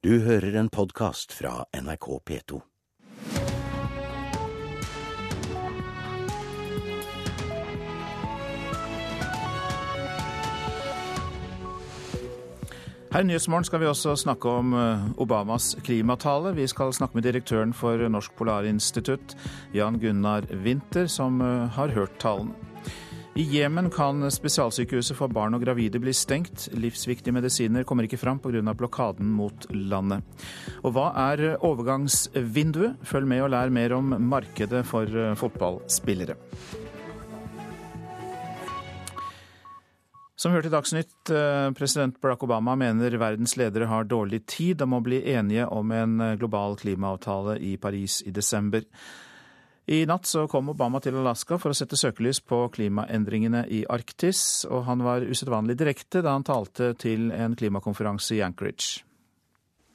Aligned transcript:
Du 0.00 0.14
hører 0.24 0.54
en 0.56 0.70
podkast 0.72 1.34
fra 1.36 1.66
NRK 1.76 2.06
P2. 2.24 2.60
Her 13.10 13.20
i 13.20 13.28
Nyhetsmorgen 13.28 13.68
skal 13.68 13.82
vi 13.82 13.90
også 13.90 14.16
snakke 14.16 14.48
om 14.48 14.72
eh, 14.72 15.04
Obamas 15.20 15.74
klimatale. 15.84 16.54
Vi 16.56 16.64
skal 16.72 16.96
snakke 16.96 17.20
med 17.20 17.28
direktøren 17.28 17.76
for 17.76 18.00
Norsk 18.08 18.32
Polarinstitutt, 18.40 19.36
Jan 19.76 20.00
Gunnar 20.00 20.48
Winther, 20.64 21.12
som 21.12 21.42
eh, 21.44 21.68
har 21.76 21.92
hørt 21.92 22.16
talen. 22.24 22.54
I 23.38 23.42
Jemen 23.42 23.90
kan 23.90 24.24
spesialsykehuset 24.26 25.14
for 25.14 25.30
barn 25.30 25.54
og 25.54 25.62
gravide 25.62 26.00
bli 26.02 26.10
stengt. 26.16 26.66
Livsviktige 26.74 27.34
medisiner 27.36 27.84
kommer 27.86 28.08
ikke 28.08 28.18
fram 28.18 28.40
pga. 28.42 28.74
blokaden 28.74 29.30
mot 29.30 29.66
landet. 29.70 30.26
Og 30.82 30.96
hva 30.96 31.12
er 31.30 31.56
overgangsvinduet? 31.62 32.98
Følg 33.06 33.30
med 33.30 33.42
og 33.44 33.52
lær 33.54 33.70
mer 33.70 33.94
om 33.94 34.16
markedet 34.18 34.82
for 34.84 35.06
eh, 35.06 35.36
fotballspillere. 35.38 36.34
Som 40.34 40.52
hørte 40.52 40.66
i 40.66 40.74
Dagsnytt, 40.74 41.30
eh, 41.30 41.70
president 41.70 42.20
Barack 42.20 42.42
Obama 42.42 42.74
mener 42.74 43.14
verdens 43.14 43.56
ledere 43.56 43.86
har 43.86 44.10
dårlig 44.10 44.46
tid 44.46 44.82
og 44.82 44.88
må 44.88 45.00
bli 45.06 45.22
enige 45.30 45.68
om 45.70 45.92
en 45.92 46.20
eh, 46.20 46.36
global 46.40 46.74
klimaavtale 46.80 47.60
i 47.60 47.76
Paris 47.76 48.22
i 48.26 48.34
desember. 48.34 48.82
I 49.86 50.04
natt 50.06 50.26
så 50.26 50.46
kom 50.48 50.68
Obama 50.68 51.00
til 51.00 51.16
Alaska 51.16 51.58
for 51.58 51.72
å 51.72 51.76
sette 51.76 51.96
søkelys 51.98 52.40
på 52.40 52.62
klimaendringene 52.76 53.64
i 53.72 53.80
Arktis, 53.90 54.64
og 54.68 54.84
han 54.86 55.02
var 55.02 55.24
usedvanlig 55.26 55.78
direkte 55.80 56.22
da 56.22 56.36
han 56.36 56.46
talte 56.46 56.92
til 57.00 57.32
en 57.32 57.56
klimakonferanse 57.58 58.36
i 58.36 58.42
Anchorage. 58.44 59.04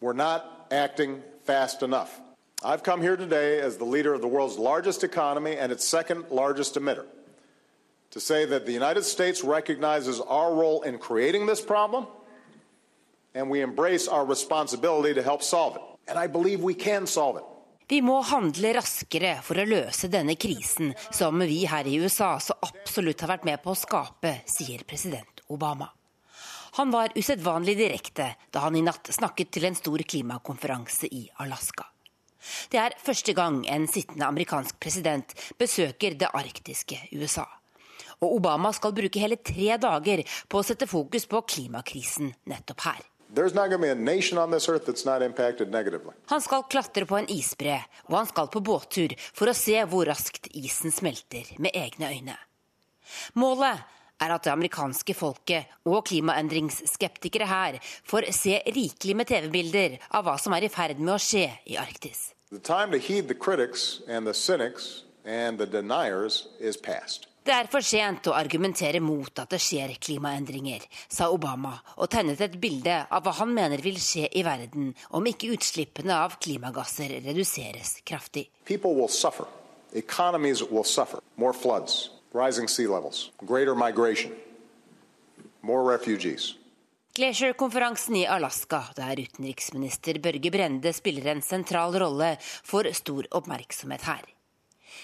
We're 0.02 0.18
not 0.18 0.68
acting 0.72 1.22
fast 1.46 1.84
enough. 1.84 2.20
I've 2.64 2.84
come 2.84 3.02
here 3.02 3.16
today 3.16 3.62
as 3.62 3.78
the 3.78 3.86
leader 3.86 4.14
of 4.14 4.22
the 4.22 4.28
world's 4.28 4.58
largest 4.58 5.04
economy 5.04 5.56
and 5.56 5.72
its 5.72 5.88
second 5.88 6.26
largest 6.32 6.76
emitter 6.76 7.06
to 8.12 8.20
say 8.20 8.46
that 8.46 8.66
the 8.66 8.72
United 8.72 9.04
States 9.04 9.44
recognizes 9.44 10.20
our 10.22 10.54
role 10.54 10.82
in 10.82 10.98
creating 10.98 11.46
this 11.46 11.62
problem 11.62 12.08
and 13.36 13.50
we 13.50 13.62
embrace 13.62 14.08
our 14.08 14.26
responsibility 14.26 15.14
to 15.14 15.22
help 15.22 15.44
solve 15.44 15.76
it. 15.76 15.82
And 16.08 16.18
I 16.18 16.28
believe 16.28 16.64
we 16.64 16.74
can 16.74 17.06
solve 17.06 17.38
it. 17.38 17.44
Vi 17.88 18.00
må 18.02 18.16
handle 18.26 18.72
raskere 18.74 19.36
for 19.46 19.62
å 19.62 19.68
løse 19.70 20.08
denne 20.10 20.34
krisen 20.42 20.96
som 21.14 21.38
vi 21.46 21.60
her 21.70 21.86
i 21.86 22.00
USA 22.02 22.32
så 22.42 22.56
absolutt 22.66 23.22
har 23.22 23.36
vært 23.36 23.46
med 23.46 23.62
på 23.62 23.76
å 23.76 23.78
skape, 23.78 24.32
sier 24.50 24.82
president 24.90 25.44
Obama. 25.54 25.92
Han 26.80 26.90
var 26.92 27.14
usedvanlig 27.14 27.78
direkte 27.78 28.32
da 28.50 28.66
han 28.66 28.76
i 28.76 28.82
natt 28.82 29.14
snakket 29.14 29.54
til 29.54 29.70
en 29.70 29.78
stor 29.78 30.02
klimakonferanse 30.02 31.12
i 31.14 31.28
Alaska. 31.46 31.86
Det 32.74 32.82
er 32.82 32.98
første 33.06 33.38
gang 33.38 33.62
en 33.70 33.86
sittende 33.90 34.26
amerikansk 34.34 34.82
president 34.82 35.38
besøker 35.62 36.18
det 36.18 36.34
arktiske 36.34 36.98
USA. 37.14 37.46
Og 38.26 38.40
Obama 38.40 38.74
skal 38.74 38.98
bruke 38.98 39.22
hele 39.22 39.38
tre 39.38 39.76
dager 39.78 40.26
på 40.50 40.58
å 40.58 40.66
sette 40.66 40.90
fokus 40.90 41.30
på 41.30 41.46
klimakrisen 41.54 42.34
nettopp 42.50 42.90
her. 42.90 43.02
Han 46.32 46.42
skal 46.42 46.64
klatre 46.72 47.06
på 47.06 47.18
en 47.20 47.30
isbre, 47.32 47.80
og 48.08 48.16
han 48.18 48.30
skal 48.30 48.48
på 48.54 48.62
båttur 48.64 49.16
for 49.36 49.52
å 49.52 49.58
se 49.58 49.76
hvor 49.92 50.08
raskt 50.10 50.48
isen 50.56 50.94
smelter 50.96 51.52
med 51.60 51.76
egne 51.76 52.12
øyne. 52.14 52.38
Målet 53.36 53.84
er 54.22 54.32
at 54.32 54.46
det 54.48 54.54
amerikanske 54.54 55.14
folket 55.18 55.74
og 55.86 56.06
klimaendringsskeptikere 56.08 57.48
her 57.50 57.80
får 58.08 58.32
se 58.36 58.62
rikelig 58.72 59.16
med 59.20 59.28
TV-bilder 59.30 60.00
av 60.16 60.28
hva 60.28 60.38
som 60.42 60.56
er 60.56 60.68
i 60.68 60.72
ferd 60.72 61.02
med 61.02 61.18
å 61.18 61.22
skje 61.22 61.50
i 61.68 61.78
Arktis. 61.82 62.32
The 62.52 62.60
time 62.60 62.92
to 62.92 62.98
heed 62.98 63.28
the 63.28 63.36
critics 63.36 64.02
and 64.08 64.26
the 64.28 64.34
cynics 64.34 65.04
and 65.26 65.58
the 65.60 65.66
deniers 65.66 66.48
is 66.60 66.78
past. 66.78 67.28
Det 67.46 67.54
er 67.54 67.68
for 67.70 67.86
sent 67.86 68.26
å 68.26 68.32
argumentere 68.34 68.98
mot 69.06 69.30
at 69.38 69.52
det 69.54 69.60
skjer 69.62 69.92
klimaendringer, 70.02 70.82
sa 71.14 71.28
Obama, 71.30 71.76
og 72.02 72.10
tegnet 72.10 72.40
et 72.42 72.56
bilde 72.58 72.96
av 73.06 73.22
hva 73.22 73.36
han 73.38 73.52
mener 73.54 73.84
vil 73.86 74.00
skje 74.02 74.32
i 74.34 74.42
verden 74.42 74.88
om 75.14 75.30
ikke 75.30 75.52
utslippene 75.54 76.16
av 76.26 76.40
klimagasser 76.42 77.14
reduseres 77.28 78.00
kraftig. 78.02 78.48
People 78.66 78.96
will 78.98 79.12
suffer. 79.14 79.46
Economies 79.94 80.64
will 80.72 80.88
suffer. 80.90 81.22
More 81.38 81.54
floods, 81.54 82.10
rising 82.34 82.66
sea 82.68 82.90
levels, 82.90 83.30
greater 83.46 83.78
migration, 83.78 84.34
more 85.62 85.86
refugees. 85.86 86.56
Glacier-konferansen 87.14 88.24
i 88.24 88.26
Alaska, 88.26 88.88
der 88.98 89.22
utenriksminister 89.22 90.18
Børge 90.20 90.50
Brende 90.52 90.98
spiller 90.98 91.30
en 91.36 91.46
sentral 91.46 91.94
rolle, 91.94 92.34
får 92.42 92.90
stor 92.98 93.30
oppmerksomhet 93.38 94.10
her. 94.10 94.35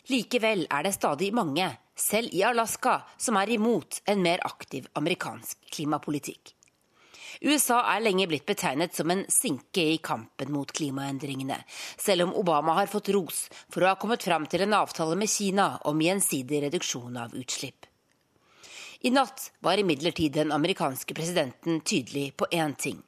Likevel 0.09 0.65
er 0.69 0.83
det 0.83 0.95
stadig 0.95 1.29
mange, 1.33 1.67
selv 1.95 2.33
i 2.33 2.41
Alaska, 2.43 3.01
som 3.17 3.37
er 3.37 3.53
imot 3.53 4.01
en 4.09 4.23
mer 4.23 4.41
aktiv 4.47 4.87
amerikansk 4.97 5.57
klimapolitikk. 5.75 6.55
USA 7.41 7.79
er 7.93 8.03
lenge 8.03 8.27
blitt 8.29 8.45
betegnet 8.45 8.93
som 8.93 9.09
en 9.13 9.23
sinke 9.31 9.81
i 9.93 9.99
kampen 10.03 10.51
mot 10.53 10.71
klimaendringene, 10.71 11.57
selv 11.97 12.27
om 12.27 12.35
Obama 12.37 12.75
har 12.77 12.89
fått 12.91 13.09
ros 13.15 13.47
for 13.69 13.81
å 13.81 13.93
ha 13.93 13.99
kommet 14.01 14.25
fram 14.25 14.45
til 14.49 14.65
en 14.65 14.75
avtale 14.77 15.15
med 15.17 15.29
Kina 15.29 15.69
om 15.89 16.01
gjensidig 16.01 16.61
reduksjon 16.65 17.17
av 17.17 17.33
utslipp. 17.37 17.87
I 19.01 19.09
natt 19.09 19.47
var 19.65 19.81
imidlertid 19.81 20.35
den 20.37 20.51
amerikanske 20.53 21.15
presidenten 21.17 21.81
tydelig 21.81 22.35
på 22.37 22.45
én 22.51 22.75
ting. 22.77 22.99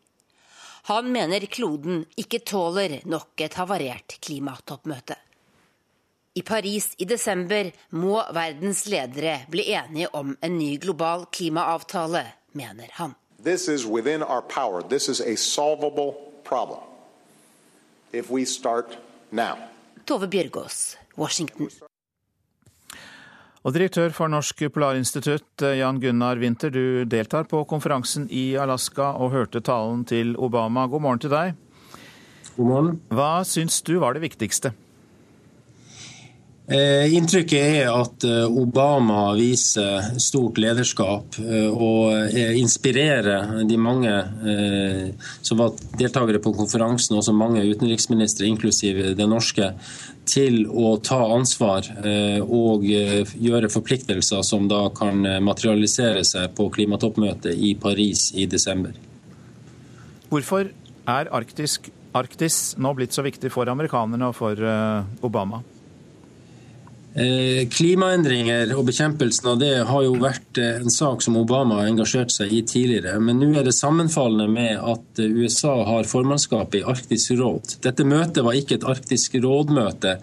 Han 0.89 1.11
mener 1.11 1.45
kloden 1.45 2.01
ikke 2.17 2.41
tåler 2.41 2.97
nok 3.05 3.41
et 3.45 3.53
havarert 3.61 4.17
klimatoppmøte. 4.25 5.19
I 6.35 6.41
Paris 6.41 6.95
i 6.97 7.05
desember 7.05 7.67
må 7.93 8.15
verdens 8.33 8.87
ledere 8.89 9.35
bli 9.53 9.67
enige 9.69 10.07
om 10.17 10.31
en 10.41 10.55
ny 10.57 10.79
global 10.81 11.27
klimaavtale, 11.29 12.23
mener 12.57 12.89
han. 12.97 13.13
This 13.43 13.67
is 13.69 13.85
within 13.85 14.23
our 14.23 14.41
power. 14.41 14.81
This 14.81 15.09
is 15.09 15.21
a 15.21 15.35
solvable 15.37 16.15
problem. 16.43 16.81
If 18.13 18.31
we 18.31 18.45
start 18.45 18.97
now. 19.29 19.57
Tove 20.05 20.27
Bjørgaas, 20.27 20.97
Washington. 21.17 21.69
Og 23.63 23.73
direktør 23.73 24.09
for 24.09 24.27
Norsk 24.27 24.65
Polarinstitutt, 24.73 25.61
Jan 25.61 26.01
Gunnar 26.01 26.41
Winther, 26.41 26.73
du 26.73 27.05
deltar 27.05 27.45
på 27.45 27.61
konferansen 27.63 28.25
i 28.31 28.55
Alaska 28.57 29.13
og 29.13 29.31
hørte 29.37 29.61
talen 29.61 30.01
til 30.05 30.33
Obama. 30.37 30.87
God 30.87 31.05
morgen 31.05 31.21
til 31.21 31.31
deg. 31.31 31.53
God 32.57 32.65
morgen. 32.65 32.97
Hva 33.13 33.43
syns 33.45 33.83
du 33.85 33.99
var 34.01 34.17
det 34.17 34.25
viktigste? 34.25 34.73
Eh, 36.63 37.11
inntrykket 37.11 37.59
er 37.59 37.89
at 37.91 38.23
eh, 38.23 38.45
Obama 38.47 39.33
viser 39.35 40.13
stort 40.23 40.55
lederskap 40.63 41.35
eh, 41.41 41.67
og 41.67 42.37
inspirerer 42.55 43.65
de 43.67 43.75
mange 43.75 44.13
som 45.43 45.59
var 45.59 45.73
deltakere 45.99 46.39
på 46.39 46.53
konferansen, 46.55 47.17
også 47.19 47.33
mange 47.35 47.65
utenriksministre, 47.67 48.47
inklusiv 48.47 49.01
det 49.17 49.27
norske, 49.27 49.73
til 50.23 50.63
å 50.67 50.93
ta 51.03 51.19
ansvar 51.35 51.89
og 52.47 52.85
gjøre 52.87 53.71
forpliktelser 53.71 54.43
som 54.47 54.69
da 54.71 54.85
kan 54.95 55.19
materialisere 55.43 56.23
seg 56.27 56.53
på 56.55 56.69
klimatoppmøtet 56.77 57.59
i 57.59 57.73
Paris 57.75 58.29
i 58.39 58.47
desember. 58.47 58.95
Hvorfor 60.31 60.71
er 61.11 61.31
Arktis, 61.35 61.79
Arktis 62.15 62.61
nå 62.79 62.95
blitt 62.95 63.15
så 63.15 63.25
viktig 63.25 63.51
for 63.51 63.71
amerikanerne 63.71 64.31
og 64.31 64.37
for 64.39 64.67
Obama? 65.27 65.63
Eh, 67.13 67.67
klimaendringer 67.69 68.71
og 68.73 68.87
bekjempelsen 68.87 69.51
av 69.51 69.59
det 69.61 69.73
har 69.85 70.01
jo 70.01 70.15
vært 70.17 70.57
eh, 70.57 70.79
en 70.81 70.89
sak 70.89 71.21
som 71.21 71.35
Obama 71.37 71.75
har 71.77 71.91
engasjert 71.91 72.31
seg 72.33 72.49
i 72.49 72.63
tidligere. 72.65 73.19
Men 73.21 73.37
nå 73.37 73.51
er 73.53 73.67
det 73.67 73.75
sammenfallende 73.77 74.47
med 74.49 74.79
at 74.81 75.19
eh, 75.21 75.29
USA 75.29 75.75
har 75.85 76.07
formannskapet 76.09 76.79
i 76.79 76.87
Arktisk 76.89 77.35
råd. 77.37 77.75
Dette 77.85 78.07
møtet 78.09 78.41
var 78.41 78.57
ikke 78.57 78.79
et 78.79 78.87
Arktisk 78.89 79.37
råd-møte, 79.43 80.15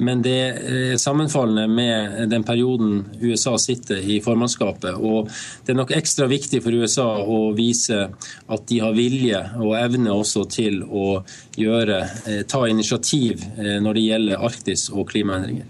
men 0.00 0.22
det 0.24 0.38
er 0.40 0.94
sammenfallende 1.02 1.66
med 1.68 2.30
den 2.32 2.46
perioden 2.48 3.02
USA 3.20 3.58
sitter 3.60 4.00
i 4.00 4.16
formannskapet. 4.24 4.96
Og 4.96 5.28
det 5.66 5.74
er 5.74 5.78
nok 5.82 5.92
ekstra 5.98 6.24
viktig 6.30 6.62
for 6.64 6.72
USA 6.72 7.08
å 7.20 7.50
vise 7.58 7.98
at 8.08 8.64
de 8.70 8.78
har 8.80 8.96
vilje 8.96 9.42
og 9.60 9.76
evne 9.76 10.14
også 10.14 10.46
til 10.48 10.80
å 10.88 11.20
gjøre, 11.60 12.00
ta 12.48 12.62
initiativ 12.70 13.44
når 13.58 13.98
det 13.98 14.06
gjelder 14.06 14.48
Arktis 14.48 14.86
og 14.94 15.10
klimaendringer. 15.12 15.68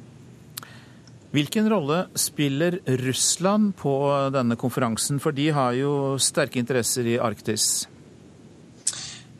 Hvilken 1.31 1.69
rolle 1.71 2.09
spiller 2.19 2.81
Russland 3.05 3.77
på 3.79 3.95
denne 4.35 4.57
konferansen, 4.59 5.21
for 5.23 5.31
de 5.33 5.51
har 5.55 5.77
jo 5.79 6.19
sterke 6.19 6.59
interesser 6.59 7.07
i 7.07 7.21
Arktis? 7.23 7.87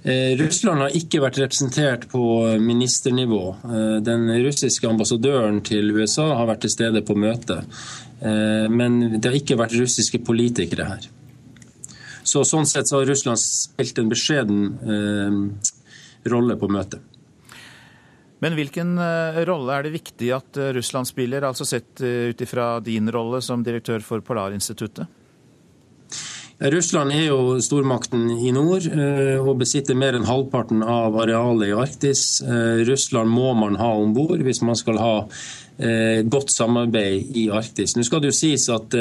Eh, 0.03 0.37
Russland 0.39 0.81
har 0.81 0.95
ikke 0.97 1.21
vært 1.21 1.41
representert 1.43 2.07
på 2.09 2.23
ministernivå. 2.63 3.43
Eh, 3.65 3.97
den 4.07 4.31
russiske 4.47 4.89
ambassadøren 4.89 5.61
til 5.67 5.91
USA 5.93 6.31
har 6.39 6.49
vært 6.49 6.63
til 6.65 6.73
stede 6.73 7.03
på 7.05 7.19
møtet. 7.19 7.67
Eh, 8.23 8.71
men 8.71 9.19
det 9.19 9.27
har 9.27 9.37
ikke 9.37 9.59
vært 9.61 9.77
russiske 9.77 10.23
politikere 10.25 10.89
her. 10.95 11.11
Så 12.25 12.47
Sånn 12.47 12.69
sett 12.71 12.89
så 12.89 13.01
har 13.01 13.11
Russland 13.11 13.41
spilt 13.43 13.99
en 13.99 14.09
beskjeden 14.13 15.59
rolle 16.29 16.57
på 16.61 16.69
møtet. 16.71 17.01
Men 18.41 18.57
hvilken 18.57 18.95
rolle 19.45 19.75
er 19.77 19.85
det 19.85 19.95
viktig 19.99 20.31
at 20.33 20.59
Russland 20.73 21.09
spiller, 21.11 21.45
altså 21.45 21.67
sett 21.69 22.01
ut 22.01 22.41
ifra 22.41 22.79
din 22.81 23.11
rolle 23.13 23.43
som 23.45 23.61
direktør 23.65 24.01
for 24.01 24.25
Polarinstituttet? 24.25 25.20
Russland 26.61 27.13
er 27.17 27.31
jo 27.31 27.55
stormakten 27.65 28.27
i 28.37 28.51
nord 28.53 28.85
eh, 28.93 29.39
og 29.41 29.63
besitter 29.63 29.97
mer 29.97 30.19
enn 30.19 30.27
halvparten 30.29 30.83
av 30.85 31.17
arealet 31.23 31.71
i 31.71 31.77
Arktis. 31.77 32.25
Eh, 32.45 32.83
Russland 32.85 33.33
må 33.33 33.55
man 33.57 33.79
ha 33.81 33.95
om 33.97 34.13
bord 34.13 34.43
hvis 34.45 34.61
man 34.61 34.77
skal 34.77 35.01
ha 35.01 35.15
eh, 35.25 36.21
godt 36.29 36.53
samarbeid 36.53 37.33
i 37.41 37.47
Arktis. 37.49 37.97
Nå 37.97 38.05
skal 38.05 38.21
det 38.21 38.35
jo 38.35 38.39
sies 38.43 38.69
at 38.73 38.99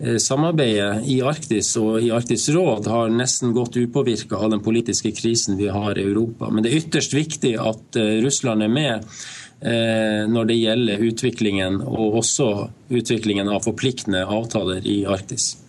samarbeidet 0.00 1.04
i 1.12 1.18
Arktis 1.22 1.74
og 1.78 2.00
i 2.00 2.08
Arktisk 2.16 2.54
råd 2.56 2.88
har 2.88 3.14
nesten 3.14 3.52
gått 3.54 3.76
upåvirka 3.76 4.40
av 4.40 4.50
den 4.56 4.64
politiske 4.64 5.12
krisen 5.14 5.60
vi 5.60 5.68
har 5.70 5.94
i 5.94 6.08
Europa. 6.08 6.48
Men 6.50 6.64
det 6.64 6.72
er 6.72 6.80
ytterst 6.80 7.14
viktig 7.14 7.52
at 7.60 8.00
Russland 8.24 8.64
er 8.64 8.72
med 8.72 9.12
når 9.60 10.48
det 10.48 10.56
gjelder 10.56 11.02
utviklingen, 11.04 11.82
og 11.84 12.22
også 12.22 12.46
utviklingen 12.88 13.52
av 13.52 13.60
forpliktende 13.68 14.24
avtaler 14.24 14.88
i 14.88 15.02
Arktis. 15.04 15.59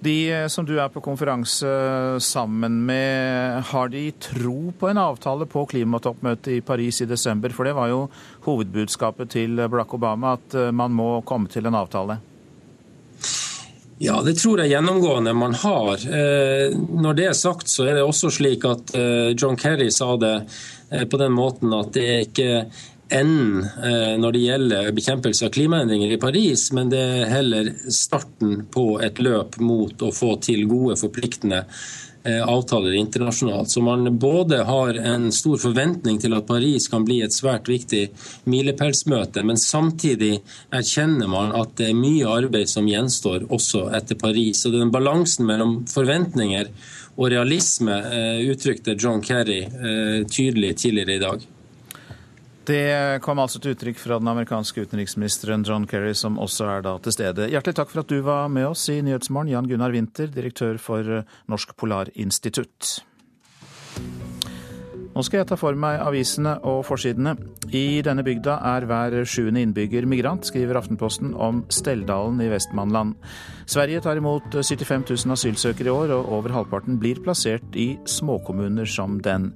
De 0.00 0.32
eh, 0.32 0.46
som 0.48 0.64
du 0.64 0.78
er 0.80 0.88
på 0.88 1.02
konferanse 1.04 1.68
sammen 2.24 2.78
med, 2.88 3.60
har 3.68 3.90
de 3.92 4.06
tro 4.16 4.72
på 4.78 4.88
en 4.88 5.00
avtale 5.00 5.44
på 5.50 5.66
klimatoppmøtet 5.68 6.54
i 6.56 6.60
Paris 6.64 7.02
i 7.04 7.08
desember? 7.08 7.52
For 7.52 7.68
det 7.68 7.76
var 7.76 7.90
jo 7.92 8.06
hovedbudskapet 8.46 9.34
til 9.36 9.60
Barack 9.60 9.92
Obama, 9.98 10.38
at 10.38 10.56
eh, 10.56 10.72
man 10.72 10.96
må 10.96 11.12
komme 11.28 11.52
til 11.52 11.68
en 11.68 11.76
avtale. 11.76 12.16
Ja, 14.00 14.16
det 14.24 14.38
tror 14.40 14.62
jeg 14.62 14.72
gjennomgående 14.72 15.34
man 15.36 15.52
har. 15.60 16.00
Eh, 16.08 16.72
når 16.72 17.18
det 17.18 17.26
er 17.28 17.36
sagt, 17.36 17.68
så 17.68 17.84
er 17.84 17.98
det 17.98 18.06
også 18.06 18.32
slik 18.32 18.64
at 18.64 18.94
John 19.36 19.60
Kerry 19.60 19.90
sa 19.92 20.14
det 20.16 20.34
på 21.12 21.18
den 21.20 21.36
måten 21.36 21.74
at 21.76 21.92
det 21.94 22.06
er 22.08 22.24
ikke 22.24 22.54
enden 23.10 23.64
eh, 23.64 24.18
når 24.20 24.32
det 24.32 24.44
gjelder 24.44 24.92
bekjempelse 24.94 25.46
av 25.46 25.54
klimaendringer 25.54 26.12
i 26.12 26.20
Paris, 26.20 26.70
men 26.76 26.92
det 26.92 27.00
er 27.00 27.32
heller 27.32 27.72
starten 27.92 28.64
på 28.72 29.00
et 29.04 29.20
løp 29.22 29.58
mot 29.62 30.02
å 30.02 30.12
få 30.14 30.36
til 30.44 30.64
gode, 30.70 30.96
forpliktende 31.00 31.60
eh, 31.64 32.40
avtaler 32.40 32.96
internasjonalt. 33.00 33.70
Så 33.70 33.82
man 33.84 34.06
både 34.22 34.62
har 34.68 34.98
en 35.12 35.28
stor 35.34 35.58
forventning 35.62 36.20
til 36.22 36.36
at 36.38 36.48
Paris 36.48 36.88
kan 36.92 37.04
bli 37.06 37.20
et 37.24 37.34
svært 37.34 37.68
viktig 37.70 38.06
milepælsmøte, 38.50 39.44
men 39.46 39.60
samtidig 39.60 40.38
erkjenner 40.70 41.30
man 41.30 41.54
at 41.58 41.76
det 41.80 41.90
er 41.90 42.00
mye 42.00 42.30
arbeid 42.30 42.70
som 42.70 42.88
gjenstår 42.88 43.48
også 43.50 43.88
etter 43.98 44.18
Paris. 44.20 44.62
Så 44.62 44.74
den 44.74 44.94
balansen 44.94 45.48
mellom 45.50 45.80
forventninger 45.90 46.72
og 47.20 47.32
realisme 47.34 48.02
eh, 48.10 48.44
uttrykte 48.52 48.98
John 48.98 49.24
Kerry 49.24 49.64
tydelig 50.30 50.76
tidligere 50.80 51.18
i 51.18 51.24
dag. 51.24 51.50
Det 52.68 53.20
kom 53.24 53.40
altså 53.40 53.58
til 53.58 53.72
uttrykk 53.74 53.98
fra 53.98 54.18
den 54.20 54.28
amerikanske 54.28 54.84
utenriksministeren 54.84 55.64
John 55.66 55.86
Kerry, 55.88 56.12
som 56.14 56.38
også 56.38 56.68
er 56.68 56.82
da 56.84 56.96
til 57.02 57.16
stede. 57.16 57.48
Hjertelig 57.50 57.78
takk 57.78 57.92
for 57.92 58.04
at 58.04 58.12
du 58.12 58.20
var 58.26 58.50
med 58.52 58.68
oss 58.68 58.84
i 58.92 59.00
Nyhetsmorgen, 59.02 59.52
Jan 59.54 59.68
Gunnar 59.70 59.94
Winther, 59.96 60.28
direktør 60.34 60.76
for 60.78 61.22
Norsk 61.50 61.72
Polarinstitutt. 61.80 63.00
Nå 65.10 65.24
skal 65.26 65.40
jeg 65.40 65.48
ta 65.50 65.56
for 65.58 65.74
meg 65.74 65.98
avisene 66.04 66.52
og 66.70 66.84
forsidene. 66.86 67.32
I 67.74 68.00
denne 68.06 68.22
bygda 68.24 68.54
er 68.70 68.86
hver 68.86 69.16
sjuende 69.28 69.64
innbygger 69.64 70.06
migrant, 70.08 70.46
skriver 70.46 70.78
Aftenposten 70.78 71.32
om 71.34 71.64
Steldalen 71.72 72.38
i 72.44 72.50
Vestmannland. 72.52 73.16
Sverige 73.66 74.04
tar 74.04 74.20
imot 74.20 74.54
75 74.54 75.08
000 75.26 75.34
asylsøkere 75.34 75.90
i 75.90 75.96
år, 75.96 76.14
og 76.14 76.30
over 76.38 76.54
halvparten 76.54 77.00
blir 77.02 77.18
plassert 77.24 77.74
i 77.74 77.96
småkommuner 78.08 78.86
som 78.86 79.18
den. 79.24 79.50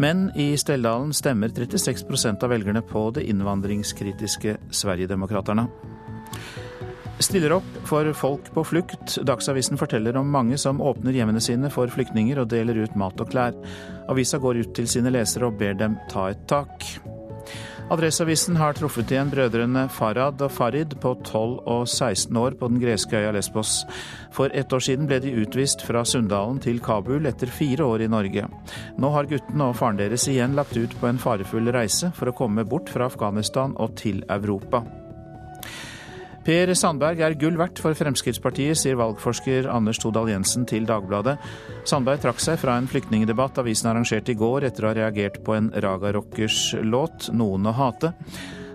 Men 0.00 0.30
i 0.38 0.52
Steldalen 0.56 1.12
stemmer 1.16 1.52
36% 1.52 2.44
av 2.44 2.54
velgerne 2.54 2.82
på 2.86 3.10
det 3.16 3.26
innvandringskritiske 3.28 4.56
Sverigedemokraterna 4.70 5.68
stiller 7.22 7.52
opp 7.52 7.74
for 7.86 8.08
folk 8.16 8.50
på 8.54 8.64
flukt. 8.66 9.16
Dagsavisen 9.22 9.78
forteller 9.78 10.16
om 10.18 10.30
mange 10.30 10.58
som 10.58 10.80
åpner 10.82 11.14
hjemmene 11.16 11.40
sine 11.40 11.70
for 11.72 11.90
flyktninger 11.92 12.40
og 12.42 12.50
deler 12.50 12.82
ut 12.82 12.96
mat 12.98 13.20
og 13.22 13.30
klær. 13.32 13.56
Avisa 14.10 14.40
går 14.42 14.62
ut 14.62 14.74
til 14.76 14.88
sine 14.90 15.12
lesere 15.14 15.48
og 15.48 15.58
ber 15.60 15.78
dem 15.78 15.98
ta 16.10 16.30
et 16.32 16.42
tak. 16.50 16.86
Adresseavisen 17.92 18.56
har 18.56 18.72
truffet 18.72 19.10
igjen 19.12 19.28
brødrene 19.28 19.82
Farad 19.92 20.40
og 20.40 20.52
Farid 20.54 20.94
på 21.02 21.10
12 21.26 21.58
og 21.68 21.82
16 21.84 22.38
år 22.40 22.54
på 22.56 22.70
den 22.72 22.80
greske 22.80 23.18
øya 23.18 23.34
Lesbos. 23.36 23.82
For 24.32 24.48
ett 24.56 24.72
år 24.72 24.80
siden 24.86 25.10
ble 25.10 25.18
de 25.20 25.34
utvist 25.42 25.84
fra 25.84 26.00
Sunndalen 26.08 26.62
til 26.64 26.80
Kabul 26.80 27.28
etter 27.28 27.52
fire 27.52 27.84
år 27.84 28.06
i 28.06 28.08
Norge. 28.08 28.46
Nå 28.96 29.12
har 29.12 29.28
guttene 29.28 29.68
og 29.68 29.76
faren 29.76 30.00
deres 30.00 30.24
igjen 30.24 30.56
lagt 30.56 30.72
ut 30.72 30.96
på 31.02 31.10
en 31.10 31.20
farefull 31.20 31.68
reise 31.76 32.14
for 32.16 32.32
å 32.32 32.36
komme 32.40 32.64
bort 32.64 32.88
fra 32.88 33.12
Afghanistan 33.12 33.76
og 33.76 33.92
til 34.00 34.24
Europa. 34.32 34.86
Per 36.42 36.72
Sandberg 36.74 37.20
er 37.22 37.36
gull 37.38 37.54
verdt 37.54 37.78
for 37.78 37.94
Fremskrittspartiet, 37.94 38.74
sier 38.74 38.96
valgforsker 38.98 39.68
Anders 39.70 40.00
Todal 40.02 40.32
Jensen 40.32 40.64
til 40.66 40.88
Dagbladet. 40.88 41.36
Sandberg 41.86 42.18
trakk 42.24 42.42
seg 42.42 42.58
fra 42.58 42.74
en 42.80 42.88
flyktningdebatt 42.90 43.60
avisen 43.62 43.92
arrangerte 43.92 44.34
i 44.34 44.38
går 44.40 44.66
etter 44.66 44.82
å 44.82 44.90
ha 44.90 44.96
reagert 44.98 45.38
på 45.46 45.54
en 45.54 45.70
Raga 45.70 46.10
Rockers 46.16 46.74
låt 46.82 47.30
'Noen 47.30 47.70
å 47.70 47.76
hate'. 47.78 48.14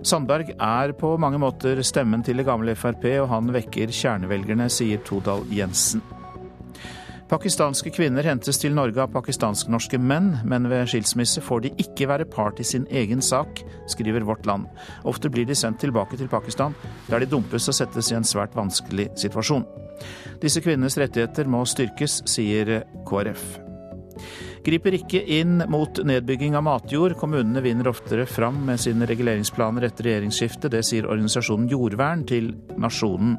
Sandberg 0.01 0.53
er 0.55 0.93
på 0.95 1.17
mange 1.19 1.41
måter 1.43 1.83
stemmen 1.83 2.23
til 2.23 2.37
det 2.39 2.47
gamle 2.47 2.75
Frp, 2.75 3.03
og 3.19 3.27
han 3.33 3.51
vekker 3.51 3.91
kjernevelgerne, 3.91 4.69
sier 4.71 5.03
Todal 5.03 5.43
Jensen. 5.51 5.99
Pakistanske 7.27 7.91
kvinner 7.91 8.23
hentes 8.23 8.55
til 8.61 8.71
Norge 8.71 9.01
av 9.03 9.09
pakistansk-norske 9.11 9.97
menn, 9.99 10.29
men 10.47 10.69
ved 10.71 10.87
skilsmisse 10.87 11.41
får 11.43 11.65
de 11.65 11.71
ikke 11.83 12.07
være 12.07 12.27
part 12.31 12.61
i 12.63 12.65
sin 12.67 12.85
egen 12.87 13.19
sak, 13.19 13.59
skriver 13.91 14.23
Vårt 14.23 14.47
Land. 14.47 14.69
Ofte 15.03 15.27
blir 15.33 15.43
de 15.47 15.55
sendt 15.55 15.81
tilbake 15.83 16.15
til 16.15 16.31
Pakistan, 16.31 16.75
der 17.09 17.19
de 17.19 17.27
dumpes 17.27 17.67
og 17.67 17.75
settes 17.75 18.13
i 18.13 18.15
en 18.15 18.27
svært 18.27 18.55
vanskelig 18.55 19.09
situasjon. 19.19 19.67
Disse 20.39 20.63
kvinnenes 20.63 20.95
rettigheter 21.01 21.51
må 21.51 21.65
styrkes, 21.67 22.21
sier 22.31 22.85
KrF. 23.09 23.43
Griper 24.63 24.95
ikke 24.95 25.19
inn 25.37 25.59
mot 25.71 25.99
nedbygging 26.07 26.55
av 26.55 26.63
matjord. 26.67 27.17
Kommunene 27.19 27.63
vinner 27.63 27.91
oftere 27.91 28.23
fram 28.27 28.63
med 28.67 28.79
sine 28.83 29.07
reguleringsplaner 29.07 29.89
etter 29.89 30.09
regjeringsskiftet. 30.09 30.71
Det 30.71 30.83
sier 30.83 31.11
organisasjonen 31.11 31.67
Jordvern 31.71 32.23
til 32.27 32.53
Nasjonen. 32.79 33.35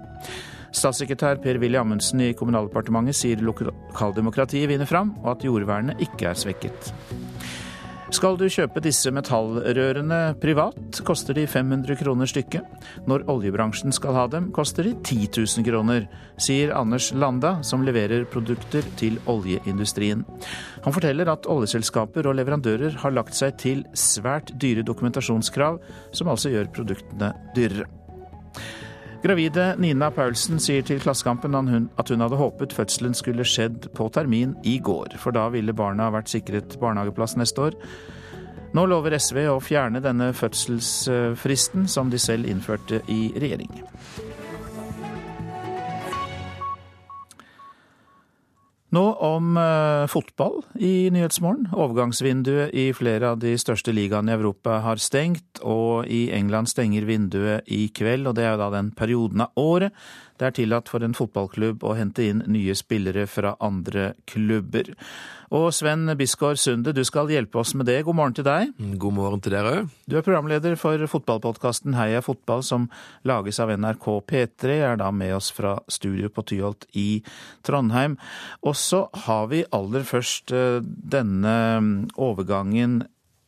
Statssekretær 0.75 1.41
Per-Willy 1.45 1.79
Amundsen 1.81 2.23
i 2.25 2.35
Kommunaldepartementet 2.37 3.17
sier 3.17 3.41
lokaldemokratiet 3.45 4.69
vinner 4.71 4.89
fram, 4.89 5.15
og 5.25 5.37
at 5.37 5.49
jordvernet 5.49 6.03
ikke 6.05 6.31
er 6.33 6.39
svekket. 6.39 6.93
Skal 8.09 8.39
du 8.41 8.47
kjøpe 8.49 8.81
disse 8.81 9.11
metallrørene 9.13 10.33
privat, 10.41 11.01
koster 11.05 11.37
de 11.37 11.43
500 11.45 11.99
kroner 12.01 12.31
stykket. 12.31 12.65
Når 13.05 13.27
oljebransjen 13.29 13.93
skal 13.93 14.17
ha 14.17 14.23
dem, 14.33 14.47
koster 14.57 14.89
de 14.89 14.95
10 15.05 15.29
000 15.37 15.67
kroner, 15.67 16.07
sier 16.41 16.73
Anders 16.73 17.11
Landa, 17.13 17.59
som 17.61 17.85
leverer 17.85 18.25
produkter 18.33 18.89
til 18.97 19.21
oljeindustrien. 19.29 20.25
Han 20.87 20.97
forteller 20.97 21.29
at 21.29 21.51
oljeselskaper 21.53 22.31
og 22.31 22.41
leverandører 22.41 22.97
har 23.05 23.13
lagt 23.13 23.37
seg 23.37 23.61
til 23.61 23.85
svært 23.93 24.57
dyre 24.57 24.87
dokumentasjonskrav, 24.89 25.77
som 26.09 26.33
altså 26.33 26.57
gjør 26.57 26.73
produktene 26.81 27.35
dyrere. 27.53 27.91
Gravide 29.19 29.73
Nina 29.83 30.13
Paulsen 30.15 30.61
sier 30.63 30.85
til 30.87 31.01
Klassekampen 31.03 31.57
at 31.59 32.11
hun 32.13 32.23
hadde 32.23 32.39
håpet 32.39 32.75
fødselen 32.77 33.17
skulle 33.19 33.47
skjedd 33.47 33.89
på 33.99 34.07
termin 34.15 34.55
i 34.63 34.77
går, 34.79 35.17
for 35.19 35.35
da 35.35 35.49
ville 35.51 35.75
barna 35.75 36.07
vært 36.15 36.31
sikret 36.31 36.77
barnehageplass 36.79 37.35
neste 37.41 37.67
år. 37.67 37.79
Nå 38.79 38.85
lover 38.87 39.17
SV 39.19 39.41
å 39.51 39.59
fjerne 39.65 40.03
denne 40.05 40.31
fødselsfristen 40.37 41.89
som 41.91 42.13
de 42.13 42.21
selv 42.23 42.47
innførte 42.47 43.01
i 43.11 43.33
regjering. 43.35 43.73
Nå 48.89 49.03
om 49.21 49.57
uh, 49.61 50.07
fotball 50.09 50.63
i 50.81 51.11
Nyhetsmorgen. 51.13 51.67
Overgangsvinduet 51.77 52.73
i 52.73 52.87
flere 52.97 53.35
av 53.35 53.43
de 53.43 53.53
største 53.61 53.93
ligaene 53.93 54.33
i 54.33 54.39
Europa 54.39 54.79
har 54.81 55.03
stengt, 55.03 55.61
og 55.61 56.09
i 56.09 56.31
England 56.33 56.71
stenger 56.73 57.05
vinduet 57.05 57.69
i 57.69 57.91
kveld. 57.93 58.31
og 58.31 58.39
Det 58.39 58.47
er 58.47 58.55
jo 58.55 58.63
da 58.63 58.71
den 58.79 58.89
perioden 58.97 59.45
av 59.45 59.53
året 59.61 59.93
det 60.39 60.47
er 60.47 60.55
tillatt 60.55 60.89
for 60.89 61.03
en 61.03 61.17
fotballklubb 61.19 61.83
å 61.83 61.97
hente 61.99 62.29
inn 62.31 62.45
nye 62.47 62.77
spillere 62.79 63.27
fra 63.27 63.57
andre 63.65 64.13
klubber. 64.31 64.93
Og 65.55 65.71
Sven 65.73 66.05
Bisgaard 66.19 66.59
Sunde, 66.61 66.93
du 66.93 67.01
skal 67.09 67.31
hjelpe 67.33 67.57
oss 67.63 67.73
med 67.79 67.87
det. 67.89 68.03
God 68.05 68.19
morgen 68.19 68.35
til 68.37 68.45
deg. 68.45 68.75
God 69.01 69.15
morgen 69.17 69.41
til 69.41 69.55
dere 69.55 69.71
òg. 69.73 69.93
Du 70.05 70.19
er 70.19 70.25
programleder 70.27 70.75
for 70.77 71.01
fotballpodkasten 71.09 71.97
Heia 71.97 72.21
fotball, 72.25 72.61
som 72.67 72.89
lages 73.29 73.61
av 73.65 73.73
NRK 73.73 74.09
P3. 74.29 74.75
Er 74.91 74.99
da 75.01 75.09
med 75.09 75.33
oss 75.39 75.49
fra 75.57 75.79
studio 75.89 76.29
på 76.29 76.45
Tyholt 76.51 76.85
i 76.93 77.23
Trondheim. 77.65 78.19
Og 78.61 78.77
så 78.77 79.07
har 79.25 79.49
vi 79.49 79.63
aller 79.73 80.05
først 80.05 80.53
eh, 80.53 80.83
denne 80.85 81.55
mm, 81.81 81.95
overgangen 82.21 83.01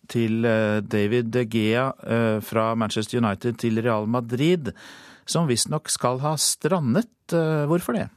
til 0.08 0.48
eh, 0.48 0.80
David 0.80 1.34
De 1.36 1.44
Gea 1.44 1.90
eh, 2.00 2.38
fra 2.40 2.70
Manchester 2.80 3.20
United 3.20 3.60
til 3.60 3.82
Real 3.84 4.08
Madrid 4.08 4.72
som 5.28 5.50
visstnok 5.50 5.92
skal 5.92 6.24
ha 6.24 6.32
strandet. 6.40 7.12
Hvorfor 7.30 7.94
det? 7.94 8.08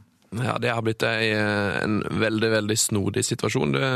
Ja, 0.42 0.58
Det 0.58 0.72
har 0.72 0.82
blitt 0.82 1.04
en 1.04 2.02
veldig 2.10 2.50
veldig 2.52 2.78
snodig 2.80 3.26
situasjon. 3.26 3.74
Det, 3.76 3.90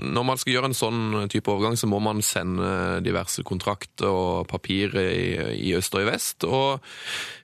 når 0.00 0.24
man 0.24 0.40
skal 0.40 0.54
gjøre 0.54 0.70
en 0.70 0.76
sånn 0.78 1.28
type 1.32 1.50
overgang, 1.52 1.76
så 1.76 1.88
må 1.90 2.00
man 2.00 2.22
sende 2.24 3.00
diverse 3.04 3.44
kontrakter 3.44 4.08
og 4.08 4.48
papirer 4.48 5.10
i, 5.10 5.26
i 5.68 5.74
øst 5.76 5.94
og 5.94 6.04
i 6.04 6.08
vest. 6.08 6.46
Og 6.48 6.80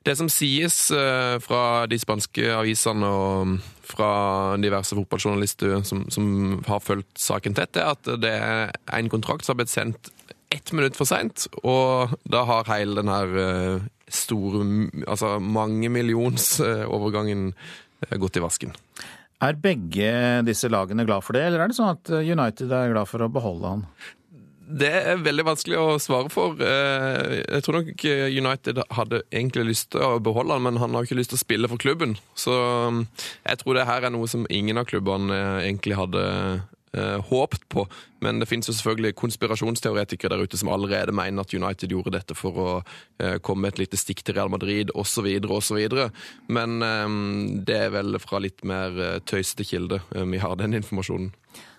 det 0.07 0.17
som 0.19 0.31
sies 0.33 0.91
eh, 0.95 1.37
fra 1.45 1.87
de 1.91 1.99
spanske 2.01 2.53
avisene 2.55 3.09
og 3.09 3.59
fra 3.89 4.13
diverse 4.61 4.97
fotballjournalister 4.97 5.83
som, 5.89 6.07
som 6.13 6.63
har 6.69 6.85
fulgt 6.85 7.19
saken 7.21 7.57
tett, 7.57 7.77
er 7.77 7.93
at 7.93 8.09
det 8.21 8.33
er 8.33 8.73
en 8.99 9.13
kontrakt 9.13 9.45
som 9.45 9.57
har 9.57 9.63
blitt 9.63 9.75
sendt 9.75 10.13
ett 10.49 10.73
minutt 10.73 10.97
for 10.97 11.09
seint, 11.09 11.45
og 11.61 12.15
da 12.25 12.45
har 12.49 12.71
hele 12.73 13.03
den 13.03 13.11
her 13.13 13.35
eh, 13.43 13.89
store, 14.09 14.65
altså 15.05 15.37
mange 15.45 15.91
eh, 18.03 18.09
Eh, 18.11 18.19
gått 18.19 18.37
i 18.37 18.45
vasken. 18.45 18.75
Er 19.41 19.59
begge 19.59 20.13
disse 20.47 20.71
lagene 20.71 21.07
glad 21.07 21.23
for 21.27 21.39
det, 21.39 21.47
eller 21.47 21.63
er 21.63 21.71
det 21.71 21.79
sånn 21.79 21.95
at 21.95 22.11
United 22.11 22.73
er 22.75 22.95
glad 22.95 23.07
for 23.11 23.23
å 23.23 23.31
beholde 23.31 23.75
han? 23.75 23.85
Det 24.69 24.91
er 24.91 25.23
veldig 25.25 25.45
vanskelig 25.47 25.79
å 25.81 25.99
svare 26.03 26.29
for. 26.29 26.59
Eh, 26.61 27.39
jeg 27.41 27.65
tror 27.65 27.79
nok 27.79 28.03
United 28.05 28.83
hadde 28.99 29.23
egentlig 29.31 29.71
lyst 29.71 29.93
til 29.95 30.03
å 30.05 30.19
beholde 30.21 30.59
han, 30.59 30.67
men 30.67 30.81
han 30.83 30.93
har 30.93 31.07
ikke 31.07 31.17
lyst 31.17 31.33
til 31.33 31.39
å 31.39 31.45
spille 31.45 31.71
for 31.71 31.81
klubben. 31.81 32.19
Så 32.37 32.53
mm, 32.53 33.07
jeg 33.47 33.63
tror 33.63 33.79
det 33.79 33.87
her 33.89 34.05
er 34.05 34.13
noe 34.13 34.29
som 34.29 34.45
ingen 34.51 34.79
av 34.79 34.91
klubbene 34.91 35.39
egentlig 35.63 35.97
hadde 35.97 36.27
eh, 36.93 37.19
håpt 37.31 37.69
på. 37.69 37.87
Men 38.25 38.41
det 38.41 38.49
finnes 38.51 38.69
jo 38.69 38.75
selvfølgelig 38.75 39.15
konspirasjonsteoretikere 39.19 40.35
der 40.35 40.45
ute 40.49 40.59
som 40.59 40.71
allerede 40.73 41.15
mener 41.15 41.45
at 41.45 41.55
United 41.55 41.93
gjorde 41.93 42.15
dette 42.17 42.37
for 42.39 42.63
å 42.63 42.69
eh, 43.23 43.39
komme 43.45 43.71
et 43.71 43.81
lite 43.81 44.01
stikk 44.01 44.25
til 44.25 44.39
Real 44.39 44.53
Madrid 44.53 44.93
osv. 44.95 45.29
osv. 45.47 45.81
Men 46.49 46.79
eh, 46.83 47.19
det 47.69 47.79
er 47.89 47.95
vel 47.95 48.19
fra 48.23 48.43
litt 48.43 48.65
mer 48.67 48.99
eh, 48.99 49.19
tøysete 49.25 49.67
kilde 49.69 50.03
eh, 50.15 50.27
vi 50.29 50.43
har 50.43 50.59
den 50.61 50.77
informasjonen. 50.79 51.33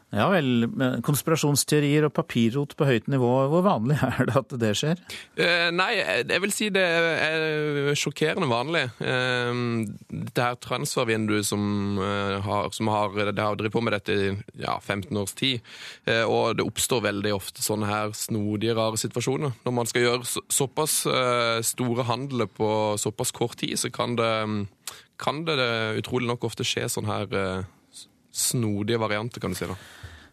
Ja 0.09 0.25
vel. 0.31 0.65
Konspirasjonsteorier 1.05 2.07
og 2.07 2.13
papirrot 2.17 2.73
på 2.77 2.87
høyt 2.89 3.09
nivå, 3.11 3.29
hvor 3.51 3.61
vanlig 3.65 3.99
er 4.07 4.25
det 4.25 4.37
at 4.39 4.55
det 4.61 4.71
skjer? 4.79 5.01
Eh, 5.37 5.67
nei, 5.75 5.91
jeg 5.99 6.41
vil 6.41 6.53
si 6.53 6.69
det 6.73 6.81
er 6.81 7.91
sjokkerende 7.99 8.49
vanlig. 8.49 8.87
Eh, 9.05 9.61
det 10.09 10.47
her 10.47 10.57
transfervinduet 10.65 11.45
som 11.45 12.01
eh, 12.01 12.39
har, 12.45 12.71
som 12.73 12.89
har, 12.89 13.13
har 13.13 13.59
drevet 13.59 13.75
på 13.75 13.85
med 13.85 13.93
dette 13.99 14.17
i 14.17 14.31
ja, 14.63 14.79
15 14.81 15.13
års 15.21 15.35
tid, 15.37 15.61
eh, 16.09 16.25
og 16.25 16.57
det 16.57 16.65
oppstår 16.65 17.05
veldig 17.05 17.35
ofte 17.37 17.65
sånne 17.65 17.89
her 17.89 18.13
snodige, 18.17 18.77
rare 18.77 18.97
situasjoner. 18.97 19.53
Når 19.65 19.77
man 19.77 19.89
skal 19.89 20.07
gjøre 20.07 20.29
så, 20.29 20.41
såpass 20.49 21.03
eh, 21.09 21.61
store 21.65 22.09
handler 22.09 22.49
på 22.49 22.71
såpass 22.97 23.35
kort 23.35 23.59
tid, 23.61 23.77
så 23.77 23.93
kan 23.93 24.17
det, 24.17 24.33
kan 25.21 25.45
det 25.45 25.59
utrolig 26.01 26.31
nok 26.31 26.49
ofte 26.49 26.65
skje 26.65 26.89
sånne 26.89 27.13
her 27.13 27.37
eh, 27.37 27.75
snodige 28.39 29.01
varianter, 29.01 29.43
kan 29.43 29.53
du 29.53 29.59
si. 29.59 29.67
da. 29.69 29.77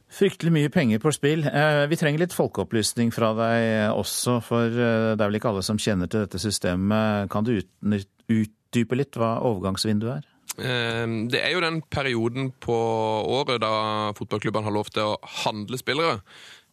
Fryktelig 0.06 0.52
mye 0.54 0.70
penger 0.70 1.00
på 1.02 1.10
spill. 1.12 1.42
Eh, 1.44 1.82
vi 1.90 1.98
trenger 1.98 2.22
litt 2.22 2.34
folkeopplysning 2.36 3.10
fra 3.14 3.32
deg 3.36 3.96
også, 3.98 4.38
for 4.44 4.70
eh, 4.70 5.12
det 5.12 5.18
er 5.18 5.26
vel 5.26 5.38
ikke 5.40 5.50
alle 5.50 5.64
som 5.66 5.80
kjenner 5.82 6.10
til 6.10 6.22
dette 6.22 6.40
systemet. 6.40 7.26
Kan 7.32 7.46
du 7.46 7.56
utdype 7.58 8.98
litt 8.98 9.18
hva 9.18 9.36
overgangsvinduet 9.48 10.14
er? 10.14 10.28
Eh, 10.56 11.04
det 11.32 11.42
er 11.42 11.56
jo 11.56 11.64
den 11.64 11.82
perioden 11.90 12.52
på 12.62 12.76
året 13.34 13.60
da 13.64 13.72
fotballklubbene 14.16 14.70
har 14.70 14.78
lov 14.78 14.92
til 14.94 15.10
å 15.10 15.18
handle 15.42 15.80
spillere. 15.82 16.20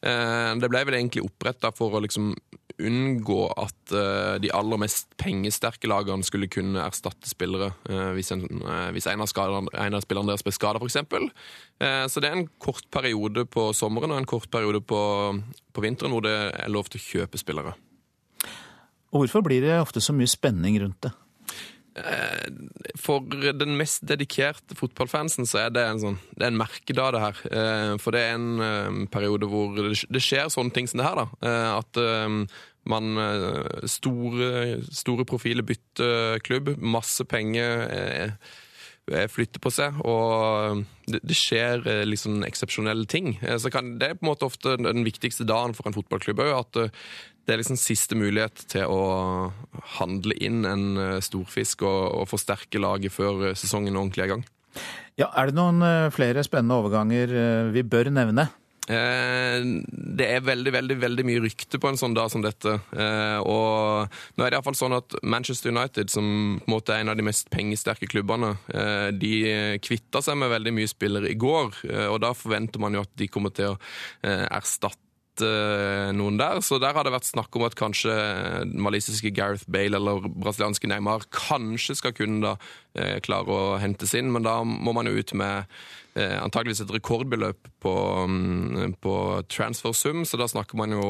Det 0.03 0.67
ble 0.67 0.81
vel 0.83 0.97
egentlig 0.97 1.21
oppretta 1.23 1.69
for 1.71 1.95
å 1.95 2.01
liksom 2.03 2.33
unngå 2.81 3.39
at 3.59 3.93
uh, 3.93 4.35
de 4.41 4.49
aller 4.55 4.79
mest 4.81 5.11
pengesterke 5.21 5.89
lagene 5.89 6.25
skulle 6.25 6.49
kunne 6.51 6.81
erstatte 6.81 7.29
spillere 7.29 7.71
uh, 7.89 8.11
hvis, 8.17 8.31
en, 8.33 8.45
uh, 8.63 8.89
hvis 8.95 9.07
en, 9.11 9.21
av 9.21 9.29
skaderne, 9.29 9.69
en, 9.77 9.97
av 9.97 10.05
spillerne 10.05 10.31
deres 10.33 10.45
ble 10.45 10.55
skada, 10.55 10.81
f.eks. 10.81 10.97
Så 12.13 12.21
det 12.23 12.29
er 12.29 12.37
en 12.37 12.47
kort 12.61 12.85
periode 12.93 13.43
på 13.51 13.65
sommeren 13.75 14.13
og 14.13 14.21
en 14.21 14.29
kort 14.29 14.47
periode 14.53 14.79
på, 14.87 14.99
på, 15.73 15.83
vinteren 15.83 16.13
hvor 16.13 16.23
det 16.23 16.35
er 16.53 16.71
lov 16.71 16.87
til 16.87 17.01
å 17.01 17.03
kjøpe 17.03 17.41
spillere. 17.41 17.73
Og 19.13 19.23
Hvorfor 19.25 19.43
blir 19.45 19.65
det 19.65 19.75
ofte 19.81 20.01
så 20.01 20.15
mye 20.15 20.31
spenning 20.31 20.79
rundt 20.81 21.01
det? 21.03 21.11
For 22.97 23.21
den 23.53 23.75
mest 23.77 24.01
dedikerte 24.09 24.73
fotballfansen 24.79 25.45
så 25.45 25.65
er 25.65 25.73
det 25.75 25.83
en, 25.85 25.99
sånn, 26.01 26.19
det 26.33 26.47
er 26.47 26.53
en 26.53 26.57
merkedag, 26.57 27.13
det 27.13 27.21
her. 27.21 27.41
For 28.01 28.15
det 28.15 28.23
er 28.25 28.37
en 28.39 29.03
periode 29.13 29.49
hvor 29.51 29.77
det 29.77 30.23
skjer 30.23 30.49
sånne 30.49 30.73
ting 30.73 30.89
som 30.89 31.03
det 31.03 31.05
her. 31.05 31.21
da. 31.21 31.53
At 31.77 32.01
man 32.89 33.17
eh, 33.17 33.87
Store, 33.87 34.81
store 34.91 35.25
profiler 35.25 35.63
bytter 35.63 36.39
klubb. 36.43 36.73
Masse 36.77 37.25
penger 37.29 37.87
eh, 37.87 38.23
eh, 38.23 38.31
flytter 39.09 39.59
på 39.59 39.71
seg, 39.73 39.99
og 40.07 40.83
det, 41.11 41.35
skjer 41.35 41.83
liksom 42.07 42.45
eksepsjonelle 42.47 43.07
ting. 43.09 43.33
Så 43.59 43.71
kan, 43.73 43.97
det 43.99 44.07
er 44.07 44.17
på 44.19 44.25
en 44.25 44.31
måte 44.31 44.47
ofte 44.47 44.77
den 44.79 45.03
viktigste 45.03 45.47
dagen 45.47 45.75
for 45.75 45.89
en 45.89 45.95
fotballklubb 45.97 46.39
òg. 46.45 46.53
At 46.61 46.79
det 47.43 47.53
er 47.53 47.59
liksom 47.59 47.79
siste 47.79 48.15
mulighet 48.15 48.63
til 48.71 48.87
å 48.87 49.51
handle 49.99 50.37
inn 50.39 50.63
en 50.63 50.85
storfisk 51.25 51.83
og, 51.83 52.01
og 52.21 52.29
forsterke 52.31 52.79
laget 52.79 53.11
før 53.11 53.49
sesongen 53.59 53.99
ordentlig 53.99 54.23
er 54.23 54.31
i 54.31 54.35
gang. 54.37 54.45
Ja, 55.19 55.27
Er 55.35 55.51
det 55.51 55.59
noen 55.59 55.83
flere 56.15 56.41
spennende 56.47 56.79
overganger 56.79 57.35
vi 57.75 57.83
bør 57.83 58.09
nevne? 58.15 58.47
Eh, 58.91 59.63
det 59.87 60.25
er 60.27 60.43
veldig 60.43 60.73
veldig, 60.75 60.97
veldig 60.99 61.25
mye 61.27 61.43
rykte 61.45 61.79
på 61.79 61.87
en 61.87 61.99
sånn 61.99 62.15
dag 62.17 62.31
som 62.33 62.43
dette. 62.43 62.75
Eh, 62.91 63.39
og 63.39 64.11
nå 64.35 64.43
er 64.43 64.51
det 64.51 64.57
iallfall 64.57 64.77
sånn 64.77 64.97
at 64.97 65.15
Manchester 65.23 65.71
United, 65.71 66.11
som 66.11 66.25
på 66.59 66.67
en 66.67 66.75
måte 66.75 66.95
er 66.95 67.03
en 67.03 67.13
av 67.13 67.19
de 67.19 67.27
mest 67.27 67.49
pengesterke 67.53 68.09
klubbene, 68.11 68.55
eh, 68.73 69.09
de 69.15 69.79
kvitta 69.83 70.23
seg 70.25 70.39
med 70.39 70.51
veldig 70.51 70.75
mye 70.75 70.91
spillere 70.91 71.31
i 71.31 71.39
går. 71.39 71.79
Og 72.11 72.19
da 72.23 72.33
forventer 72.35 72.81
man 72.81 72.95
jo 72.95 73.03
at 73.05 73.11
de 73.19 73.29
kommer 73.31 73.53
til 73.55 73.73
å 73.73 73.79
erstatte 74.23 75.02
noen 75.41 76.37
der. 76.37 76.59
Så 76.61 76.77
der 76.81 76.93
har 76.93 77.07
det 77.07 77.13
vært 77.15 77.25
snakk 77.25 77.55
om 77.57 77.65
at 77.65 77.77
kanskje 77.79 78.13
malisiske 78.69 79.31
Gareth 79.33 79.65
Bale 79.71 79.97
eller 79.97 80.27
brasilianske 80.29 80.89
Neymar 80.91 81.25
kanskje 81.33 81.95
skal 81.97 82.13
kunne 82.13 82.43
da 82.43 83.17
klare 83.25 83.49
å 83.49 83.75
hentes 83.81 84.13
inn, 84.19 84.29
men 84.29 84.45
da 84.45 84.59
må 84.63 84.93
man 84.93 85.09
jo 85.09 85.17
ut 85.17 85.33
med 85.39 85.65
eh, 86.15 86.37
antageligvis 86.41 86.83
et 86.83 86.93
rekordbeløp 86.93 87.69
på, 87.83 87.93
um, 88.23 88.93
på 89.01 89.15
transfersum, 89.51 90.23
så 90.27 90.39
da 90.39 90.47
snakker 90.49 90.77
man 90.79 90.95
jo 90.95 91.05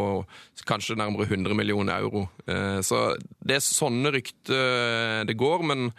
kanskje 0.70 0.98
nærmere 1.00 1.28
100 1.28 1.58
millioner 1.58 2.04
euro. 2.04 2.28
Eh, 2.48 2.80
så 2.86 3.14
det 3.44 3.60
er 3.60 3.66
sånne 3.66 4.14
rykter 4.16 4.56
eh, 4.58 5.22
det 5.28 5.38
går, 5.40 5.66
men 5.72 5.90
eh, 5.90 5.94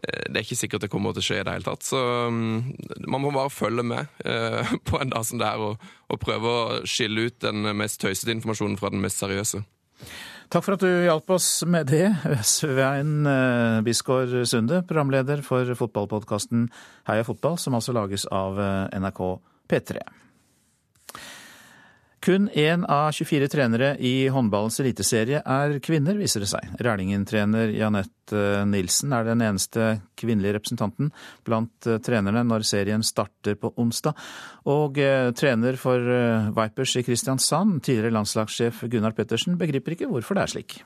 det 0.00 0.38
er 0.38 0.44
ikke 0.46 0.56
sikkert 0.56 0.86
det 0.86 0.90
kommer 0.90 1.12
til 1.14 1.22
å 1.22 1.26
skje 1.26 1.40
i 1.42 1.44
det 1.46 1.54
hele 1.54 1.66
tatt. 1.66 1.84
Så 1.84 2.00
um, 2.00 2.72
man 3.04 3.22
må 3.22 3.32
bare 3.34 3.52
følge 3.52 3.84
med 3.86 4.24
eh, 4.24 4.72
på 4.88 5.00
en 5.02 5.12
dag 5.12 5.26
som 5.28 5.40
det 5.42 5.48
er, 5.48 5.60
og, 5.60 5.92
og 6.08 6.22
prøve 6.22 6.52
å 6.52 6.80
skille 6.88 7.28
ut 7.28 7.38
den 7.44 7.68
mest 7.78 8.00
tøysete 8.02 8.34
informasjonen 8.36 8.78
fra 8.80 8.92
den 8.94 9.04
mest 9.04 9.22
seriøse. 9.22 9.62
Takk 10.52 10.66
for 10.66 10.76
at 10.76 10.82
du 10.84 11.04
hjalp 11.06 11.30
oss 11.32 11.46
med 11.68 11.88
det, 11.92 12.08
Svein 12.56 13.28
eh, 13.28 13.78
Bisgaard 13.86 14.34
Sunde, 14.48 14.82
programleder 14.88 15.44
for 15.46 15.68
fotballpodkasten 15.78 16.66
Heia 17.08 17.24
fotball, 17.28 17.60
som 17.60 17.78
altså 17.78 17.94
lages 17.96 18.26
av 18.32 18.60
eh, 18.60 18.98
NRK 19.00 19.22
P3. 19.70 20.02
Kun 22.22 22.46
én 22.54 22.84
av 22.86 23.10
24 23.12 23.48
trenere 23.50 23.96
i 23.98 24.28
håndballens 24.30 24.78
eliteserie 24.78 25.40
er 25.42 25.72
kvinner, 25.82 26.14
viser 26.14 26.44
det 26.44 26.52
seg. 26.52 26.68
Rælingen-trener 26.78 27.72
Janette 27.74 28.62
Nilsen 28.70 29.10
er 29.16 29.26
den 29.26 29.42
eneste 29.42 29.88
kvinnelige 30.14 30.54
representanten 30.60 31.10
blant 31.42 31.90
eh, 31.90 31.98
trenerne 31.98 32.44
når 32.46 32.62
serien 32.68 33.02
starter 33.02 33.58
på 33.58 33.72
onsdag. 33.74 34.14
Og 34.70 35.02
eh, 35.02 35.32
trener 35.34 35.80
for 35.82 35.98
eh, 35.98 36.52
Vipers 36.54 36.94
i 37.00 37.02
Kristiansand, 37.08 37.80
tidligere 37.82 38.14
landslagssjef 38.14 38.84
Gunnar 38.92 39.18
Pettersen, 39.18 39.58
begriper 39.58 39.98
ikke 39.98 40.12
hvorfor 40.12 40.38
det 40.38 40.46
er 40.46 40.54
slik. 40.54 40.78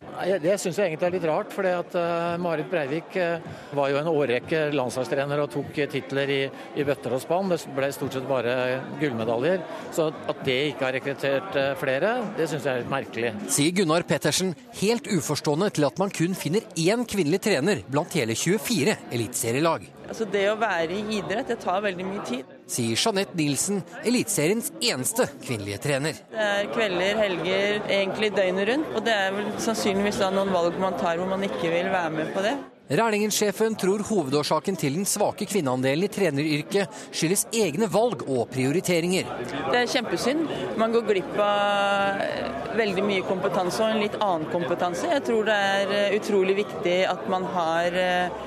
Det 0.00 0.54
syns 0.60 0.78
jeg 0.80 0.90
egentlig 0.90 1.06
er 1.06 1.14
litt 1.14 1.26
rart. 1.28 1.52
for 1.52 1.64
uh, 1.64 2.36
Marit 2.40 2.68
Breivik 2.70 3.16
uh, 3.20 3.40
var 3.76 3.90
jo 3.92 3.98
en 4.00 4.08
årrekke 4.08 4.62
landslagstrener 4.72 5.42
og 5.42 5.50
tok 5.52 5.76
titler 5.92 6.32
i, 6.32 6.40
i, 6.76 6.84
bøtter 6.88 7.16
og 7.16 7.20
spann. 7.20 7.52
Det 7.52 7.60
ble 7.76 7.90
stort 7.92 8.16
sett 8.16 8.28
bare 8.28 8.54
gullmedaljer. 9.00 9.60
Så 9.92 10.08
at 10.10 10.42
det 10.46 10.58
ikke 10.72 10.88
har 10.88 10.96
rekruttert 10.96 11.60
flere, 11.80 12.16
det 12.36 12.48
syns 12.48 12.64
jeg 12.64 12.72
er 12.72 12.84
litt 12.84 12.92
merkelig. 12.92 13.34
Sier 13.52 13.76
Gunnar 13.76 14.08
Pettersen, 14.08 14.56
helt 14.80 15.08
uforstående 15.12 15.70
til 15.76 15.88
at 15.88 16.00
man 16.00 16.12
kun 16.16 16.36
finner 16.38 16.64
én 16.80 17.04
kvinnelig 17.08 17.44
trener 17.48 17.84
blant 17.88 18.16
hele 18.16 18.36
24 18.36 18.96
eliteserielag. 19.12 19.88
Altså 20.10 20.26
Det 20.26 20.42
å 20.50 20.56
være 20.58 20.96
i 20.96 21.20
idrett, 21.20 21.52
det 21.52 21.60
tar 21.62 21.84
veldig 21.84 22.06
mye 22.08 22.24
tid. 22.26 22.48
Sier 22.70 22.98
Jeanette 22.98 23.36
Nilsen, 23.38 23.78
Eliteseriens 24.06 24.72
eneste 24.82 25.28
kvinnelige 25.44 25.78
trener. 25.86 26.18
Det 26.32 26.48
er 26.48 26.66
kvelder, 26.74 27.20
helger, 27.22 27.78
egentlig 27.86 28.32
døgnet 28.34 28.68
rundt. 28.72 28.90
Og 28.98 29.06
det 29.06 29.14
er 29.14 29.30
vel 29.36 29.48
sannsynligvis 29.62 30.18
da 30.24 30.32
noen 30.34 30.50
valg 30.54 30.82
man 30.82 30.98
tar 30.98 31.20
hvor 31.20 31.30
man 31.30 31.46
ikke 31.46 31.70
vil 31.70 31.92
være 31.94 32.12
med 32.18 32.34
på 32.34 32.42
det. 32.46 32.58
Rælingen-sjefen 32.90 33.76
tror 33.78 34.02
hovedårsaken 34.02 34.74
til 34.74 34.96
den 34.98 35.06
svake 35.06 35.46
kvinneandelen 35.46 36.08
i 36.08 36.10
treneryrket 36.10 37.02
skyldes 37.14 37.44
egne 37.54 37.86
valg 37.86 38.24
og 38.26 38.48
prioriteringer. 38.50 39.30
Det 39.70 39.78
er 39.78 39.92
kjempesynd. 39.92 40.42
Man 40.80 40.90
går 40.96 41.06
glipp 41.06 41.38
av 41.38 42.18
veldig 42.80 43.04
mye 43.06 43.22
kompetanse 43.30 43.84
og 43.84 43.94
en 43.94 44.02
litt 44.02 44.18
annen 44.18 44.50
kompetanse. 44.50 45.06
Jeg 45.06 45.22
tror 45.28 45.46
det 45.46 45.60
er 45.68 46.16
utrolig 46.18 46.58
viktig 46.64 46.96
at 47.06 47.30
man 47.30 47.46
har 47.54 47.94
eh, 47.94 48.40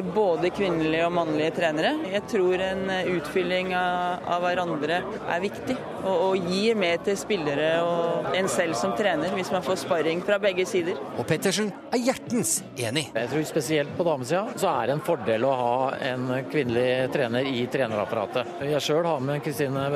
både 0.00 0.50
kvinnelige 0.54 1.06
og 1.06 1.12
mannlige 1.16 1.52
trenere. 1.58 1.92
Jeg 2.12 2.24
tror 2.30 2.62
en 2.64 2.90
utfylling 3.12 3.72
av, 3.76 4.24
av 4.34 4.44
hverandre 4.46 5.00
er 5.02 5.42
viktig, 5.42 5.76
og, 6.02 6.14
og, 6.14 6.50
gir 6.52 6.78
mer 6.78 7.02
til 7.04 7.16
spillere 7.18 7.68
og 7.84 8.36
en 8.36 8.48
selv 8.50 8.76
som 8.78 8.94
trener, 8.98 9.32
hvis 9.36 9.52
man 9.54 9.64
får 9.64 9.82
sparring 9.84 10.22
fra 10.26 10.38
begge 10.42 10.66
sider. 10.68 10.98
Og 11.16 11.26
Pettersen 11.28 11.70
er 11.92 12.02
hjertens 12.02 12.58
enig. 12.76 13.08
Jeg 13.14 13.30
tror 13.32 13.46
spesielt 13.48 13.94
på 13.98 14.06
damesida 14.06 14.44
så 14.58 14.72
er 14.72 14.88
det 14.88 14.96
en 14.96 15.04
fordel 15.06 15.46
å 15.46 15.54
ha 15.58 15.74
en 16.12 16.28
kvinnelig 16.50 17.12
trener 17.14 17.48
i 17.48 17.66
trenerapparatet. 17.72 18.56
Jeg 18.72 18.84
sjøl 18.84 19.06
har 19.08 19.22
med 19.24 19.42
Kristine 19.44 19.88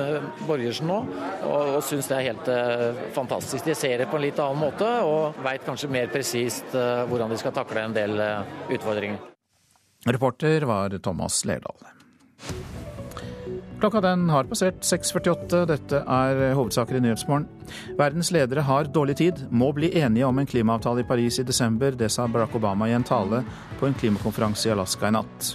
Borgersen 0.46 0.90
nå, 0.90 0.98
og, 1.48 1.76
og 1.78 1.80
syns 1.86 2.10
det 2.10 2.18
er 2.18 2.28
helt 2.30 2.50
uh, 2.52 3.06
fantastisk. 3.16 3.64
De 3.66 3.76
ser 3.78 4.02
det 4.02 4.10
på 4.10 4.20
en 4.20 4.26
litt 4.26 4.42
annen 4.42 4.60
måte 4.60 4.90
og 5.06 5.40
veit 5.44 5.64
kanskje 5.66 5.90
mer 5.92 6.12
presist 6.12 6.74
hvordan 6.76 7.32
de 7.32 7.40
skal 7.40 7.54
takle 7.56 7.86
en 7.86 7.96
del 7.96 8.20
utfordringer. 8.72 9.35
Reporter 10.04 10.62
var 10.62 10.98
Thomas 10.98 11.44
Lerdal. 11.44 11.76
Klokka 13.80 14.00
den 14.00 14.30
har 14.32 14.46
passert 14.48 14.80
6.48. 14.80 15.66
Dette 15.68 15.98
er 16.00 16.54
hovedsaker 16.56 16.96
i 16.96 17.02
Nyhetsmorgen. 17.04 17.44
Verdens 17.98 18.30
ledere 18.32 18.64
har 18.64 18.88
dårlig 18.88 19.18
tid, 19.20 19.42
må 19.50 19.68
bli 19.76 19.90
enige 20.00 20.24
om 20.24 20.38
en 20.40 20.48
klimaavtale 20.48 21.04
i 21.04 21.08
Paris 21.08 21.38
i 21.42 21.44
desember. 21.44 21.92
Det 21.92 22.08
sa 22.12 22.24
Barack 22.26 22.56
Obama 22.56 22.88
i 22.88 22.94
en 22.96 23.04
tale 23.04 23.42
på 23.76 23.86
en 23.86 23.94
klimakonferanse 23.94 24.70
i 24.70 24.72
Alaska 24.72 25.10
i 25.10 25.16
natt. 25.18 25.52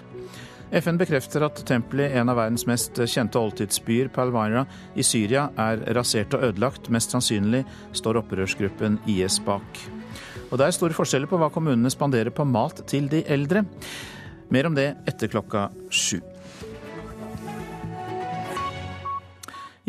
FN 0.72 1.02
bekrefter 1.02 1.44
at 1.44 1.64
tempelet 1.68 2.14
i 2.14 2.20
en 2.22 2.30
av 2.32 2.38
verdens 2.40 2.64
mest 2.70 3.02
kjente 3.02 3.42
oldtidsbyer, 3.42 4.08
Palmyra 4.14 4.64
i 4.96 5.04
Syria, 5.04 5.50
er 5.60 5.82
rasert 5.98 6.38
og 6.38 6.46
ødelagt. 6.48 6.88
Mest 6.94 7.12
sannsynlig 7.12 7.66
står 7.98 8.22
opprørsgruppen 8.22 9.02
IS 9.10 9.42
bak. 9.44 9.82
Og 10.52 10.60
det 10.60 10.68
er 10.68 10.76
store 10.76 10.96
forskjeller 10.96 11.32
på 11.32 11.40
hva 11.42 11.50
kommunene 11.52 11.92
spanderer 11.92 12.32
på 12.36 12.46
mat 12.48 12.84
til 12.88 13.10
de 13.12 13.26
eldre. 13.28 13.66
Mer 14.52 14.68
om 14.68 14.76
det 14.76 14.90
etter 15.08 15.32
klokka 15.32 15.70
sju. 15.90 16.20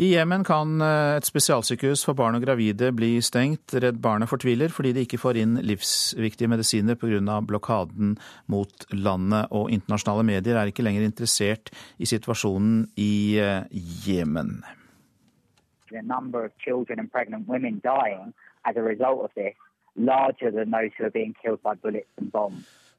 I 0.01 0.07
Jemen 0.09 0.41
kan 0.43 0.81
eh, 0.81 1.15
et 1.19 1.27
spesialsykehus 1.27 2.01
for 2.07 2.17
barn 2.17 2.33
og 2.33 2.41
gravide 2.41 2.89
bli 2.97 3.11
stengt. 3.21 3.75
Redd 3.77 3.99
Barna 4.01 4.25
fortviler 4.25 4.73
fordi 4.73 4.93
de 4.95 5.03
ikke 5.05 5.19
får 5.21 5.37
inn 5.43 5.59
livsviktige 5.61 6.49
medisiner 6.49 6.97
pga. 6.97 7.41
blokaden 7.45 8.15
mot 8.49 8.87
landet, 8.89 9.51
og 9.51 9.69
internasjonale 9.69 10.25
medier 10.25 10.57
er 10.57 10.71
ikke 10.71 10.85
lenger 10.87 11.05
interessert 11.05 11.69
i 11.99 12.09
situasjonen 12.09 12.87
i 12.97 13.37
eh, 13.37 13.67
Jemen. 14.07 14.63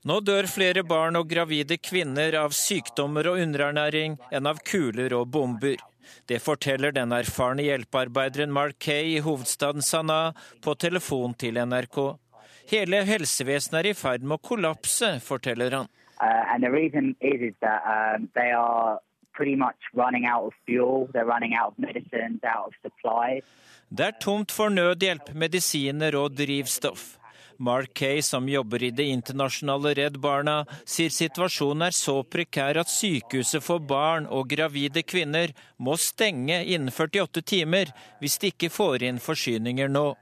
Nå 0.05 0.19
dør 0.21 0.45
flere 0.45 0.83
barn 0.85 1.17
og 1.17 1.31
gravide 1.31 1.79
kvinner 1.81 2.35
av 2.37 2.53
sykdommer 2.53 3.25
og 3.31 3.39
underernæring 3.41 4.19
enn 4.37 4.49
av 4.51 4.59
kuler 4.69 5.15
og 5.17 5.31
bomber. 5.33 5.81
Det 6.29 6.43
forteller 6.45 6.93
den 6.93 7.13
erfarne 7.17 7.65
hjelpearbeideren 7.65 8.53
Mark 8.53 8.77
Kay 8.85 9.15
i 9.15 9.23
hovedstaden 9.25 9.81
Sanaa 9.81 10.35
på 10.61 10.75
telefon 10.77 11.33
til 11.41 11.57
NRK. 11.57 11.99
Hele 12.69 13.01
helsevesenet 13.09 13.81
er 13.81 13.91
i 13.95 13.97
ferd 13.97 14.29
med 14.29 14.37
å 14.37 14.45
kollapse, 14.45 15.15
forteller 15.25 15.79
han. 15.79 15.89
Uh, 16.21 16.53
um, 16.53 18.29
det 23.89 24.07
er 24.11 24.17
tomt 24.21 24.53
for 24.53 24.69
nødhjelp, 24.69 25.33
medisiner 25.33 26.21
og 26.21 26.37
drivstoff. 26.37 27.24
Mark 27.59 27.95
Kay, 27.95 28.23
som 28.23 28.49
jobber 28.49 28.83
i 28.83 28.91
det 28.91 29.05
internasjonale 29.13 29.95
Redd 29.95 30.19
Barna, 30.23 30.65
sier 30.85 31.13
situasjonen 31.13 31.89
er 31.89 31.97
så 31.97 32.19
prekær 32.23 32.81
at 32.81 32.91
sykehuset 32.91 33.65
for 33.65 33.83
barn 33.83 34.27
og 34.27 34.51
gravide 34.51 35.05
kvinner 35.07 35.55
må 35.79 35.97
stenge 36.01 36.63
innen 36.65 36.93
48 36.93 37.43
timer 37.43 37.95
hvis 38.21 38.39
de 38.43 38.53
ikke 38.55 38.73
får 38.73 39.07
inn 39.09 39.23
forsyninger 39.23 39.91
nå. 39.93 40.13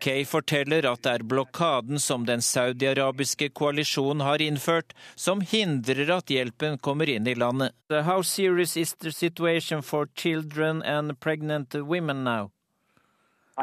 Kay 0.00 0.24
forteller 0.24 0.86
at 0.88 1.02
det 1.04 1.12
er 1.12 1.26
blokaden 1.28 2.00
som 2.00 2.24
den 2.26 2.40
saudiarabiske 2.42 3.50
koalisjonen 3.52 4.24
har 4.24 4.42
innført, 4.42 4.94
som 5.14 5.44
hindrer 5.44 6.08
at 6.16 6.32
hjelpen 6.32 6.78
kommer 6.80 7.10
inn 7.12 7.28
i 7.28 7.36
landet. 7.36 7.76
How 7.90 8.22
serious 8.22 8.76
is 8.76 8.94
the 8.94 9.12
for 9.82 10.08
children 10.16 10.82
and 10.82 11.20
pregnant 11.20 11.74
women 11.74 12.24
now? 12.24 12.50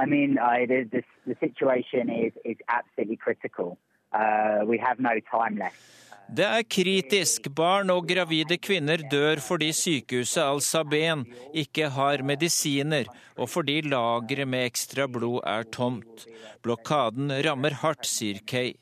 I 0.02 0.06
mean, 0.06 0.38
I, 0.38 0.66
the, 0.72 0.80
the, 0.96 1.04
the 1.30 1.36
situation 1.40 2.10
is, 2.26 2.34
is 2.46 2.58
absolutely 2.70 3.18
critical. 3.18 3.78
Uh, 4.14 4.60
we 4.66 4.78
have 4.78 5.00
no 5.00 5.16
time 5.32 5.58
left. 5.58 5.82
Det 6.28 6.44
er 6.44 6.64
kritisk. 6.68 7.46
Barn 7.56 7.88
og 7.94 8.10
gravide 8.10 8.58
kvinner 8.60 9.00
dør 9.12 9.40
fordi 9.40 9.70
sykehuset 9.72 10.42
Al-Saben 10.44 11.22
ikke 11.56 11.88
har 11.96 12.20
medisiner, 12.20 13.08
og 13.40 13.48
fordi 13.48 13.78
lageret 13.88 14.48
med 14.52 14.68
ekstra 14.68 15.06
blod 15.08 15.40
er 15.48 15.64
tomt. 15.72 16.26
Blokaden 16.60 17.32
rammer 17.48 17.78
hardt, 17.80 18.04
sier 18.12 18.44
Kay. 18.44 18.74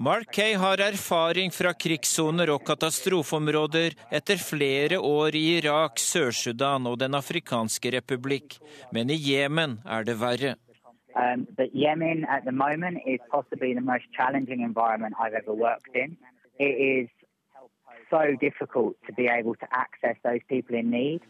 Mark 0.00 0.30
Kay 0.32 0.54
har 0.54 0.78
erfaring 0.78 1.50
fra 1.50 1.72
krigssoner 1.74 2.52
og 2.54 2.60
katastrofeområder 2.68 3.96
etter 4.14 4.38
flere 4.38 5.00
år 5.02 5.34
i 5.34 5.40
Irak, 5.56 5.98
Sør-Sudan 5.98 6.86
og 6.86 7.00
Den 7.00 7.18
afrikanske 7.18 7.90
republikk. 7.96 8.60
Men 8.94 9.10
i 9.10 9.16
Jemen 9.18 9.80
er 9.82 10.06
det 10.06 10.14
verre. 10.20 10.54
Um, 11.18 11.48
but 11.58 11.74
Yemen 11.74 12.24
at 12.30 12.46
the 12.46 12.54
moment 12.54 13.02
is 13.06 13.18
possibly 13.28 13.74
the 13.74 13.82
most 13.82 14.06
challenging 14.14 14.62
environment 14.62 15.14
I've 15.18 15.34
ever 15.34 15.52
worked 15.52 15.96
in. 15.96 16.16
It 16.60 16.78
is 16.78 17.10
so 18.08 18.22
difficult 18.40 18.94
to 19.08 19.12
be 19.12 19.26
able 19.26 19.56
to 19.56 19.66
access 19.72 20.14
those 20.22 20.46
people 20.48 20.78
in 20.78 20.90
need. 20.90 21.26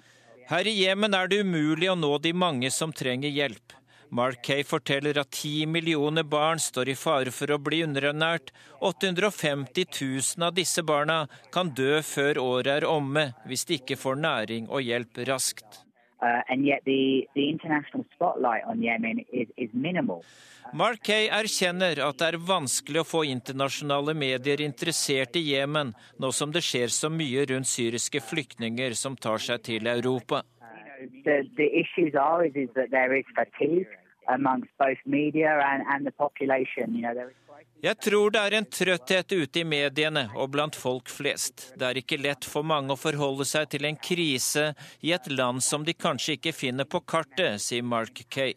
Her 0.48 0.68
i 0.68 0.76
Jemen 0.84 1.16
er 1.16 1.32
det 1.32 1.40
umulig 1.40 1.88
å 1.88 1.96
nå 1.96 2.18
de 2.20 2.36
mange 2.36 2.68
som 2.70 2.92
trenger 2.92 3.32
hjelp. 3.32 3.72
Mark 4.10 4.42
Kay 4.42 4.64
forteller 4.64 5.18
at 5.20 5.30
ti 5.36 5.66
millioner 5.66 6.22
barn 6.24 6.58
står 6.58 6.88
i 6.88 6.94
fare 6.96 7.32
for 7.34 7.52
å 7.52 7.58
bli 7.60 7.82
underernært. 7.84 8.52
850 8.80 9.84
000 9.92 10.46
av 10.46 10.54
disse 10.56 10.82
barna 10.82 11.26
kan 11.52 11.74
dø 11.76 12.00
før 12.02 12.40
året 12.40 12.72
er 12.78 12.88
omme, 12.88 13.32
hvis 13.44 13.66
de 13.68 13.78
ikke 13.82 13.98
får 14.00 14.16
næring 14.24 14.70
og 14.72 14.86
hjelp 14.86 15.20
raskt. 15.28 15.84
Uh, 16.18 16.42
Mark 20.72 21.04
Kay 21.06 21.28
erkjenner 21.30 22.00
at 22.02 22.18
det 22.18 22.26
er 22.26 22.40
vanskelig 22.48 23.04
å 23.04 23.06
få 23.06 23.22
internasjonale 23.28 24.16
medier 24.18 24.64
interessert 24.64 25.38
i 25.38 25.44
Jemen, 25.52 25.94
nå 26.18 26.32
som 26.34 26.50
det 26.50 26.64
skjer 26.66 26.90
så 26.90 27.12
mye 27.12 27.46
rundt 27.52 27.70
syriske 27.70 28.24
flyktninger 28.24 28.98
som 28.98 29.14
tar 29.16 29.38
seg 29.44 29.62
til 29.68 29.86
Europa. 29.86 30.42
The, 31.24 31.44
the 31.56 31.68
issues 31.82 32.14
are 32.14 32.44
is, 32.44 32.54
is 32.54 32.70
that 32.74 32.90
there 32.90 33.14
is 33.14 33.24
fatigue 33.34 33.86
amongst 34.28 34.70
both 34.78 34.98
media 35.06 35.60
and, 35.64 35.82
and 35.88 36.06
the 36.06 36.10
population. 36.10 36.94
You 36.94 37.02
know, 37.02 37.14
there 37.14 37.30
is 37.30 37.36
jeg 37.80 37.98
tror 38.02 38.32
det 38.34 38.40
er 38.42 38.54
en 38.58 38.66
trøtthet 38.66 39.32
ute 39.32 39.60
i 39.60 39.66
mediene 39.66 40.24
og 40.34 40.50
blant 40.54 40.74
folk 40.74 41.10
flest. 41.10 41.68
Det 41.78 41.86
er 41.86 42.00
ikke 42.00 42.18
lett 42.18 42.46
for 42.46 42.66
mange 42.66 42.94
å 42.94 42.98
forholde 42.98 43.46
seg 43.46 43.68
til 43.70 43.86
en 43.86 43.98
krise 44.02 44.72
i 45.06 45.12
et 45.14 45.28
land 45.30 45.62
som 45.62 45.84
de 45.86 45.94
kanskje 45.94 46.34
ikke 46.38 46.54
finner 46.56 46.88
på 46.90 47.00
kartet, 47.06 47.62
sier 47.62 47.86
Mark 47.86 48.24
Kay. 48.34 48.56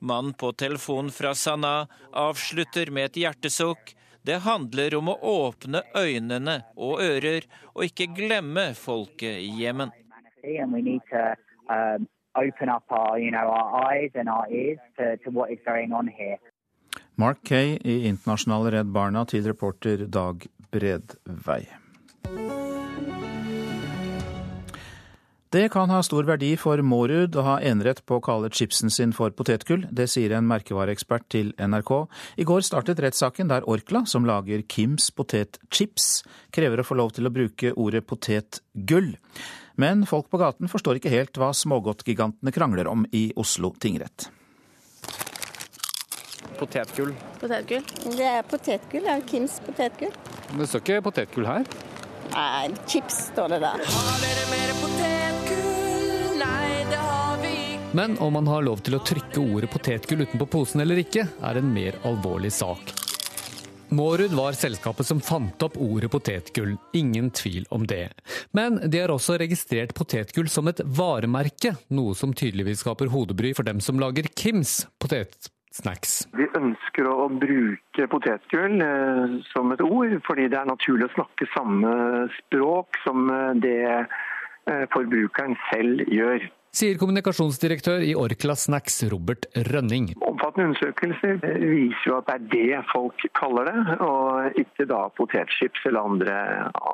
Mannen 0.00 0.34
på 0.34 0.50
telefonen 0.58 1.12
fra 1.14 1.30
Sanaa 1.34 1.86
avslutter 2.10 2.90
med 2.90 3.12
et 3.12 3.20
hjertesukk. 3.22 3.94
Det 4.26 4.40
handler 4.44 4.98
om 4.98 5.12
å 5.12 5.18
åpne 5.30 5.84
øynene 5.94 6.56
og 6.74 7.04
ører, 7.04 7.46
og 7.74 7.86
ikke 7.86 8.10
glemme 8.16 8.72
folket 8.74 9.38
i 9.46 9.62
Jemen. 9.62 9.94
Um, 11.70 12.08
open 12.34 12.68
up 12.68 12.84
our, 12.90 13.18
you 13.18 13.30
know, 13.30 13.46
our 13.46 13.84
eyes 13.90 14.10
and 14.14 14.28
our 14.28 14.46
ears 14.50 14.78
to, 14.98 15.16
to 15.18 15.30
what 15.30 15.50
is 15.50 15.58
going 15.64 15.92
on 15.92 16.08
here. 16.08 16.38
Mark 17.16 17.44
Kay 17.44 17.78
i 17.84 18.08
Internasjonale 18.08 18.72
Redd 18.72 18.92
Barna 18.94 19.24
til 19.28 19.44
reporter 19.46 20.06
Dag 20.06 20.46
Bredvei. 20.72 21.66
Det 25.50 25.64
kan 25.74 25.90
ha 25.90 25.98
stor 26.06 26.28
verdi 26.28 26.52
for 26.54 26.78
Mårud 26.86 27.34
å 27.34 27.42
ha 27.42 27.56
enerett 27.66 28.04
på 28.06 28.20
å 28.20 28.22
kalle 28.22 28.52
chipsen 28.54 28.92
sin 28.94 29.10
for 29.10 29.34
potetgull. 29.34 29.82
Det 29.90 30.06
sier 30.06 30.30
en 30.36 30.46
merkevareekspert 30.46 31.26
til 31.34 31.50
NRK. 31.58 31.90
I 32.38 32.46
går 32.46 32.62
startet 32.62 33.02
rettssaken 33.02 33.50
der 33.50 33.66
Orkla, 33.66 34.04
som 34.06 34.28
lager 34.28 34.62
Kims 34.70 35.10
potetchips, 35.10 36.20
krever 36.54 36.78
å 36.78 36.86
få 36.86 37.00
lov 37.02 37.16
til 37.16 37.26
å 37.26 37.34
bruke 37.34 37.74
ordet 37.74 38.04
potetgull. 38.06 39.16
Men 39.76 40.06
folk 40.08 40.30
på 40.32 40.40
gaten 40.40 40.70
forstår 40.70 40.98
ikke 40.98 41.12
helt 41.14 41.38
hva 41.38 41.52
smågodtgigantene 41.56 42.52
krangler 42.54 42.90
om 42.90 43.06
i 43.12 43.28
Oslo 43.38 43.74
tingrett 43.78 44.30
potetgull. 46.60 47.14
Potetgull? 47.40 47.82
Det 48.16 48.26
er 48.26 48.42
potetgull. 48.42 49.04
Det 49.06 49.14
er 49.14 49.24
Kims 49.28 49.60
potetgull. 49.64 50.12
Men 50.50 50.62
det 50.62 50.68
står 50.70 50.84
ikke 50.84 51.02
potetgull 51.08 51.48
her? 51.48 51.68
Nei, 52.30 52.70
chips 52.86 53.24
står 53.30 53.56
det 53.56 53.60
der. 53.64 53.84
Har 53.94 54.20
dere 54.24 54.46
mer 54.52 54.74
potetgull? 54.82 56.38
Nei, 56.42 56.70
det 56.90 57.00
har 57.06 57.40
vi 57.42 57.54
ikke. 57.74 57.96
Men 58.00 58.18
om 58.22 58.36
man 58.38 58.50
har 58.50 58.66
lov 58.66 58.84
til 58.86 58.98
å 58.98 59.02
trykke 59.02 59.42
ordet 59.42 59.72
potetgull 59.72 60.26
utenpå 60.26 60.50
posen 60.58 60.84
eller 60.84 61.00
ikke, 61.02 61.26
er 61.26 61.62
en 61.62 61.72
mer 61.74 61.98
alvorlig 62.06 62.52
sak. 62.54 62.92
Mårud 63.92 64.30
var 64.30 64.52
selskapet 64.52 65.06
som 65.06 65.20
fant 65.20 65.62
opp 65.66 65.74
ordet 65.82 66.12
potetgull, 66.12 66.76
ingen 66.94 67.30
tvil 67.34 67.64
om 67.74 67.86
det. 67.90 68.12
Men 68.54 68.78
de 68.86 69.00
har 69.02 69.10
også 69.10 69.34
registrert 69.42 69.96
potetgull 69.98 70.46
som 70.48 70.70
et 70.70 70.78
varemerke, 70.86 71.72
noe 71.90 72.14
som 72.14 72.30
tydeligvis 72.30 72.84
skaper 72.84 73.10
hodebry 73.10 73.50
for 73.56 73.66
dem 73.66 73.82
som 73.82 73.98
lager 73.98 74.28
Kims 74.38 74.84
potetsnacks. 75.02 76.20
Vi 76.38 76.46
ønsker 76.54 77.10
å 77.10 77.26
bruke 77.34 78.06
potetgull 78.14 78.78
eh, 78.86 79.36
som 79.50 79.74
et 79.74 79.82
ord, 79.82 80.14
fordi 80.28 80.46
det 80.52 80.60
er 80.60 80.70
naturlig 80.70 81.10
å 81.10 81.16
snakke 81.16 81.50
samme 81.50 81.92
språk 82.38 83.02
som 83.02 83.26
eh, 83.26 83.52
det 83.66 83.82
eh, 83.90 84.86
forbrukeren 84.94 85.58
selv 85.72 86.06
gjør. 86.06 86.46
Sier 86.70 86.98
kommunikasjonsdirektør 87.00 88.04
i 88.06 88.12
Orkla 88.14 88.54
Snacks, 88.54 89.00
Robert 89.10 89.48
Rønning. 89.66 90.12
Omfattende 90.22 90.68
undersøkelser 90.68 91.40
viser 91.42 92.04
jo 92.06 92.18
at 92.20 92.28
det 92.28 92.36
er 92.36 92.44
det 92.52 92.82
folk 92.92 93.24
kaller 93.34 93.66
det, 93.66 93.96
og 94.06 94.60
ikke 94.62 94.86
da 94.86 95.00
potetchips 95.18 95.88
eller 95.90 96.06
andre, 96.06 96.36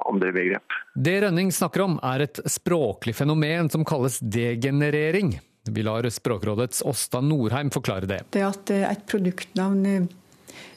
andre 0.08 0.32
begrep. 0.32 0.78
Det 0.96 1.18
Rønning 1.26 1.52
snakker 1.52 1.84
om 1.84 1.98
er 2.00 2.24
et 2.24 2.40
språklig 2.48 3.12
fenomen 3.18 3.68
som 3.72 3.84
kalles 3.84 4.16
degenerering. 4.24 5.34
Vi 5.68 5.84
lar 5.84 6.08
Språkrådets 6.08 6.80
Åsta 6.86 7.20
Norheim 7.20 7.68
forklare 7.74 8.08
det. 8.08 8.22
Det 8.32 8.46
at 8.46 8.72
et 8.78 9.04
produktnavn 9.10 10.08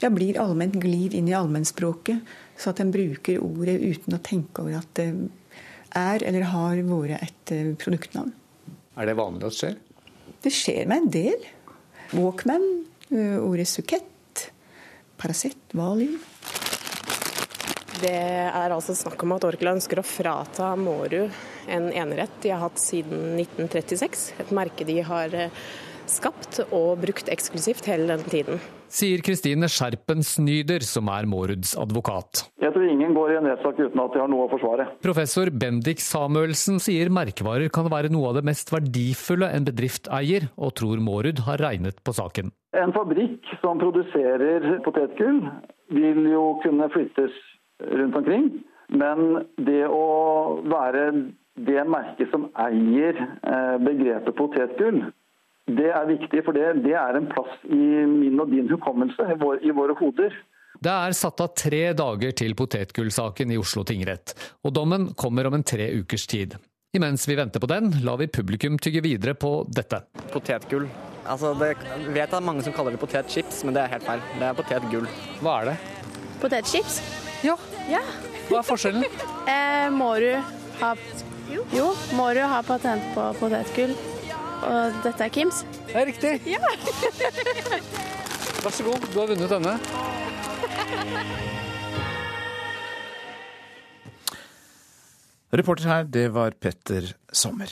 ja, 0.02 0.10
blir 0.12 0.42
allment 0.44 0.76
glir 0.82 1.16
inn 1.16 1.30
i 1.32 1.38
allmennspråket, 1.40 2.20
så 2.60 2.74
at 2.74 2.84
en 2.84 2.92
bruker 2.92 3.40
ordet 3.40 3.80
uten 3.80 4.18
å 4.18 4.22
tenke 4.26 4.66
over 4.66 4.82
at 4.82 4.92
det 5.00 5.08
er 5.96 6.28
eller 6.28 6.50
har 6.52 6.84
vært 6.84 7.24
et 7.24 7.80
produktnavn. 7.80 8.36
Er 9.00 9.08
det 9.08 9.16
vanlig 9.16 9.48
at 9.48 9.54
det 9.54 9.60
skjer? 9.62 9.76
Det 10.44 10.52
skjer 10.52 10.88
med 10.92 11.06
en 11.06 11.12
del. 11.14 11.44
Walkman, 12.12 12.66
ordet 13.40 13.70
sukett, 13.72 14.50
Paracet, 15.20 15.60
Valium. 15.72 16.18
Det 18.00 18.12
er 18.12 18.74
altså 18.76 18.96
snakk 18.96 19.24
om 19.24 19.36
at 19.36 19.46
Orkla 19.48 19.72
ønsker 19.76 20.02
å 20.02 20.08
frata 20.08 20.74
Mårud 20.80 21.32
en 21.72 21.88
enerett 21.92 22.36
de 22.44 22.52
har 22.52 22.64
hatt 22.64 22.80
siden 22.80 23.40
1936. 23.40 24.26
Et 24.44 24.52
merke 24.56 24.88
de 24.88 25.00
har 25.08 25.36
skapt 26.10 26.62
og 26.68 27.00
brukt 27.00 27.32
eksklusivt 27.32 27.88
hele 27.92 28.18
den 28.18 28.28
tiden. 28.28 28.64
Sier 28.90 29.22
Kristine 29.22 29.68
Skjerpen 29.70 30.24
Snyder, 30.26 30.82
som 30.82 31.10
er 31.14 31.28
Måruds 31.30 31.76
advokat. 31.78 32.48
Jeg 32.58 32.74
tror 32.74 32.88
ingen 32.90 33.14
går 33.14 33.34
i 33.34 33.38
en 33.38 33.50
rettssak 33.52 33.78
uten 33.78 34.02
at 34.02 34.16
de 34.16 34.22
har 34.24 34.32
noe 34.32 34.48
å 34.48 34.50
forsvare. 34.50 34.88
Professor 35.06 35.52
Bendik 35.54 36.02
Samuelsen 36.02 36.82
sier 36.82 37.12
merkevarer 37.14 37.70
kan 37.74 37.86
være 37.94 38.10
noe 38.10 38.32
av 38.32 38.40
det 38.40 38.46
mest 38.50 38.74
verdifulle 38.74 39.52
en 39.54 39.68
bedrift 39.68 40.10
eier, 40.10 40.50
og 40.58 40.74
tror 40.82 41.04
Mårud 41.06 41.44
har 41.46 41.62
regnet 41.62 42.02
på 42.02 42.16
saken. 42.18 42.50
En 42.74 42.96
fabrikk 42.96 43.46
som 43.62 43.78
produserer 43.82 44.66
potetgull 44.86 45.44
vil 45.94 46.26
jo 46.34 46.48
kunne 46.66 46.90
flyttes 46.94 47.38
rundt 47.94 48.18
omkring, 48.18 48.50
men 48.90 49.46
det 49.70 49.86
å 49.86 50.66
være 50.66 51.12
det 51.60 51.86
merket 51.86 52.34
som 52.34 52.50
eier 52.58 53.18
begrepet 53.86 54.38
potetgull, 54.38 55.04
det 55.78 55.90
er 55.94 56.08
viktig, 56.10 56.44
for 56.46 56.56
det, 56.56 56.82
det, 56.86 56.96
er 56.98 57.18
en 57.20 57.28
plass 57.32 57.52
i 57.66 57.82
min 58.10 58.40
og 58.42 58.50
din 58.54 58.70
hukommelse, 58.72 59.28
i, 59.34 59.38
vår, 59.42 59.62
i 59.66 59.76
våre 59.76 59.96
hoder. 60.00 60.36
Det 60.80 60.92
er 60.94 61.16
satt 61.18 61.42
av 61.44 61.52
tre 61.58 61.82
dager 61.98 62.34
til 62.40 62.56
potetgullsaken 62.56 63.52
i 63.52 63.60
Oslo 63.60 63.84
tingrett, 63.88 64.36
og 64.64 64.74
dommen 64.76 65.10
kommer 65.20 65.50
om 65.50 65.58
en 65.58 65.66
tre 65.68 65.90
ukers 66.00 66.28
tid. 66.30 66.56
Imens 66.96 67.28
vi 67.30 67.36
venter 67.38 67.62
på 67.62 67.68
den, 67.70 67.92
lar 68.02 68.18
vi 68.18 68.26
publikum 68.28 68.80
tygge 68.82 69.04
videre 69.06 69.36
på 69.38 69.52
dette. 69.70 70.02
Potetgull. 70.34 70.88
Altså, 71.30 71.52
det, 71.60 71.76
jeg 71.84 72.14
vet 72.16 72.34
er 72.34 72.46
mange 72.46 72.64
som 72.66 72.74
kaller 72.74 72.96
det 72.96 73.02
potetchips, 73.04 73.62
men 73.68 73.76
det 73.76 73.84
er 73.84 73.92
helt 73.94 74.08
feil. 74.08 74.24
Det 74.40 74.48
er 74.48 74.58
potetgull. 74.58 75.10
Hva 75.44 75.60
er 75.60 75.70
det? 75.70 75.76
Potetchips. 76.42 77.02
Ja. 77.46 77.54
ja. 77.92 78.02
Hva 78.50 78.64
er 78.64 78.66
forskjellen? 78.66 79.06
eh, 79.54 79.92
du 79.94 80.32
ha 80.80 80.94
Jo, 81.76 81.92
må 82.18 82.32
du 82.34 82.42
ha 82.42 82.64
patent 82.66 83.14
på 83.14 83.28
potetgull. 83.44 83.94
Og 84.60 85.00
dette 85.06 85.24
er 85.24 85.34
Kims. 85.34 85.64
Det 85.88 85.96
er 85.96 86.10
riktig. 86.10 86.34
Ja. 86.50 86.60
Vær 88.60 88.74
så 88.76 88.84
god, 88.84 89.06
du 89.14 89.20
har 89.22 89.30
vunnet 89.32 89.54
denne. 89.54 89.76
Reporter 95.50 95.88
her, 95.90 96.04
det 96.06 96.28
var 96.36 96.54
Petter 96.62 97.14
Sommer. 97.34 97.72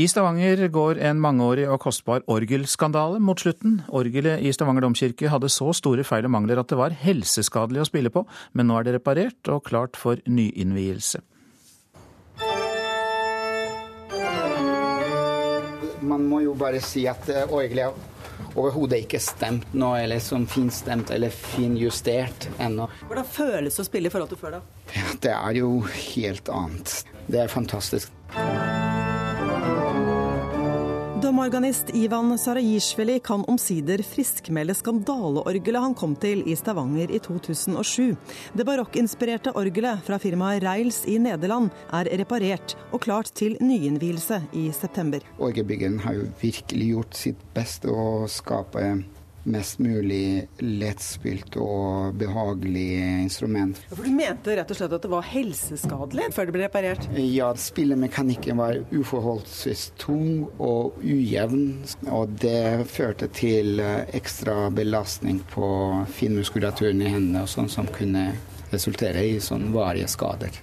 I 0.00 0.06
Stavanger 0.08 0.68
går 0.72 1.00
en 1.04 1.18
mangeårig 1.20 1.64
og 1.68 1.80
kostbar 1.82 2.22
orgelskandale 2.30 3.18
mot 3.20 3.40
slutten. 3.40 3.80
Orgelet 3.92 4.40
i 4.40 4.52
Stavanger 4.54 4.86
domkirke 4.86 5.28
hadde 5.32 5.50
så 5.52 5.72
store 5.76 6.04
feil 6.06 6.28
og 6.28 6.32
mangler 6.36 6.60
at 6.62 6.70
det 6.70 6.78
var 6.78 6.94
helseskadelig 7.02 7.82
å 7.82 7.88
spille 7.90 8.12
på, 8.14 8.24
men 8.56 8.70
nå 8.70 8.78
er 8.78 8.88
det 8.88 8.96
reparert 8.96 9.52
og 9.52 9.64
klart 9.68 9.98
for 10.00 10.22
nyinnvielse. 10.26 11.20
Man 16.02 16.24
må 16.28 16.42
jo 16.44 16.54
bare 16.58 16.80
si 16.84 17.06
at 17.10 17.28
orgelet 17.48 18.08
overhodet 18.54 19.04
ikke 19.06 19.20
stemt 19.22 19.74
nå, 19.76 19.94
eller 20.02 20.20
som 20.20 20.46
finstemt 20.50 21.10
eller 21.14 21.32
finjustert 21.32 22.48
ennå. 22.60 22.88
Hvordan 23.08 23.28
føles 23.28 23.78
det 23.78 23.84
å 23.84 23.88
spille 23.88 24.10
i 24.10 24.14
forhold 24.14 24.34
til 24.34 24.42
før, 24.42 24.58
da? 24.58 24.90
Ja, 24.96 25.06
det 25.24 25.36
er 25.36 25.60
jo 25.62 25.70
helt 25.86 26.52
annet. 26.52 26.98
Det 27.28 27.46
er 27.46 27.52
fantastisk. 27.52 28.12
Domorganist 31.22 31.94
Ivan 31.94 32.38
Sarajishvili 32.38 33.20
kan 33.20 33.44
omsider 33.46 34.00
friskmelde 34.02 34.74
skandaleorgelet 34.74 35.84
han 35.84 35.94
kom 35.94 36.16
til 36.18 36.40
i 36.50 36.56
Stavanger 36.58 37.12
i 37.14 37.20
2007. 37.22 38.16
Det 38.58 38.66
barokkinspirerte 38.66 39.52
orgelet 39.54 40.02
fra 40.02 40.18
firmaet 40.18 40.64
Reils 40.66 41.04
i 41.06 41.20
Nederland 41.22 41.70
er 41.94 42.10
reparert 42.18 42.74
og 42.90 43.04
klart 43.06 43.30
til 43.38 43.54
nyinnvielse 43.62 44.40
i 44.58 44.66
september. 44.74 45.22
Orgelbyggeren 45.38 46.00
har 46.02 46.18
jo 46.18 46.26
virkelig 46.42 46.90
gjort 46.90 47.20
sitt 47.22 47.48
beste 47.54 47.94
å 47.94 48.26
skape 48.26 48.82
mest 49.44 49.80
mulig 49.82 50.46
lettspilt 50.62 51.56
og 51.60 52.14
behagelig 52.20 52.88
instrument. 53.22 53.80
For 53.90 54.06
Du 54.06 54.14
mente 54.14 54.56
rett 54.56 54.70
og 54.70 54.78
slett 54.78 54.96
at 54.96 55.04
det 55.04 55.12
var 55.12 55.26
helseskadelig 55.26 56.28
før 56.36 56.48
det 56.48 56.56
ble 56.56 56.64
reparert? 56.66 57.08
Ja, 57.18 57.50
spillemekanikken 57.58 58.60
var 58.60 58.80
uforholdsvis 58.92 59.88
tung 60.00 60.46
og 60.58 60.98
ujevn. 61.02 61.82
Og 62.12 62.36
det 62.42 62.86
førte 62.92 63.28
til 63.34 63.82
ekstra 63.82 64.68
belastning 64.74 65.42
på 65.52 65.68
finmuskulaturen 66.16 67.02
i 67.02 67.12
hendene, 67.12 67.44
og 67.44 67.52
sånn 67.52 67.70
som 67.72 67.90
kunne 67.92 68.30
resultere 68.72 69.24
i 69.28 69.40
sånn 69.42 69.70
varige 69.74 70.08
skader. 70.10 70.62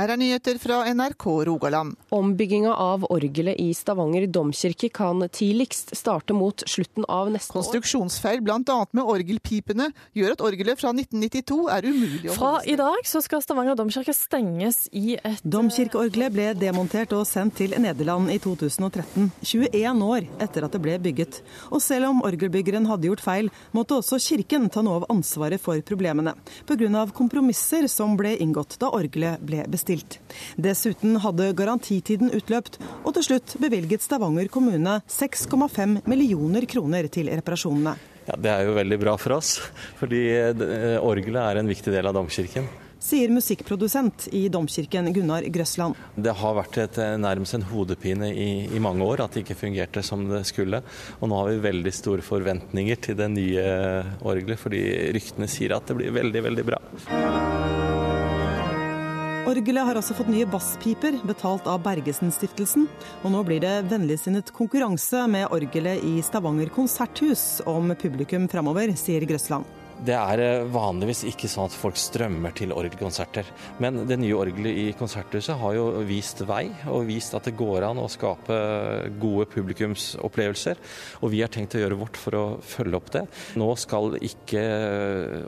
Her 0.00 0.14
er 0.14 0.16
nyheter 0.16 0.56
fra 0.56 0.78
NRK 0.88 1.24
Rogaland. 1.44 1.96
Ombygginga 2.16 2.72
av 2.72 3.02
orgelet 3.12 3.58
i 3.60 3.66
Stavanger 3.76 4.24
domkirke 4.32 4.88
kan 4.96 5.20
tidligst 5.28 5.90
starte 5.98 6.32
mot 6.32 6.62
slutten 6.64 7.04
av 7.04 7.28
neste 7.28 7.52
år. 7.52 7.58
Konstruksjonsfeil 7.58 8.40
bl.a. 8.40 8.78
med 8.96 9.04
orgelpipene 9.04 9.90
gjør 10.16 10.32
at 10.32 10.44
orgelet 10.46 10.80
fra 10.80 10.94
1992 10.94 11.58
er 11.74 11.88
umulig 11.90 12.30
å 12.32 12.36
Fra 12.38 12.52
i 12.64 12.78
dag 12.80 13.04
så 13.10 13.20
skal 13.20 13.42
Stavanger 13.44 13.76
domkirke 13.76 14.14
stenges 14.16 14.86
i 14.96 15.18
et 15.18 15.44
Domkirkeorgelet 15.44 16.32
ble 16.32 16.48
demontert 16.56 17.12
og 17.18 17.26
sendt 17.28 17.58
til 17.60 17.76
Nederland 17.76 18.32
i 18.32 18.38
2013, 18.40 19.28
21 19.52 20.06
år 20.08 20.30
etter 20.40 20.64
at 20.64 20.78
det 20.78 20.80
ble 20.80 20.96
bygget. 21.10 21.42
Og 21.68 21.84
selv 21.84 22.08
om 22.08 22.24
orgelbyggeren 22.24 22.88
hadde 22.88 23.10
gjort 23.10 23.26
feil, 23.26 23.52
måtte 23.76 24.00
også 24.00 24.22
kirken 24.30 24.70
ta 24.72 24.80
noe 24.86 25.02
av 25.02 25.10
ansvaret 25.12 25.60
for 25.60 25.84
problemene, 25.84 26.38
pga. 26.64 27.04
kompromisser 27.12 27.84
som 27.92 28.16
ble 28.16 28.38
inngått 28.40 28.80
da 28.80 28.94
orgelet 28.96 29.44
ble 29.44 29.68
bestilt 29.68 29.89
bestilt. 29.90 30.18
Dessuten 30.56 31.18
hadde 31.20 31.52
garantitiden 31.56 32.30
utløpt, 32.36 32.78
og 33.04 33.14
til 33.16 33.26
slutt 33.30 33.56
bevilget 33.60 34.04
Stavanger 34.04 34.50
kommune 34.52 35.00
6,5 35.08 36.00
millioner 36.06 36.66
kroner 36.66 37.08
til 37.08 37.30
reparasjonene. 37.30 37.96
Ja, 38.26 38.36
Det 38.36 38.50
er 38.50 38.62
jo 38.66 38.76
veldig 38.76 39.00
bra 39.00 39.16
for 39.16 39.38
oss, 39.38 39.58
fordi 39.98 40.28
orgelet 41.00 41.42
er 41.42 41.58
en 41.58 41.68
viktig 41.68 41.92
del 41.92 42.06
av 42.06 42.14
domkirken. 42.14 42.68
Sier 43.00 43.30
musikkprodusent 43.32 44.26
i 44.36 44.50
domkirken 44.52 45.08
Gunnar 45.14 45.42
Grøsland. 45.48 45.96
Det 46.20 46.34
har 46.36 46.54
vært 46.58 46.76
et, 46.82 46.98
nærmest 47.16 47.56
en 47.56 47.64
hodepine 47.64 48.28
i, 48.28 48.66
i, 48.68 48.78
mange 48.78 49.02
år 49.02 49.24
at 49.24 49.32
det 49.32 49.46
ikke 49.46 49.56
fungerte 49.56 50.04
som 50.04 50.26
det 50.28 50.42
skulle. 50.44 50.82
Og 51.18 51.32
nå 51.32 51.38
har 51.40 51.48
vi 51.48 51.64
veldig 51.64 51.94
store 51.96 52.22
forventninger 52.22 53.00
til 53.00 53.16
det 53.16 53.30
nye 53.32 53.64
orgelet, 54.20 54.60
fordi 54.60 54.84
ryktene 55.16 55.48
sier 55.48 55.78
at 55.78 55.88
det 55.88 55.96
blir 55.96 56.12
veldig, 56.20 56.44
veldig 56.50 56.68
bra. 56.68 57.99
Orgelet 59.50 59.82
har 59.82 59.98
også 59.98 60.14
fått 60.14 60.28
nye 60.30 60.46
basspiper, 60.46 61.16
betalt 61.26 61.66
av 61.66 61.80
Bergesen-stiftelsen. 61.82 62.84
Og 63.24 63.32
nå 63.34 63.40
blir 63.48 63.58
det 63.64 63.72
vennligsinnet 63.90 64.52
konkurranse 64.54 65.24
med 65.32 65.48
orgelet 65.50 66.04
i 66.06 66.20
Stavanger 66.22 66.70
konserthus 66.70 67.58
om 67.66 67.90
publikum 67.98 68.46
framover, 68.52 68.94
sier 69.00 69.26
Grøsland. 69.26 69.79
Det 70.00 70.14
er 70.16 70.40
eh, 70.40 70.62
vanligvis 70.72 71.26
ikke 71.28 71.48
sånn 71.50 71.66
at 71.68 71.74
folk 71.76 71.98
strømmer 72.00 72.54
til 72.56 72.72
orgelkonserter. 72.72 73.48
Men 73.84 74.06
det 74.08 74.16
nye 74.20 74.38
orgelet 74.38 74.78
i 74.80 74.86
Konserthuset 74.96 75.58
har 75.60 75.74
jo 75.76 75.84
vist 76.08 76.40
vei, 76.48 76.70
og 76.88 77.04
vist 77.10 77.36
at 77.36 77.44
det 77.48 77.56
går 77.58 77.84
an 77.90 78.00
å 78.00 78.08
skape 78.08 78.56
gode 79.20 79.48
publikumsopplevelser. 79.52 80.80
Og 81.20 81.34
vi 81.34 81.44
har 81.44 81.52
tenkt 81.52 81.76
å 81.76 81.82
gjøre 81.82 82.00
vårt 82.00 82.16
for 82.20 82.38
å 82.38 82.44
følge 82.64 82.96
opp 82.96 83.12
det. 83.18 83.26
Nå 83.60 83.68
skal 83.80 84.16
ikke 84.24 84.64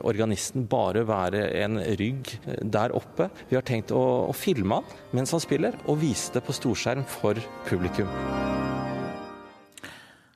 organisten 0.05 0.67
bare 0.69 1.05
være 1.09 1.47
en 1.63 1.81
rygg 1.97 2.35
der 2.61 2.93
oppe. 2.93 3.31
Vi 3.49 3.57
har 3.57 3.65
tenkt 3.65 3.93
å, 3.95 4.03
å 4.29 4.37
filme 4.37 4.81
han 4.83 5.17
mens 5.17 5.33
han 5.33 5.41
spiller, 5.41 5.77
og 5.89 6.01
vise 6.03 6.37
det 6.37 6.45
på 6.45 6.53
storskjerm 6.53 7.07
for 7.09 7.41
publikum. 7.65 8.09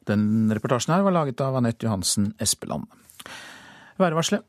Den 0.07 0.47
reportasjen 0.55 0.95
her 0.95 1.03
var 1.05 1.13
laget 1.13 1.41
av 1.43 1.57
Anette 1.59 1.85
Johansen 1.85 2.31
Espeland. 2.41 2.87
Værvarselet. 3.97 4.45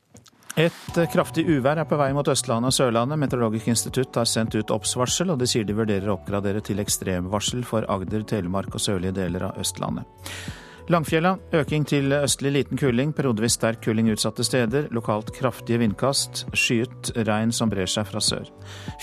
Et 0.59 0.97
kraftig 1.13 1.45
uvær 1.47 1.79
er 1.79 1.87
på 1.87 1.97
vei 2.01 2.09
mot 2.17 2.27
Østlandet 2.27 2.73
og 2.73 2.75
Sørlandet. 2.75 3.21
Meteorologisk 3.23 3.69
institutt 3.71 4.17
har 4.19 4.27
sendt 4.27 4.57
ut 4.59 4.73
obs-varsel, 4.75 5.31
og 5.31 5.39
de 5.39 5.47
sier 5.47 5.67
de 5.67 5.77
vurderer 5.77 6.11
å 6.11 6.17
oppgradere 6.17 6.63
til 6.67 6.83
ekstremvarsel 6.83 7.63
for 7.69 7.87
Agder, 7.87 8.25
Telemark 8.27 8.75
og 8.75 8.83
sørlige 8.83 9.15
deler 9.21 9.47
av 9.51 9.61
Østlandet. 9.63 10.09
Langfjella 10.89 11.35
øking 11.53 11.85
til 11.85 12.15
østlig 12.17 12.55
liten 12.55 12.79
kuling, 12.81 13.11
periodevis 13.13 13.59
sterk 13.59 13.83
kuling 13.85 14.07
utsatte 14.09 14.45
steder. 14.45 14.87
Lokalt 14.97 15.35
kraftige 15.37 15.83
vindkast. 15.83 16.47
Skyet 16.57 17.11
regn 17.29 17.53
som 17.53 17.69
brer 17.69 17.91
seg 17.93 18.09
fra 18.09 18.23
sør. 18.25 18.49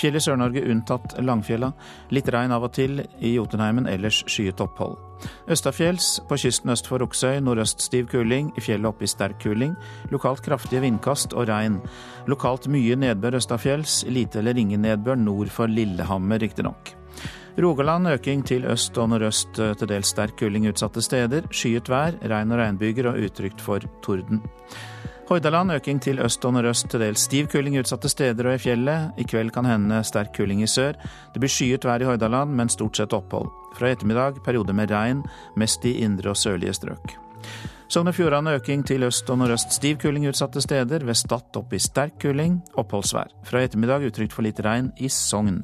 Fjell 0.01 0.17
i 0.17 0.23
Sør-Norge 0.25 0.63
unntatt 0.65 1.13
Langfjella. 1.21 1.69
Litt 2.09 2.31
regn 2.33 2.55
av 2.57 2.65
og 2.65 2.73
til 2.73 3.03
i 3.21 3.35
Jotunheimen, 3.35 3.85
ellers 3.85 4.23
skyet 4.25 4.65
opphold. 4.65 4.97
Østafjells 5.45 6.09
på 6.25 6.41
kysten 6.41 6.73
øst 6.73 6.89
for 6.89 7.05
Oksøy 7.05 7.37
nordøst 7.45 7.85
stiv 7.85 8.09
kuling, 8.09 8.49
i 8.57 8.65
fjellet 8.65 8.89
oppe 8.89 9.05
i 9.05 9.13
sterk 9.13 9.37
kuling. 9.45 9.77
Lokalt 10.09 10.41
kraftige 10.41 10.81
vindkast 10.81 11.37
og 11.37 11.51
regn. 11.53 11.83
Lokalt 12.25 12.65
mye 12.65 12.97
nedbør 12.97 13.37
østafjells, 13.43 14.07
lite 14.09 14.41
eller 14.41 14.57
ingen 14.57 14.81
nedbør 14.89 15.21
nord 15.21 15.53
for 15.53 15.69
Lillehammer, 15.69 16.41
riktignok. 16.41 16.95
Rogaland 17.55 18.07
øking 18.07 18.41
til 18.43 18.65
øst 18.67 18.97
og 18.99 19.09
nordøst 19.09 19.55
til 19.55 19.87
dels 19.87 20.09
sterk 20.11 20.35
kuling 20.39 20.67
utsatte 20.67 21.01
steder. 21.01 21.45
Skyet 21.55 21.87
vær, 21.89 22.17
regn 22.27 22.51
og 22.51 22.59
regnbyger 22.59 23.07
og 23.13 23.21
utrygt 23.23 23.61
for 23.63 23.79
torden. 24.03 24.41
Hordaland 25.29 25.71
øking 25.71 26.01
til 26.01 26.19
øst 26.19 26.43
og 26.45 26.53
nordøst 26.53 26.89
til 26.91 26.99
dels 26.99 27.23
stiv 27.25 27.47
kuling 27.47 27.79
utsatte 27.79 28.09
steder 28.09 28.49
og 28.49 28.57
i 28.57 28.61
fjellet. 28.61 29.15
I 29.17 29.23
kveld 29.23 29.53
kan 29.55 29.65
hende 29.65 30.03
sterk 30.03 30.35
kuling 30.35 30.61
i 30.61 30.67
sør. 30.67 30.99
Det 31.33 31.39
blir 31.39 31.49
skyet 31.49 31.87
vær 31.87 32.03
i 32.03 32.09
Hordaland, 32.09 32.51
men 32.51 32.69
stort 32.69 32.99
sett 32.99 33.15
opphold. 33.15 33.47
Fra 33.77 33.87
i 33.87 33.95
ettermiddag 33.95 34.43
perioder 34.43 34.75
med 34.75 34.91
regn, 34.91 35.23
mest 35.55 35.85
i 35.85 35.95
indre 36.03 36.29
og 36.35 36.37
sørlige 36.37 36.75
strøk. 36.75 37.15
Sogn 37.87 38.11
og 38.11 38.15
Fjordane 38.17 38.57
øking 38.59 38.83
til 38.83 39.07
øst 39.07 39.29
og 39.29 39.39
nordøst 39.39 39.71
stiv 39.73 39.97
kuling 40.03 40.27
utsatte 40.27 40.61
steder. 40.61 41.07
Ved 41.07 41.15
Stad 41.15 41.55
opp 41.55 41.73
i 41.73 41.79
sterk 41.79 42.19
kuling, 42.19 42.59
oppholdsvær. 42.75 43.31
Fra 43.47 43.63
i 43.63 43.69
ettermiddag 43.69 44.05
utrygt 44.11 44.33
for 44.35 44.43
litt 44.43 44.59
regn 44.59 44.91
i 44.99 45.07
Sogn. 45.07 45.63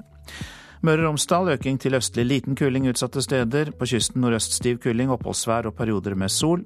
Møre 0.81 1.03
og 1.03 1.11
Romsdal 1.11 1.51
øking 1.53 1.75
til 1.77 1.93
østlig 1.93 2.23
liten 2.25 2.55
kuling 2.57 2.87
utsatte 2.89 3.21
steder. 3.21 3.69
På 3.77 3.85
kysten 3.85 4.23
nordøst 4.23 4.55
stiv 4.57 4.79
kuling, 4.81 5.11
oppholdsvær 5.13 5.67
og 5.69 5.75
perioder 5.77 6.15
med 6.17 6.33
sol. 6.33 6.63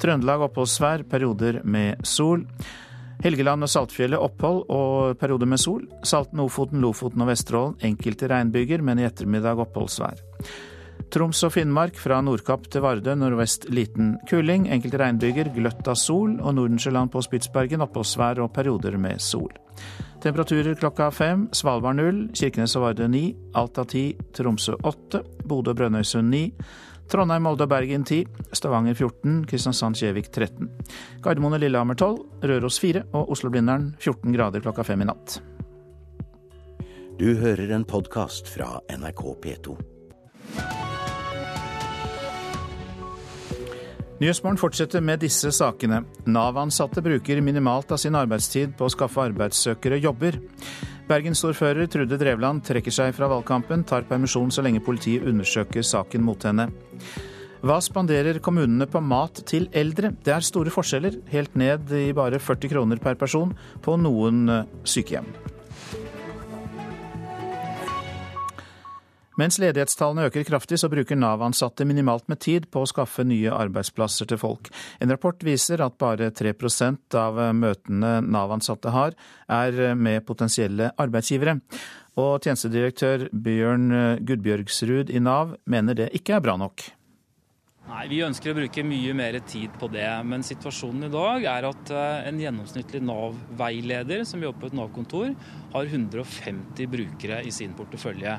Trøndelag 0.00 0.44
oppholdsvær, 0.44 1.06
perioder 1.08 1.62
med 1.64 2.04
sol. 2.04 2.44
Helgeland 3.24 3.64
og 3.64 3.72
Saltfjellet 3.72 4.20
opphold 4.20 4.66
og 4.68 5.16
perioder 5.20 5.48
med 5.48 5.60
sol. 5.60 5.86
Salten, 6.04 6.42
Ofoten, 6.44 6.82
Lofoten 6.84 7.24
og 7.24 7.30
Vesterålen 7.32 7.78
enkelte 7.88 8.28
regnbyger, 8.28 8.84
men 8.84 9.00
i 9.00 9.08
ettermiddag 9.08 9.64
oppholdsvær. 9.64 10.20
Troms 11.10 11.40
og 11.48 11.54
Finnmark 11.56 11.96
fra 11.96 12.20
Nordkapp 12.22 12.68
til 12.70 12.84
Vardø 12.84 13.16
nordvest 13.16 13.70
liten 13.72 14.18
kuling. 14.28 14.68
Enkelte 14.68 15.00
regnbyger, 15.00 15.48
gløtt 15.56 15.88
av 15.88 15.96
sol. 15.96 16.36
Og 16.38 16.58
Nordensjøland 16.60 17.08
på 17.12 17.24
Spitsbergen 17.24 17.88
oppholdsvær 17.88 18.44
og 18.44 18.52
perioder 18.52 19.00
med 19.00 19.24
sol. 19.24 19.48
Temperaturer 20.20 20.76
klokka 20.76 21.10
fem. 21.10 21.48
Svalbard 21.56 21.96
null. 21.96 22.22
Kirkenes 22.36 22.76
og 22.76 22.84
Vardø 22.84 23.08
ni. 23.08 23.24
Alta 23.56 23.86
ti. 23.88 24.10
Tromsø 24.36 24.76
åtte. 24.84 25.22
Bodø 25.48 25.72
og 25.72 25.80
Brønnøysund 25.80 26.28
ni. 26.28 26.44
Trondheim, 27.10 27.42
Molde 27.42 27.66
og 27.66 27.72
Bergen 27.72 28.04
10, 28.06 28.20
Stavanger 28.54 28.94
14, 28.94 29.40
Kristiansand-Kjevik 29.50 30.30
13. 30.30 30.68
Gardermoen 31.24 31.56
og 31.56 31.64
Lillehammer 31.64 31.98
12, 31.98 32.20
Røros 32.46 32.78
4 32.78 33.02
og 33.10 33.32
Oslo-Blindern 33.34 33.90
14 33.98 34.36
grader 34.36 34.62
klokka 34.62 34.86
fem 34.86 35.02
i 35.02 35.08
natt. 35.10 35.40
Du 37.18 37.34
hører 37.36 37.74
en 37.74 37.84
podkast 37.84 38.48
fra 38.48 38.76
NRK 38.94 39.24
P2. 39.42 39.74
Nyhetsmorgen 44.20 44.58
fortsetter 44.60 45.00
med 45.00 45.22
disse 45.24 45.48
sakene. 45.56 46.02
Nav-ansatte 46.28 47.00
bruker 47.00 47.38
minimalt 47.40 47.88
av 47.94 47.96
sin 48.02 48.18
arbeidstid 48.18 48.74
på 48.76 48.84
å 48.84 48.92
skaffe 48.92 49.22
arbeidssøkere 49.30 49.96
jobber. 49.96 50.36
Bergensordfører 51.08 51.88
Trude 51.88 52.18
Drevland 52.20 52.60
trekker 52.68 52.92
seg 52.92 53.14
fra 53.16 53.30
valgkampen, 53.32 53.80
tar 53.88 54.04
permisjon 54.10 54.52
så 54.52 54.60
lenge 54.66 54.82
politiet 54.84 55.24
undersøker 55.24 55.86
saken 55.88 56.20
mot 56.26 56.44
henne. 56.44 56.68
Hva 57.64 57.78
spanderer 57.80 58.42
kommunene 58.44 58.84
på 58.92 59.00
mat 59.00 59.40
til 59.48 59.70
eldre? 59.72 60.12
Det 60.20 60.34
er 60.36 60.44
store 60.44 60.72
forskjeller, 60.74 61.16
helt 61.32 61.56
ned 61.56 61.88
i 61.96 62.10
bare 62.12 62.42
40 62.44 62.74
kroner 62.74 63.00
per 63.00 63.16
person 63.20 63.56
på 63.80 63.96
noen 64.04 64.44
sykehjem. 64.84 65.32
Mens 69.40 69.56
ledighetstallene 69.62 70.26
øker 70.28 70.44
kraftig, 70.44 70.76
så 70.82 70.90
bruker 70.92 71.16
Nav-ansatte 71.16 71.86
minimalt 71.88 72.26
med 72.28 72.42
tid 72.44 72.66
på 72.68 72.82
å 72.82 72.88
skaffe 72.90 73.24
nye 73.24 73.54
arbeidsplasser 73.54 74.28
til 74.28 74.40
folk. 74.40 74.68
En 75.00 75.08
rapport 75.12 75.40
viser 75.46 75.80
at 75.80 75.96
bare 76.00 76.28
3% 76.36 77.16
av 77.16 77.40
møtene 77.56 78.18
Nav-ansatte 78.26 78.92
har, 78.92 79.16
er 79.48 79.96
med 79.96 80.26
potensielle 80.28 80.92
arbeidsgivere. 81.00 81.56
Og 82.20 82.44
tjenestedirektør 82.44 83.30
Bjørn 83.32 84.20
Gudbjørgsrud 84.28 85.12
i 85.14 85.24
Nav 85.24 85.56
mener 85.64 85.96
det 85.96 86.12
ikke 86.20 86.36
er 86.36 86.44
bra 86.44 86.58
nok. 86.60 86.90
Nei, 87.90 88.04
Vi 88.06 88.20
ønsker 88.22 88.52
å 88.52 88.54
bruke 88.54 88.82
mye 88.86 89.14
mer 89.18 89.36
tid 89.50 89.72
på 89.80 89.88
det, 89.90 90.06
men 90.22 90.44
situasjonen 90.46 91.08
i 91.08 91.10
dag 91.10 91.46
er 91.50 91.66
at 91.66 91.90
en 92.30 92.38
gjennomsnittlig 92.38 93.00
Nav-veileder 93.02 94.22
som 94.28 94.44
jobber 94.44 94.62
på 94.62 94.68
et 94.70 94.76
Nav-kontor, 94.78 95.32
har 95.72 95.90
150 95.90 96.86
brukere 96.92 97.40
i 97.42 97.50
sin 97.54 97.74
portefølje. 97.74 98.36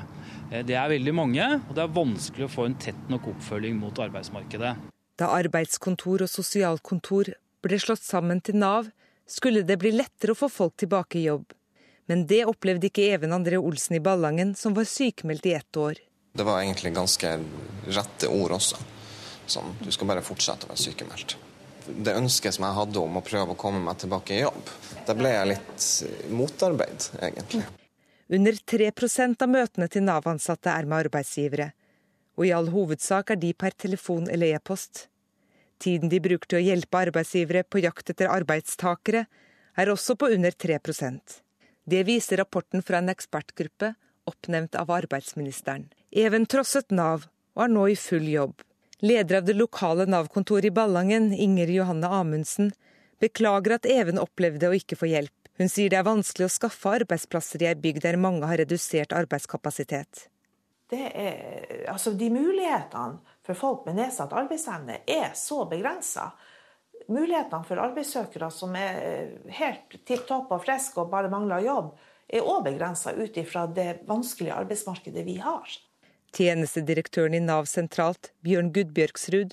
Det 0.64 0.76
er 0.78 0.88
veldig 0.94 1.14
mange, 1.16 1.48
og 1.68 1.74
det 1.76 1.84
er 1.84 1.92
vanskelig 1.98 2.46
å 2.46 2.52
få 2.54 2.64
en 2.70 2.78
tett 2.80 3.10
nok 3.12 3.28
oppfølging 3.34 3.76
mot 3.76 4.00
arbeidsmarkedet. 4.00 4.72
Da 5.20 5.28
arbeidskontor 5.36 6.24
og 6.24 6.32
sosialkontor 6.32 7.34
ble 7.62 7.80
slått 7.82 8.06
sammen 8.06 8.40
til 8.40 8.56
Nav, 8.62 8.88
skulle 9.28 9.66
det 9.68 9.76
bli 9.84 9.92
lettere 9.92 10.32
å 10.32 10.38
få 10.38 10.48
folk 10.48 10.78
tilbake 10.80 11.20
i 11.20 11.26
jobb. 11.26 11.52
Men 12.08 12.24
det 12.28 12.46
opplevde 12.48 12.88
ikke 12.88 13.04
Even 13.12 13.36
André 13.36 13.60
Olsen 13.60 14.00
i 14.00 14.02
Ballangen, 14.02 14.56
som 14.56 14.72
var 14.74 14.88
sykemeldt 14.88 15.46
i 15.52 15.54
ett 15.60 15.76
år. 15.76 16.00
Det 16.32 16.48
var 16.48 16.64
egentlig 16.64 16.96
ganske 16.96 17.36
rette 17.92 18.32
ord 18.32 18.56
også. 18.56 18.80
Sånn, 19.50 19.74
du 19.82 19.90
skal 19.92 20.08
bare 20.10 20.24
fortsette 20.24 20.66
å 20.66 20.72
være 20.72 20.84
sykemeldt. 20.84 21.36
Det 21.82 22.14
ønsket 22.14 22.54
som 22.54 22.66
jeg 22.68 22.78
hadde 22.78 23.02
om 23.02 23.18
å 23.18 23.24
prøve 23.26 23.54
å 23.54 23.58
komme 23.58 23.82
meg 23.82 23.98
tilbake 23.98 24.36
i 24.36 24.42
jobb, 24.44 24.70
der 25.06 25.18
ble 25.18 25.32
jeg 25.32 25.48
litt 25.50 25.86
motarbeid, 26.30 27.08
egentlig. 27.18 27.64
Under 28.32 28.58
3% 28.74 29.42
av 29.44 29.50
møtene 29.50 29.88
til 29.92 30.06
Nav-ansatte 30.06 30.70
er 30.72 30.86
med 30.88 31.08
arbeidsgivere, 31.08 31.72
og 32.38 32.46
i 32.46 32.52
all 32.54 32.70
hovedsak 32.72 33.34
er 33.34 33.40
de 33.42 33.50
per 33.52 33.74
telefon 33.76 34.30
eller 34.30 34.54
e-post. 34.56 35.08
Tiden 35.82 36.08
de 36.08 36.20
bruker 36.22 36.48
til 36.48 36.60
å 36.60 36.64
hjelpe 36.64 37.00
arbeidsgivere 37.08 37.64
på 37.66 37.82
jakt 37.82 38.14
etter 38.14 38.30
arbeidstakere, 38.30 39.26
er 39.76 39.90
også 39.90 40.16
på 40.20 40.28
under 40.34 40.52
3% 40.52 41.40
Det 41.84 42.02
viser 42.06 42.36
rapporten 42.36 42.82
fra 42.82 42.98
en 42.98 43.08
ekspertgruppe 43.08 43.94
oppnevnt 44.24 44.76
av 44.78 44.90
arbeidsministeren. 44.90 45.88
Even 46.12 46.46
trosset 46.46 46.90
Nav 46.90 47.26
og 47.56 47.64
er 47.64 47.72
nå 47.72 47.88
i 47.90 47.96
full 47.96 48.28
jobb. 48.28 48.54
Leder 49.02 49.36
av 49.36 49.44
det 49.44 49.52
lokale 49.58 50.04
Nav-kontoret 50.06 50.64
i 50.64 50.70
Ballangen, 50.70 51.32
Inger 51.32 51.66
Johanne 51.66 52.06
Amundsen, 52.06 52.68
beklager 53.18 53.74
at 53.74 53.86
Even 53.90 54.20
opplevde 54.22 54.68
å 54.70 54.76
ikke 54.78 54.94
få 55.00 55.08
hjelp. 55.10 55.34
Hun 55.58 55.66
sier 55.66 55.90
det 55.90 55.98
er 55.98 56.06
vanskelig 56.06 56.46
å 56.46 56.52
skaffe 56.54 56.92
arbeidsplasser 57.00 57.64
i 57.64 57.68
ei 57.72 57.74
bygd 57.82 58.06
der 58.06 58.20
mange 58.22 58.46
har 58.46 58.62
redusert 58.62 59.10
arbeidskapasitet. 59.18 60.28
Er, 60.94 61.82
altså 61.90 62.14
de 62.14 62.30
mulighetene 62.30 63.18
for 63.42 63.58
folk 63.58 63.84
med 63.88 63.98
nedsatt 63.98 64.38
arbeidsevne 64.38 65.00
er 65.02 65.34
så 65.34 65.64
begrensa. 65.66 66.30
Mulighetene 67.10 67.66
for 67.66 67.82
arbeidssøkere 67.82 68.54
som 68.54 68.78
er 68.78 69.32
helt 69.58 69.98
tipp 70.06 70.28
topp 70.30 70.54
og 70.54 70.62
friske 70.62 71.02
og 71.02 71.10
bare 71.10 71.32
mangler 71.32 71.66
jobb, 71.66 71.94
er 72.30 72.46
òg 72.46 72.68
begrensa 72.70 73.18
ut 73.18 73.34
ifra 73.34 73.66
det 73.66 74.04
vanskelige 74.06 74.62
arbeidsmarkedet 74.62 75.26
vi 75.26 75.40
har. 75.42 75.66
Tjenestedirektøren 76.32 77.36
i 77.36 77.42
Nav 77.44 77.68
sentralt, 77.68 78.30
Bjørn 78.44 78.72
Gudbjørgsrud, 78.72 79.52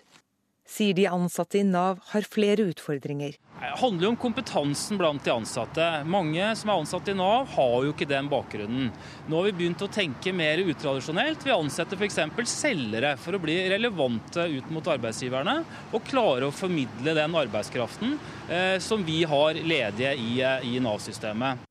sier 0.69 0.95
de 0.95 1.07
ansatte 1.09 1.59
i 1.59 1.65
Nav 1.65 1.99
har 2.11 2.27
flere 2.29 2.67
utfordringer. 2.69 3.37
Det 3.59 3.75
handler 3.81 4.05
jo 4.05 4.09
om 4.13 4.19
kompetansen 4.19 4.99
blant 4.99 5.25
de 5.25 5.33
ansatte. 5.33 5.85
Mange 6.07 6.45
som 6.55 6.71
er 6.71 6.79
ansatt 6.79 7.09
i 7.11 7.15
Nav, 7.17 7.49
har 7.55 7.75
jo 7.83 7.91
ikke 7.91 8.07
den 8.07 8.29
bakgrunnen. 8.31 8.91
Nå 9.27 9.39
har 9.39 9.49
vi 9.49 9.55
begynt 9.59 9.83
å 9.83 9.91
tenke 9.91 10.33
mer 10.35 10.61
utradisjonelt. 10.63 11.43
Vi 11.43 11.55
ansetter 11.55 11.99
f.eks. 11.99 12.21
selgere 12.53 13.15
for 13.19 13.35
å 13.35 13.43
bli 13.43 13.57
relevante 13.73 14.47
ut 14.47 14.71
mot 14.73 14.91
arbeidsgiverne 14.95 15.57
og 15.91 16.05
klare 16.07 16.47
å 16.47 16.55
formidle 16.55 17.17
den 17.17 17.39
arbeidskraften 17.43 18.15
eh, 18.47 18.77
som 18.83 19.03
vi 19.03 19.23
har 19.27 19.59
ledige 19.59 20.15
i, 20.15 20.37
eh, 20.39 20.69
i 20.69 20.79
Nav-systemet. 20.83 21.68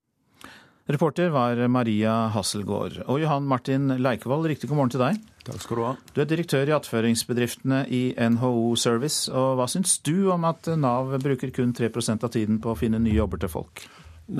Reporter 0.89 1.29
var 1.29 1.59
Maria 1.69 2.31
Hasselgaard. 2.33 3.03
Og 3.13 3.19
Johan 3.21 3.45
Martin 3.45 3.91
Leikevold, 4.01 4.47
riktig 4.49 4.71
god 4.71 4.79
morgen 4.79 4.93
til 4.95 5.03
deg. 5.03 5.19
Takk 5.45 5.61
skal 5.61 5.77
du 5.77 5.83
ha. 5.85 5.91
Du 6.17 6.23
er 6.23 6.29
direktør 6.31 6.71
i 6.71 6.73
attføringsbedriftene 6.73 7.83
i 7.93 8.01
NHO 8.17 8.73
Service. 8.81 9.29
og 9.29 9.59
Hva 9.59 9.67
syns 9.69 9.99
du 10.01 10.31
om 10.33 10.47
at 10.49 10.71
Nav 10.81 11.13
bruker 11.21 11.53
kun 11.53 11.75
3% 11.77 12.25
av 12.25 12.33
tiden 12.33 12.57
på 12.65 12.73
å 12.73 12.79
finne 12.81 13.03
nye 13.05 13.19
jobber 13.19 13.43
til 13.43 13.53
folk? 13.53 13.85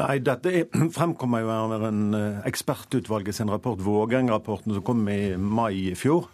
Nei, 0.01 0.17
Dette 0.25 0.55
er, 0.63 0.73
fremkommer 0.97 1.45
jo 1.45 1.53
av 1.53 1.85
en 1.91 2.03
eh, 2.17 2.41
ekspertutvalget 2.49 3.37
sin 3.37 3.53
rapport, 3.53 3.85
Vågeng-rapporten, 3.85 4.73
som 4.73 4.89
kom 4.89 5.05
i 5.13 5.37
mai 5.37 5.91
i 5.91 5.95
fjor. 6.01 6.31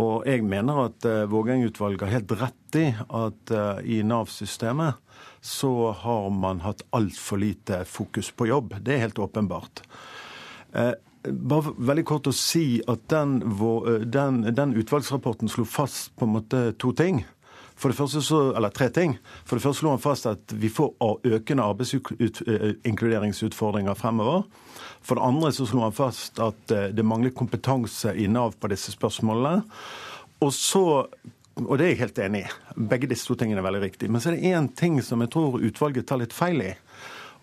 Og 0.00 0.24
jeg 0.24 0.40
mener 0.48 0.86
at 0.88 1.04
uh, 1.06 1.20
Vågeng-utvalget 1.30 2.08
har 2.08 2.16
helt 2.16 2.32
rett 2.40 2.80
i 2.80 2.88
at 2.96 3.52
uh, 3.54 3.76
i 3.84 4.00
Nav-systemet 4.02 5.03
så 5.44 5.92
har 5.92 6.30
man 6.30 6.60
hatt 6.64 6.82
altfor 6.90 7.36
lite 7.36 7.84
fokus 7.84 8.30
på 8.30 8.46
jobb. 8.48 8.74
Det 8.80 8.94
er 8.94 8.98
helt 9.02 9.18
åpenbart. 9.18 9.82
Eh, 10.72 10.92
bare 11.28 11.74
veldig 11.76 12.04
kort 12.08 12.26
å 12.30 12.32
si 12.32 12.80
at 12.88 13.08
den, 13.12 13.44
den, 14.08 14.54
den, 14.56 14.72
utvalgsrapporten 14.80 15.48
slo 15.52 15.68
fast 15.68 16.16
på 16.16 16.24
en 16.24 16.32
måte 16.38 16.72
to 16.80 16.96
ting. 16.96 17.28
For 17.76 17.92
det 17.92 17.98
første 17.98 18.22
så, 18.24 18.56
eller 18.56 18.72
tre 18.72 18.88
ting. 18.88 19.20
For 19.44 19.60
det 19.60 19.64
første 19.66 19.80
slo 19.82 19.92
han 19.92 20.00
fast 20.00 20.24
at 20.30 20.56
vi 20.56 20.72
får 20.72 20.96
økende 21.28 21.68
arbeidsinkluderingsutfordringer 21.74 23.94
fremover. 24.00 24.48
For 25.04 25.20
det 25.20 25.28
andre 25.28 25.52
så 25.52 25.68
slo 25.68 25.84
han 25.84 25.92
fast 25.92 26.40
at 26.40 26.72
det 26.96 27.04
mangler 27.04 27.36
kompetanse 27.36 28.16
i 28.16 28.32
Nav 28.32 28.56
på 28.56 28.72
disse 28.72 28.96
spørsmålene. 28.96 29.60
Og 30.40 30.56
så 30.56 31.04
og 31.62 31.76
det 31.78 31.86
er 31.86 31.92
jeg 31.92 32.02
helt 32.02 32.22
enig 32.24 32.44
i. 32.44 32.54
Begge 32.90 33.10
disse 33.10 33.28
to 33.28 33.36
tingene 33.38 33.62
er 33.62 33.66
veldig 33.68 33.84
riktige. 33.84 34.10
Men 34.10 34.22
så 34.22 34.32
er 34.32 34.38
det 34.38 34.54
én 34.54 34.70
ting 34.74 34.98
som 35.06 35.22
jeg 35.22 35.30
tror 35.34 35.60
utvalget 35.62 36.08
tar 36.08 36.18
litt 36.22 36.34
feil 36.34 36.64
i. 36.64 36.72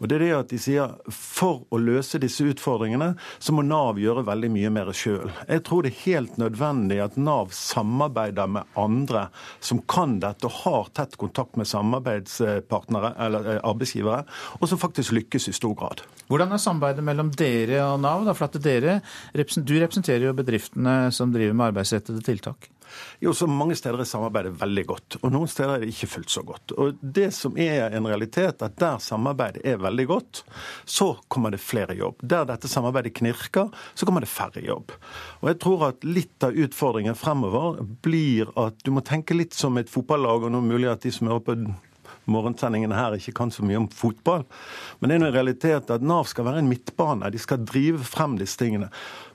Og 0.01 0.09
det 0.09 0.15
er 0.17 0.23
det 0.23 0.29
at 0.33 0.49
de 0.49 0.57
sier 0.57 0.93
for 1.13 1.61
å 1.69 1.77
løse 1.77 2.17
disse 2.21 2.41
utfordringene, 2.49 3.11
så 3.37 3.53
må 3.53 3.61
Nav 3.61 3.99
gjøre 4.01 4.23
veldig 4.25 4.49
mye 4.49 4.71
mer 4.73 4.89
sjøl. 4.97 5.29
Jeg 5.45 5.61
tror 5.67 5.85
det 5.85 5.91
er 5.91 5.99
helt 6.07 6.39
nødvendig 6.41 6.97
at 7.03 7.19
Nav 7.21 7.53
samarbeider 7.53 8.49
med 8.49 8.79
andre 8.81 9.27
som 9.61 9.83
kan 9.85 10.17
dette 10.23 10.49
og 10.49 10.57
har 10.63 10.89
tett 10.97 11.13
kontakt 11.21 11.59
med 11.59 11.69
samarbeidspartnere 11.69 13.13
eller 13.27 13.53
eh, 13.53 13.61
arbeidsgivere, 13.61 14.25
og 14.57 14.67
som 14.71 14.81
faktisk 14.81 15.13
lykkes 15.19 15.51
i 15.51 15.55
stor 15.59 15.77
grad. 15.77 16.01
Hvordan 16.33 16.57
er 16.57 16.65
samarbeidet 16.65 17.05
mellom 17.05 17.29
dere 17.37 17.85
og 17.85 18.01
Nav? 18.01 18.25
Da? 18.25 18.33
For 18.33 18.49
at 18.49 18.57
dere, 18.65 18.99
du 19.37 19.75
representerer 19.77 20.31
jo 20.31 20.37
bedriftene 20.41 20.97
som 21.13 21.29
driver 21.29 21.53
med 21.53 21.69
arbeidsrettede 21.69 22.25
tiltak. 22.25 22.71
Jo, 23.21 23.33
så 23.37 23.47
Mange 23.51 23.75
steder 23.77 24.01
er 24.01 24.09
samarbeidet 24.09 24.53
veldig 24.57 24.85
godt, 24.89 25.17
og 25.21 25.33
noen 25.33 25.49
steder 25.51 25.75
er 25.75 25.83
det 25.83 25.91
ikke 25.93 26.09
fullt 26.15 26.33
så 26.33 26.43
godt. 26.47 26.73
Og 26.77 27.01
Det 27.01 27.29
som 27.35 27.57
er 27.59 27.93
en 27.93 28.07
realitet, 28.07 28.63
at 28.63 28.77
der 28.79 28.97
samarbeidet 29.03 29.61
er 29.67 29.77
veldig 29.81 30.07
godt, 30.09 30.43
så 30.85 31.11
kommer 31.27 31.51
det 31.51 31.61
flere 31.61 31.95
jobb. 31.97 32.23
Der 32.23 32.47
dette 32.49 32.71
samarbeidet 32.71 33.13
knirker, 33.19 33.69
så 33.93 34.05
kommer 34.07 34.23
det 34.25 34.31
færre 34.31 34.63
jobb. 34.65 34.91
Og 35.41 35.51
jeg 35.51 35.59
tror 35.61 35.87
at 35.91 36.03
litt 36.07 36.43
av 36.43 36.57
utfordringen 36.57 37.15
fremover 37.15 37.83
blir 38.01 38.49
at 38.59 38.81
du 38.85 38.91
må 38.95 39.05
tenke 39.05 39.37
litt 39.37 39.53
som 39.53 39.77
et 39.77 39.91
fotballag, 39.91 40.47
og 40.47 40.51
nå 40.51 40.63
er 40.63 40.71
mulig 40.73 40.91
at 40.91 41.05
de 41.05 41.13
som 41.13 41.29
hører 41.29 41.45
på 41.45 41.57
morgensendingene 42.29 42.97
her 42.97 43.17
ikke 43.17 43.35
kan 43.41 43.51
så 43.53 43.65
mye 43.65 43.79
om 43.81 43.89
fotball. 43.93 44.45
Men 44.99 45.09
det 45.09 45.15
er 45.15 45.21
en 45.21 45.35
realitet 45.35 45.93
at 45.93 46.05
Nav 46.05 46.27
skal 46.29 46.47
være 46.47 46.63
en 46.63 46.69
midtbane. 46.71 47.31
De 47.33 47.41
skal 47.41 47.65
drive 47.65 48.03
frem 48.07 48.37
disse 48.39 48.59
tingene. 48.61 48.91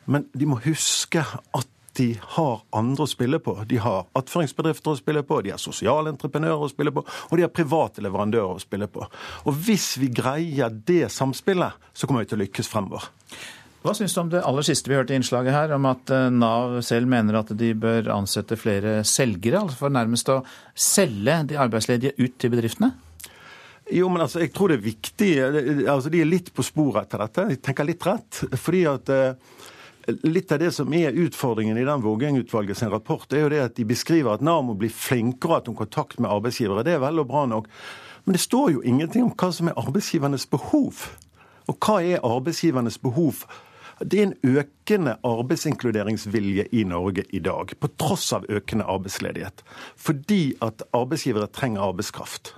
Men 0.07 0.29
de 0.37 0.49
må 0.49 0.61
huske 0.65 1.23
at 1.23 1.73
de 1.97 2.09
har 2.37 2.63
andre 2.77 3.07
å 3.07 3.11
spille 3.11 3.41
på. 3.43 3.57
De 3.69 3.81
har 3.83 4.07
attføringsbedrifter 4.19 4.93
å 4.93 5.01
spille 5.01 5.25
på, 5.27 5.41
de 5.45 5.55
har 5.55 5.61
sosiale 5.63 6.13
entreprenører 6.13 6.67
å 6.67 6.71
spille 6.73 6.93
på, 6.95 7.05
og 7.05 7.37
de 7.37 7.47
har 7.47 7.53
private 7.55 8.05
leverandører 8.05 8.57
å 8.57 8.63
spille 8.63 8.89
på. 8.93 9.07
Og 9.47 9.61
hvis 9.67 9.95
vi 10.01 10.11
greier 10.15 10.75
det 10.89 11.07
samspillet, 11.15 11.79
så 11.93 12.09
kommer 12.09 12.25
vi 12.25 12.33
til 12.33 12.41
å 12.41 12.45
lykkes 12.45 12.73
fremover. 12.73 13.09
Hva 13.87 13.93
syns 13.95 14.17
du 14.17 14.19
om 14.19 14.31
det 14.33 14.41
aller 14.43 14.67
siste 14.67 14.91
vi 14.91 14.97
hørte 14.99 15.15
i 15.15 15.19
innslaget 15.21 15.55
her, 15.55 15.73
om 15.77 15.85
at 15.87 16.11
eh, 16.11 16.29
Nav 16.35 16.81
selv 16.83 17.07
mener 17.11 17.39
at 17.39 17.53
de 17.55 17.69
bør 17.79 18.09
ansette 18.17 18.59
flere 18.59 18.99
selgere, 19.07 19.61
altså 19.61 19.85
for 19.85 19.95
nærmest 19.95 20.31
å 20.33 20.41
selge 20.75 21.37
de 21.53 21.61
arbeidsledige 21.63 22.17
ut 22.19 22.35
til 22.41 22.51
bedriftene? 22.51 22.91
Jo, 23.95 24.09
men 24.11 24.25
altså, 24.25 24.41
jeg 24.43 24.51
tror 24.51 24.73
det 24.73 24.81
er 24.81 24.89
viktig 24.89 25.29
altså 25.93 26.11
De 26.11 26.19
er 26.19 26.27
litt 26.27 26.49
på 26.51 26.65
sporet 26.67 27.05
etter 27.07 27.23
dette. 27.23 27.45
De 27.53 27.59
tenker 27.63 27.87
litt 27.87 28.07
rett. 28.09 28.41
fordi 28.59 28.83
at 28.91 29.13
eh, 29.15 29.61
Litt 30.07 30.53
av 30.55 30.61
det 30.63 30.71
som 30.71 30.93
er 30.95 31.17
utfordringen 31.19 31.79
i 31.79 31.85
den 31.85 32.03
Vågeng-utvalget 32.05 32.79
sin 32.79 32.93
rapport, 32.93 33.27
er 33.33 33.43
jo 33.43 33.51
det 33.51 33.63
at 33.65 33.79
de 33.79 33.87
beskriver 33.89 34.37
at 34.37 34.45
Nav 34.45 34.63
må 34.63 34.77
bli 34.79 34.91
flinkere 34.93 35.65
til 35.67 35.75
kontakt 35.75 36.21
med 36.23 36.31
arbeidsgivere. 36.31 36.85
Det 36.87 36.95
er 36.95 37.03
vel 37.03 37.23
og 37.23 37.27
bra 37.31 37.43
nok. 37.51 37.67
Men 38.25 38.37
det 38.37 38.43
står 38.45 38.71
jo 38.77 38.85
ingenting 38.87 39.27
om 39.27 39.33
hva 39.35 39.51
som 39.55 39.71
er 39.71 39.79
arbeidsgivernes 39.83 40.47
behov. 40.51 41.09
Og 41.67 41.79
hva 41.83 41.97
er 42.07 42.23
arbeidsgivernes 42.23 43.01
behov? 43.03 43.43
Det 43.99 44.21
er 44.21 44.29
en 44.29 44.61
økende 44.61 45.17
arbeidsinkluderingsvilje 45.25 46.69
i 46.71 46.85
Norge 46.87 47.25
i 47.35 47.41
dag, 47.43 47.73
på 47.81 47.91
tross 47.99 48.29
av 48.37 48.47
økende 48.53 48.87
arbeidsledighet. 48.87 49.65
Fordi 49.97 50.55
at 50.63 50.87
arbeidsgivere 50.95 51.51
trenger 51.51 51.89
arbeidskraft. 51.89 52.55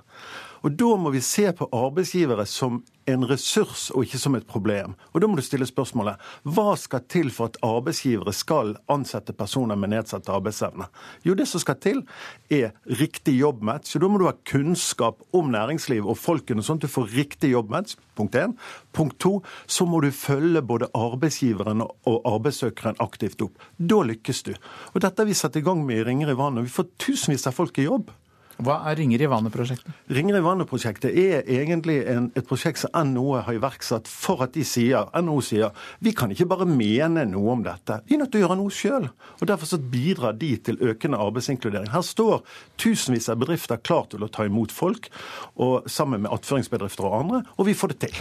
Og 0.63 0.71
Da 0.71 0.95
må 0.99 1.11
vi 1.13 1.21
se 1.23 1.51
på 1.55 1.69
arbeidsgivere 1.71 2.45
som 2.45 2.81
en 3.09 3.25
ressurs 3.25 3.87
og 3.95 4.05
ikke 4.05 4.19
som 4.21 4.35
et 4.37 4.47
problem. 4.47 4.95
Og 5.13 5.21
Da 5.21 5.27
må 5.27 5.35
du 5.35 5.41
stille 5.41 5.67
spørsmålet 5.67 6.19
hva 6.43 6.75
skal 6.77 7.05
til 7.09 7.31
for 7.33 7.49
at 7.49 7.57
arbeidsgivere 7.65 8.33
skal 8.35 8.75
ansette 8.91 9.33
personer 9.33 9.75
med 9.79 9.93
nedsatt 9.93 10.29
arbeidsevne? 10.29 10.89
Jo, 11.25 11.33
det 11.33 11.47
som 11.47 11.63
skal 11.63 11.79
til, 11.81 12.03
er 12.49 12.73
riktig 12.85 13.39
jobbmatch. 13.39 13.93
Så 13.93 13.99
da 13.99 14.07
må 14.07 14.19
du 14.19 14.27
ha 14.27 14.35
kunnskap 14.45 15.23
om 15.33 15.51
næringsliv 15.51 16.05
og 16.05 16.19
folkene, 16.19 16.63
sånn 16.63 16.79
at 16.79 16.87
du 16.87 16.91
får 16.91 17.11
riktig 17.15 17.53
jobbmatch. 17.53 17.95
Punkt 18.15 18.35
én. 18.35 18.55
Punkt 18.93 19.19
to, 19.19 19.39
så 19.67 19.87
må 19.87 20.01
du 20.03 20.11
følge 20.11 20.61
både 20.61 20.91
arbeidsgiveren 20.93 21.83
og 21.85 22.21
arbeidssøkeren 22.27 22.99
aktivt 22.99 23.41
opp. 23.41 23.57
Da 23.77 24.03
lykkes 24.03 24.43
du. 24.43 24.53
Og 24.93 25.01
dette 25.01 25.21
har 25.21 25.29
vi 25.29 25.37
satt 25.37 25.55
i 25.55 25.65
gang 25.65 25.85
med 25.85 26.01
i 26.01 26.07
Ringer 26.09 26.33
i 26.33 26.37
vannet. 26.37 26.67
Vi 26.67 26.73
får 26.73 26.91
tusenvis 26.99 27.47
av 27.47 27.55
folk 27.57 27.77
i 27.79 27.87
jobb. 27.87 28.11
Hva 28.59 28.75
er 28.89 28.97
Ringer 28.99 29.21
i 29.23 29.27
vannet-prosjektet? 29.31 29.93
Ringer 30.11 30.35
i 30.35 30.43
vannet-prosjektet 30.43 31.15
er 31.15 31.45
egentlig 31.47 32.01
en, 32.11 32.25
et 32.35 32.47
prosjekt 32.47 32.81
som 32.81 32.91
NHO 33.07 33.37
har 33.45 33.55
iverksatt 33.55 34.09
for 34.11 34.43
at 34.43 34.51
de 34.57 34.65
sier, 34.67 35.07
NHO 35.15 35.37
sier 35.47 35.85
vi 36.03 36.11
kan 36.15 36.33
ikke 36.33 36.47
bare 36.49 36.67
mene 36.67 37.23
noe 37.29 37.53
om 37.53 37.63
dette, 37.63 38.01
vi 38.09 38.17
er 38.17 38.23
nødt 38.23 38.33
til 38.33 38.41
å 38.41 38.43
gjøre 38.43 38.57
noe 38.59 38.73
sjøl. 38.75 39.07
Derfor 39.39 39.69
så 39.69 39.79
bidrar 39.79 40.35
de 40.41 40.51
til 40.67 40.79
økende 40.83 41.21
arbeidsinkludering. 41.23 41.87
Her 41.93 42.03
står 42.03 42.43
tusenvis 42.81 43.29
av 43.31 43.39
bedrifter 43.39 43.79
klar 43.79 44.09
til 44.11 44.27
å 44.27 44.31
ta 44.31 44.43
imot 44.49 44.75
folk, 44.75 45.07
og 45.55 45.87
sammen 45.87 46.25
med 46.25 46.33
attføringsbedrifter 46.35 47.07
og 47.07 47.15
andre, 47.21 47.41
og 47.55 47.69
vi 47.69 47.77
får 47.79 47.93
det 47.93 47.99
til. 48.09 48.19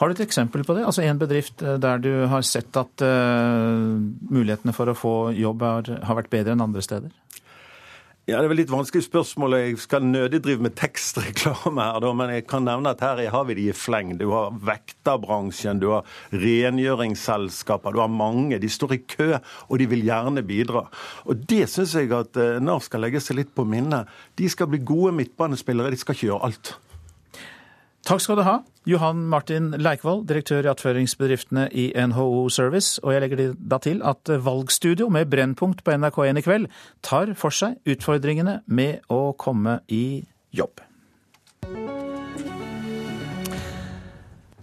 Har 0.00 0.10
du 0.10 0.16
et 0.16 0.24
eksempel 0.26 0.66
på 0.66 0.74
det? 0.74 0.82
Altså 0.88 1.06
en 1.06 1.22
bedrift 1.22 1.62
eh, 1.62 1.78
der 1.82 2.02
du 2.02 2.10
har 2.26 2.42
sett 2.46 2.74
at 2.76 3.06
uh, 3.06 3.94
mulighetene 4.34 4.74
for 4.74 4.90
å 4.90 4.98
få 4.98 5.14
jobb 5.36 5.62
har, 5.62 5.94
har 6.10 6.18
vært 6.18 6.32
bedre 6.34 6.56
enn 6.56 6.66
andre 6.66 6.82
steder? 6.82 7.14
Ja, 8.26 8.40
Det 8.40 8.48
er 8.48 8.50
vel 8.50 8.58
litt 8.58 8.70
vanskelig 8.74 9.04
spørsmål. 9.06 9.54
Jeg 9.54 9.74
skal 9.78 10.02
nødig 10.02 10.40
drive 10.42 10.64
med 10.66 10.72
tekstreklame 10.74 11.78
her, 11.78 12.00
da, 12.02 12.08
men 12.10 12.32
jeg 12.34 12.42
kan 12.50 12.64
nevne 12.66 12.90
at 12.90 13.04
her 13.04 13.20
har 13.30 13.44
vi 13.46 13.54
de 13.54 13.68
i 13.70 13.74
fleng. 13.78 14.16
Du 14.18 14.32
har 14.32 14.56
vekterbransjen, 14.66 15.78
du 15.78 15.92
har 15.92 16.08
rengjøringsselskaper, 16.34 17.94
du 17.94 18.00
har 18.02 18.10
mange. 18.10 18.58
De 18.58 18.66
står 18.66 18.96
i 18.96 18.98
kø, 19.06 19.28
og 19.70 19.78
de 19.78 19.86
vil 19.86 20.02
gjerne 20.08 20.42
bidra. 20.42 20.88
Og 21.30 21.46
Det 21.46 21.68
syns 21.70 21.94
jeg 21.94 22.10
at 22.10 22.34
eh, 22.34 22.58
Nav 22.58 22.82
skal 22.82 23.06
legge 23.06 23.22
seg 23.22 23.38
litt 23.38 23.54
på 23.54 23.62
minnet. 23.62 24.10
De 24.34 24.50
skal 24.50 24.72
bli 24.74 24.82
gode 24.82 25.14
midtbanespillere, 25.14 25.94
de 25.94 26.02
skal 26.02 26.18
ikke 26.18 26.26
gjøre 26.32 26.50
alt. 26.50 26.74
Takk 28.06 28.20
skal 28.22 28.36
du 28.38 28.44
ha, 28.46 28.60
Johan 28.86 29.24
Martin 29.26 29.72
Leikvoll, 29.82 30.20
direktør 30.28 30.62
i 30.62 30.70
attføringsbedriftene 30.70 31.64
i 31.74 31.88
NHO 32.06 32.44
Service. 32.54 33.00
Og 33.02 33.10
jeg 33.10 33.24
legger 33.24 33.56
da 33.58 33.80
til 33.82 33.98
at 34.06 34.30
Valgstudio 34.46 35.08
med 35.10 35.26
Brennpunkt 35.32 35.82
på 35.82 35.96
NRK1 35.98 36.38
i 36.38 36.46
kveld 36.46 36.68
tar 37.02 37.34
for 37.34 37.50
seg 37.50 37.80
utfordringene 37.82 38.60
med 38.70 39.02
å 39.10 39.32
komme 39.34 39.80
i 39.90 40.22
jobb. 40.54 40.85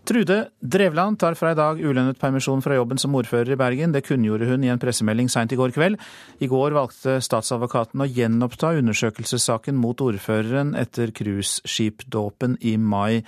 Trude 0.03 0.49
Drevland 0.59 1.15
tar 1.19 1.37
fra 1.39 1.53
i 1.53 1.55
dag 1.55 1.77
ulønnet 1.79 2.17
permisjon 2.19 2.59
fra 2.63 2.75
jobben 2.75 2.99
som 2.99 3.13
ordfører 3.15 3.53
i 3.53 3.57
Bergen. 3.59 3.93
Det 3.95 4.01
kunngjorde 4.03 4.49
hun 4.49 4.65
i 4.65 4.71
en 4.73 4.81
pressemelding 4.81 5.29
seint 5.31 5.53
i 5.55 5.59
går 5.59 5.71
kveld. 5.71 5.95
I 6.43 6.49
går 6.51 6.75
valgte 6.75 7.21
statsadvokaten 7.23 8.03
å 8.03 8.09
gjenoppta 8.09 8.73
undersøkelsessaken 8.81 9.79
mot 9.79 10.03
ordføreren 10.03 10.73
etter 10.75 11.13
cruiseskipdåpen 11.15 12.57
i 12.67 12.75
mai. 12.75 13.23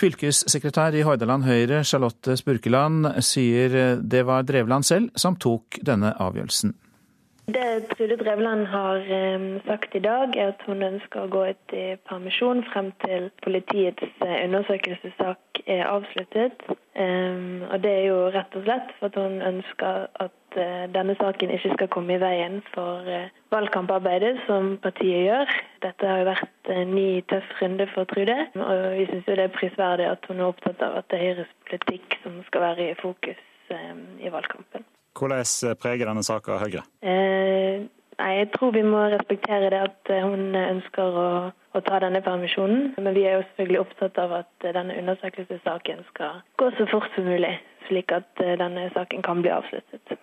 Fylkessekretær 0.00 0.98
i 1.00 1.06
Hordaland 1.08 1.48
Høyre, 1.48 1.80
Charlotte 1.88 2.36
Spurkeland, 2.36 3.08
sier 3.24 3.96
det 4.04 4.24
var 4.28 4.44
Drevland 4.44 4.84
selv 4.84 5.16
som 5.16 5.40
tok 5.40 5.80
denne 5.88 6.12
avgjørelsen. 6.20 6.76
Det 7.54 7.88
Trude 7.90 8.16
Drevland 8.16 8.66
har 8.66 9.00
sagt 9.66 9.94
i 9.94 9.98
dag, 9.98 10.36
er 10.36 10.52
at 10.52 10.60
hun 10.68 10.82
ønsker 10.86 11.24
å 11.24 11.30
gå 11.32 11.40
ut 11.50 11.72
i 11.74 11.86
permisjon 12.06 12.60
frem 12.68 12.90
til 13.02 13.26
politiets 13.42 14.04
eh, 14.22 14.44
undersøkelsessak 14.44 15.62
er 15.64 15.82
avsluttet. 15.88 16.62
Og 16.68 17.76
Det 17.82 17.94
er 17.94 18.04
jo 18.04 18.20
rett 18.34 18.54
og 18.54 18.66
slett 18.68 18.92
for 18.98 19.08
at 19.08 19.18
hun 19.18 19.42
ønsker 19.48 20.06
at 20.26 20.60
eh, 20.62 20.84
denne 20.94 21.16
saken 21.18 21.54
ikke 21.56 21.74
skal 21.74 21.90
komme 21.96 22.14
i 22.14 22.20
veien 22.22 22.60
for 22.70 23.08
eh, 23.08 23.32
valgkamparbeidet 23.50 24.44
som 24.46 24.76
partiet 24.84 25.26
gjør. 25.26 25.56
Dette 25.88 26.12
har 26.12 26.22
jo 26.22 26.30
vært 26.30 26.72
en 26.76 26.94
ny 26.94 27.08
tøff 27.32 27.50
runde 27.62 27.88
for 27.96 28.10
Trude, 28.14 28.38
og 28.60 28.86
vi 29.00 29.10
syns 29.10 29.26
det 29.26 29.40
er 29.48 29.58
prisverdig 29.58 30.06
at 30.12 30.30
hun 30.30 30.38
er 30.38 30.52
opptatt 30.52 30.86
av 30.86 31.02
at 31.02 31.10
det 31.10 31.18
er 31.18 31.26
Høyres 31.26 31.58
politikk 31.72 32.20
som 32.22 32.40
skal 32.52 32.68
være 32.68 32.92
i 32.92 32.96
fokus 33.00 33.46
i 33.70 34.30
valgkampen. 34.30 34.86
Hvordan 35.16 35.76
preger 35.80 36.08
denne 36.08 36.22
saka 36.26 36.58
Høyre? 36.60 36.84
Eh, 37.02 37.86
nei, 38.20 38.32
Jeg 38.38 38.50
tror 38.54 38.74
vi 38.76 38.82
må 38.86 39.02
respektere 39.12 39.70
det 39.72 39.80
at 39.88 40.12
eh, 40.12 40.24
hun 40.24 40.54
ønsker 40.54 41.18
å, 41.22 41.28
å, 41.50 41.82
ta 41.86 42.00
denne 42.04 42.22
permisjonen. 42.24 42.94
Men 42.98 43.16
vi 43.16 43.26
er 43.26 43.38
jo 43.38 43.46
selvfølgelig 43.48 43.82
opptatt 43.82 44.20
av 44.22 44.36
at 44.42 44.66
eh, 44.66 44.74
denne 44.76 44.98
undersøkelsessaken 45.02 46.04
skal 46.12 46.42
gå 46.60 46.70
så 46.78 46.88
fort 46.92 47.10
som 47.16 47.28
mulig, 47.28 47.56
slik 47.88 48.14
at 48.16 48.44
eh, 48.44 48.56
denne 48.60 48.90
saken 48.94 49.26
kan 49.26 49.42
bli 49.42 49.52
avsluttet. 49.54 50.18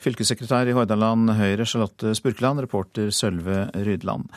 Fylkessekretær 0.00 0.68
i 0.68 0.76
Hordaland 0.76 1.34
Høyre, 1.36 1.66
Charlotte 1.68 2.14
Spurkeland, 2.16 2.62
reporter 2.64 3.10
Sølve 3.12 3.66
Rydland. 3.76 4.30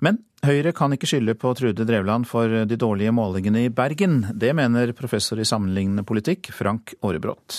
Men 0.00 0.22
Høyre 0.46 0.72
kan 0.72 0.94
ikke 0.94 1.08
skylde 1.10 1.34
på 1.36 1.50
Trude 1.58 1.84
Drevland 1.84 2.24
for 2.30 2.62
de 2.64 2.78
dårlige 2.80 3.12
målingene 3.12 3.66
i 3.66 3.74
Bergen. 3.74 4.22
Det 4.32 4.54
mener 4.56 4.94
professor 4.96 5.42
i 5.42 5.48
sammenlignende 5.48 6.06
politikk, 6.08 6.48
Frank 6.56 6.94
Aarebrot 7.02 7.58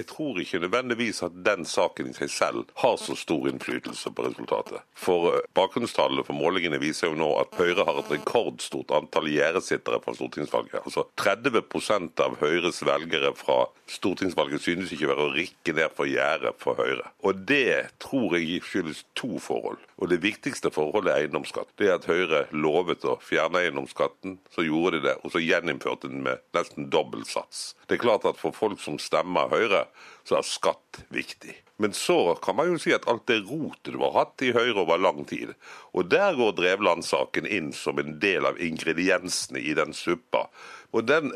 jeg 0.00 0.08
tror 0.10 0.40
ikke 0.40 0.60
nødvendigvis 0.62 1.22
at 1.26 1.36
den 1.46 1.64
saken 1.68 2.10
i 2.10 2.16
seg 2.16 2.32
selv 2.32 2.64
har 2.82 2.96
så 3.00 3.16
stor 3.18 3.48
innflytelse 3.50 4.12
på 4.14 4.26
resultatet. 4.26 4.82
For 4.98 5.30
eh, 5.32 5.46
bakgrunnstallene 5.56 6.24
for 6.26 6.36
målingene 6.38 6.80
viser 6.82 7.10
jo 7.10 7.18
nå 7.18 7.30
at 7.40 7.54
Høyre 7.58 7.86
har 7.86 8.00
et 8.02 8.12
rekordstort 8.16 8.94
antall 8.96 9.30
gjerdesittere 9.32 10.00
fra 10.04 10.16
stortingsvalget. 10.16 10.82
Altså 10.84 11.06
30% 11.20 12.24
av 12.24 12.38
Høyres 12.42 12.82
velgere 12.86 13.34
fra 13.38 13.64
stortingsvalget 13.90 14.64
synes 14.64 14.92
ikke 14.94 15.08
å 15.08 15.12
være 15.14 15.28
å 15.28 15.34
rikke 15.34 15.76
ned 15.76 15.96
for 15.96 16.10
gjerdet 16.10 16.54
for 16.62 16.80
Høyre. 16.80 17.10
Og 17.24 17.44
det 17.48 17.90
tror 18.02 18.38
jeg 18.38 18.62
skyldes 18.64 19.04
to 19.18 19.38
forhold. 19.42 19.82
Og 20.02 20.10
det 20.10 20.22
viktigste 20.24 20.72
forholdet 20.74 21.12
er 21.12 21.24
eiendomsskatt. 21.24 21.70
Det 21.78 21.88
er 21.88 21.98
at 21.98 22.08
Høyre 22.08 22.44
lovet 22.52 23.04
å 23.06 23.18
fjerne 23.22 23.62
eiendomsskatten, 23.62 24.38
så 24.54 24.64
gjorde 24.66 24.98
de 24.98 25.08
det, 25.08 25.14
og 25.22 25.32
så 25.32 25.42
gjeninnførte 25.42 26.10
den 26.10 26.24
med 26.26 26.42
nesten 26.56 26.90
dobbel 26.92 27.24
sats. 27.28 27.72
Det 27.86 27.98
er 27.98 28.02
klart 28.02 28.26
at 28.28 28.40
for 28.40 28.56
folk 28.56 28.82
som 28.82 28.98
stemmer 29.00 29.52
Høyre, 29.52 29.83
så 30.24 30.38
er 30.38 30.46
skatt 30.48 31.02
viktig. 31.14 31.54
Men 31.82 31.92
så 31.92 32.36
kan 32.42 32.56
man 32.56 32.70
jo 32.70 32.78
si 32.78 32.92
at 32.94 33.06
alt 33.10 33.26
det 33.26 33.40
rotet 33.48 33.94
du 33.96 33.98
har 33.98 34.14
hatt 34.14 34.44
i 34.46 34.52
Høyre 34.54 34.84
over 34.84 35.00
lang 35.00 35.24
tid, 35.26 35.56
og 35.92 36.06
der 36.12 36.36
går 36.38 36.54
Drevland-saken 36.60 37.48
inn 37.50 37.72
som 37.74 37.98
en 37.98 38.18
del 38.22 38.46
av 38.46 38.60
ingrediensene 38.62 39.58
i 39.58 39.74
den 39.74 39.94
suppa. 39.96 40.46
Og 40.94 41.08
den, 41.10 41.32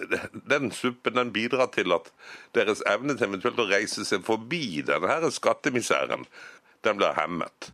den, 0.47 0.71
suppen 0.71 1.19
den 1.19 1.35
bidrar 1.35 1.73
til 1.75 1.91
at 1.97 2.13
deres 2.55 2.85
evne 2.87 3.19
til 3.19 3.33
eventuelt 3.33 3.59
å 3.59 3.67
reise 3.67 4.07
seg 4.07 4.23
forbi 4.27 4.85
denne 4.87 5.33
skattemiseren, 5.35 6.29
den 6.87 7.03
blir 7.03 7.19
hemmet. 7.19 7.73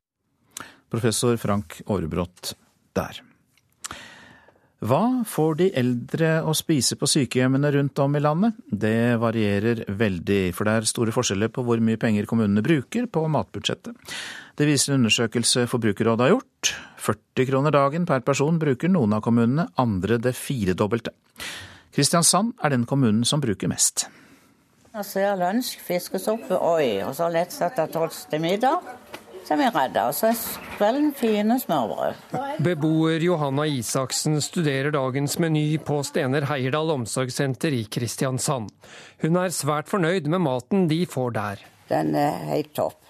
Professor 0.89 1.37
Frank 1.37 1.83
Aarebrot 1.85 2.55
der. 2.97 3.21
Hva 4.85 5.25
får 5.25 5.55
de 5.57 5.67
eldre 5.81 6.31
å 6.45 6.53
spise 6.53 6.99
på 7.01 7.09
sykehjemmene 7.09 7.71
rundt 7.73 8.01
om 8.05 8.19
i 8.19 8.21
landet? 8.21 8.59
Det 8.69 9.17
varierer 9.17 9.81
veldig, 9.89 10.41
for 10.53 10.69
det 10.69 10.75
er 10.77 10.89
store 10.91 11.15
forskjeller 11.15 11.49
på 11.55 11.65
hvor 11.65 11.81
mye 11.81 11.97
penger 12.01 12.29
kommunene 12.29 12.61
bruker 12.65 13.07
på 13.09 13.23
matbudsjettet. 13.33 13.97
Det 14.53 14.67
viser 14.69 14.93
en 14.93 15.01
undersøkelse 15.01 15.65
Forbrukerrådet 15.73 16.27
har 16.27 16.35
gjort. 16.35 16.75
40 17.01 17.49
kroner 17.49 17.73
dagen 17.73 18.05
per 18.11 18.21
person 18.29 18.61
bruker 18.61 18.93
noen 18.93 19.17
av 19.17 19.25
kommunene, 19.25 19.71
andre 19.81 20.21
det 20.21 20.35
firedobbelte. 20.37 21.17
Kristiansand 21.97 22.53
er 22.61 22.77
den 22.77 22.85
kommunen 22.85 23.25
som 23.25 23.41
bruker 23.41 23.73
mest. 23.73 24.11
Jeg 24.93 25.09
ser 25.09 25.41
lunsj, 25.41 25.79
fiskesuppe, 25.81 26.61
oi, 26.61 27.01
og 27.07 27.17
så 27.17 27.33
lettsatt 27.33 27.81
av 27.81 28.13
til 28.29 28.45
middag 28.45 28.85
er 29.53 29.61
vi 29.61 29.69
redda. 29.75 30.07
Og 30.09 30.15
så 30.17 30.31
kvelden 30.77 31.13
fine 31.17 31.59
smørbrød. 31.61 32.21
Beboer 32.65 33.25
Johanna 33.25 33.67
Isaksen 33.69 34.41
studerer 34.41 34.95
dagens 34.95 35.39
meny 35.43 35.67
på 35.85 36.01
Stener 36.07 36.47
Heierdal 36.49 36.95
omsorgssenter 36.95 37.77
i 37.77 37.85
Kristiansand. 37.85 38.71
Hun 39.23 39.41
er 39.41 39.55
svært 39.55 39.91
fornøyd 39.93 40.29
med 40.33 40.45
maten 40.47 40.89
de 40.89 41.05
får 41.07 41.35
der. 41.37 41.65
Den 41.91 42.15
er 42.17 42.39
helt 42.49 42.73
topp. 42.77 43.01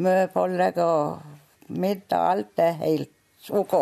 Mye 0.00 0.28
pålegg 0.32 0.78
og 0.80 1.20
middag, 1.68 2.30
alt 2.36 2.62
er 2.64 2.78
helt 2.80 3.50
OK. 3.50 3.74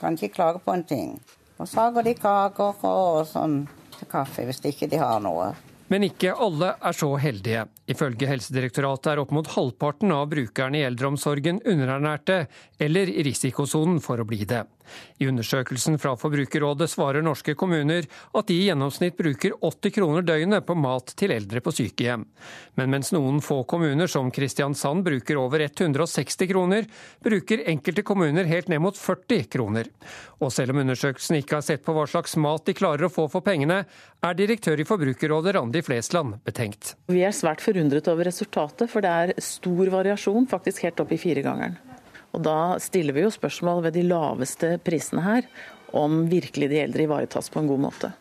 Kan 0.00 0.18
ikke 0.18 0.34
klage 0.34 0.60
på 0.64 0.74
en 0.74 0.84
ting. 0.84 1.14
Og 1.58 1.68
så 1.68 1.88
har 1.94 2.04
de 2.04 2.12
kaker 2.18 2.84
og 2.84 3.24
sånn 3.30 3.62
til 3.94 4.10
kaffe 4.10 4.44
hvis 4.44 4.60
ikke 4.68 4.90
de 4.90 5.00
har 5.00 5.22
noe. 5.24 5.54
Men 5.92 6.06
ikke 6.06 6.32
alle 6.32 6.72
er 6.80 6.96
så 6.96 7.10
heldige. 7.20 7.66
Ifølge 7.90 8.28
Helsedirektoratet 8.30 9.12
er 9.12 9.20
opp 9.22 9.34
mot 9.36 9.50
halvparten 9.54 10.14
av 10.16 10.30
brukerne 10.32 10.80
i 10.80 10.86
eldreomsorgen 10.86 11.60
underernærte 11.60 12.46
eller 12.80 13.12
i 13.12 13.26
risikosonen 13.26 14.00
for 14.04 14.22
å 14.22 14.28
bli 14.28 14.44
det. 14.48 14.64
I 15.18 15.28
undersøkelsen 15.30 15.98
fra 16.02 16.14
Forbrukerrådet 16.18 16.90
svarer 16.90 17.24
norske 17.24 17.54
kommuner 17.58 18.06
at 18.06 18.48
de 18.50 18.56
i 18.56 18.66
gjennomsnitt 18.68 19.16
bruker 19.18 19.54
80 19.60 19.94
kroner 19.94 20.26
døgnet 20.26 20.66
på 20.66 20.76
mat 20.78 21.14
til 21.18 21.34
eldre 21.34 21.62
på 21.64 21.72
sykehjem. 21.74 22.26
Men 22.78 22.92
mens 22.92 23.12
noen 23.14 23.40
få 23.44 23.62
kommuner 23.70 24.10
som 24.10 24.30
Kristiansand 24.34 25.04
bruker 25.06 25.38
over 25.40 25.64
160 25.66 26.50
kroner, 26.50 26.88
bruker 27.24 27.64
enkelte 27.70 28.04
kommuner 28.06 28.48
helt 28.50 28.68
ned 28.72 28.82
mot 28.84 28.98
40 28.98 29.48
kroner. 29.54 29.90
Og 30.42 30.52
selv 30.52 30.74
om 30.74 30.82
undersøkelsen 30.82 31.38
ikke 31.40 31.58
har 31.58 31.66
sett 31.66 31.84
på 31.86 31.94
hva 31.96 32.06
slags 32.10 32.36
mat 32.40 32.66
de 32.66 32.76
klarer 32.76 33.06
å 33.06 33.12
få 33.12 33.28
for 33.32 33.44
pengene, 33.46 33.84
er 34.24 34.38
direktør 34.38 34.80
i 34.80 34.88
Forbrukerrådet 34.88 35.54
Randi 35.56 35.82
Flesland 35.84 36.40
betenkt. 36.44 36.94
Vi 37.12 37.24
er 37.24 37.34
svært 37.36 37.64
forundret 37.64 38.08
over 38.10 38.28
resultatet, 38.28 38.90
for 38.90 39.04
det 39.04 39.12
er 39.12 39.34
stor 39.42 39.92
variasjon, 39.98 40.48
faktisk 40.50 40.86
helt 40.88 41.00
opp 41.04 41.12
i 41.14 41.20
firegangeren. 41.20 41.78
Og 42.34 42.42
Da 42.42 42.76
stiller 42.82 43.14
vi 43.14 43.24
jo 43.24 43.30
spørsmål 43.32 43.84
ved 43.86 43.96
de 43.96 44.04
laveste 44.08 44.74
prisene 44.84 45.22
her, 45.22 45.48
om 45.94 46.24
virkelig 46.30 46.68
de 46.72 46.82
eldre 46.82 47.06
ivaretas 47.06 47.50
på 47.50 47.62
en 47.62 47.70
god 47.70 47.82
måte. 47.86 48.12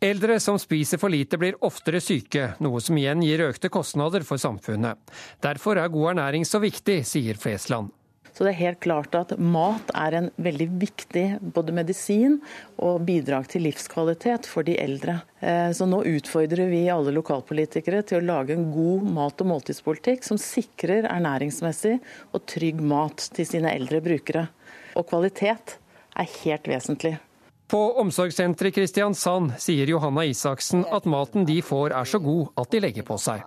Eldre 0.00 0.36
som 0.40 0.58
spiser 0.60 1.00
for 1.00 1.10
lite 1.10 1.38
blir 1.40 1.56
oftere 1.64 2.02
syke, 2.04 2.52
noe 2.62 2.82
som 2.84 2.98
igjen 3.00 3.24
gir 3.24 3.46
økte 3.48 3.70
kostnader 3.72 4.26
for 4.28 4.38
samfunnet. 4.38 5.00
Derfor 5.42 5.80
er 5.80 5.90
god 5.90 6.12
ernæring 6.12 6.44
så 6.46 6.60
viktig, 6.62 7.00
sier 7.08 7.40
Flesland. 7.40 7.90
Så 8.36 8.44
det 8.44 8.50
er 8.52 8.66
helt 8.66 8.80
klart 8.84 9.14
at 9.16 9.30
mat 9.40 9.88
er 9.96 10.14
en 10.18 10.26
veldig 10.44 10.66
viktig 10.76 11.24
både 11.56 11.72
medisin 11.72 12.34
og 12.76 13.06
bidrag 13.08 13.46
til 13.48 13.64
livskvalitet 13.64 14.44
for 14.50 14.66
de 14.66 14.74
eldre. 14.76 15.22
Eh, 15.40 15.70
så 15.72 15.88
nå 15.88 16.02
utfordrer 16.04 16.68
vi 16.68 16.82
alle 16.92 17.14
lokalpolitikere 17.16 18.02
til 18.04 18.20
å 18.20 18.26
lage 18.28 18.52
en 18.52 18.68
god 18.74 19.08
mat- 19.16 19.40
og 19.40 19.48
måltidspolitikk 19.54 20.28
som 20.28 20.36
sikrer 20.36 21.08
ernæringsmessig 21.08 21.96
og 22.36 22.44
trygg 22.52 22.84
mat 22.84 23.24
til 23.32 23.48
sine 23.48 23.72
eldre 23.72 24.02
brukere. 24.04 24.50
Og 25.00 25.08
kvalitet 25.08 25.78
er 26.12 26.32
helt 26.44 26.68
vesentlig. 26.68 27.16
På 27.72 27.80
omsorgssenteret 28.04 28.76
Kristiansand 28.76 29.56
sier 29.58 29.88
Johanna 29.90 30.28
Isaksen 30.28 30.84
at 30.92 31.08
maten 31.08 31.48
de 31.48 31.62
får 31.64 31.96
er 31.96 32.06
så 32.12 32.20
god 32.20 32.52
at 32.60 32.70
de 32.70 32.84
legger 32.84 33.08
på 33.08 33.16
seg. 33.18 33.40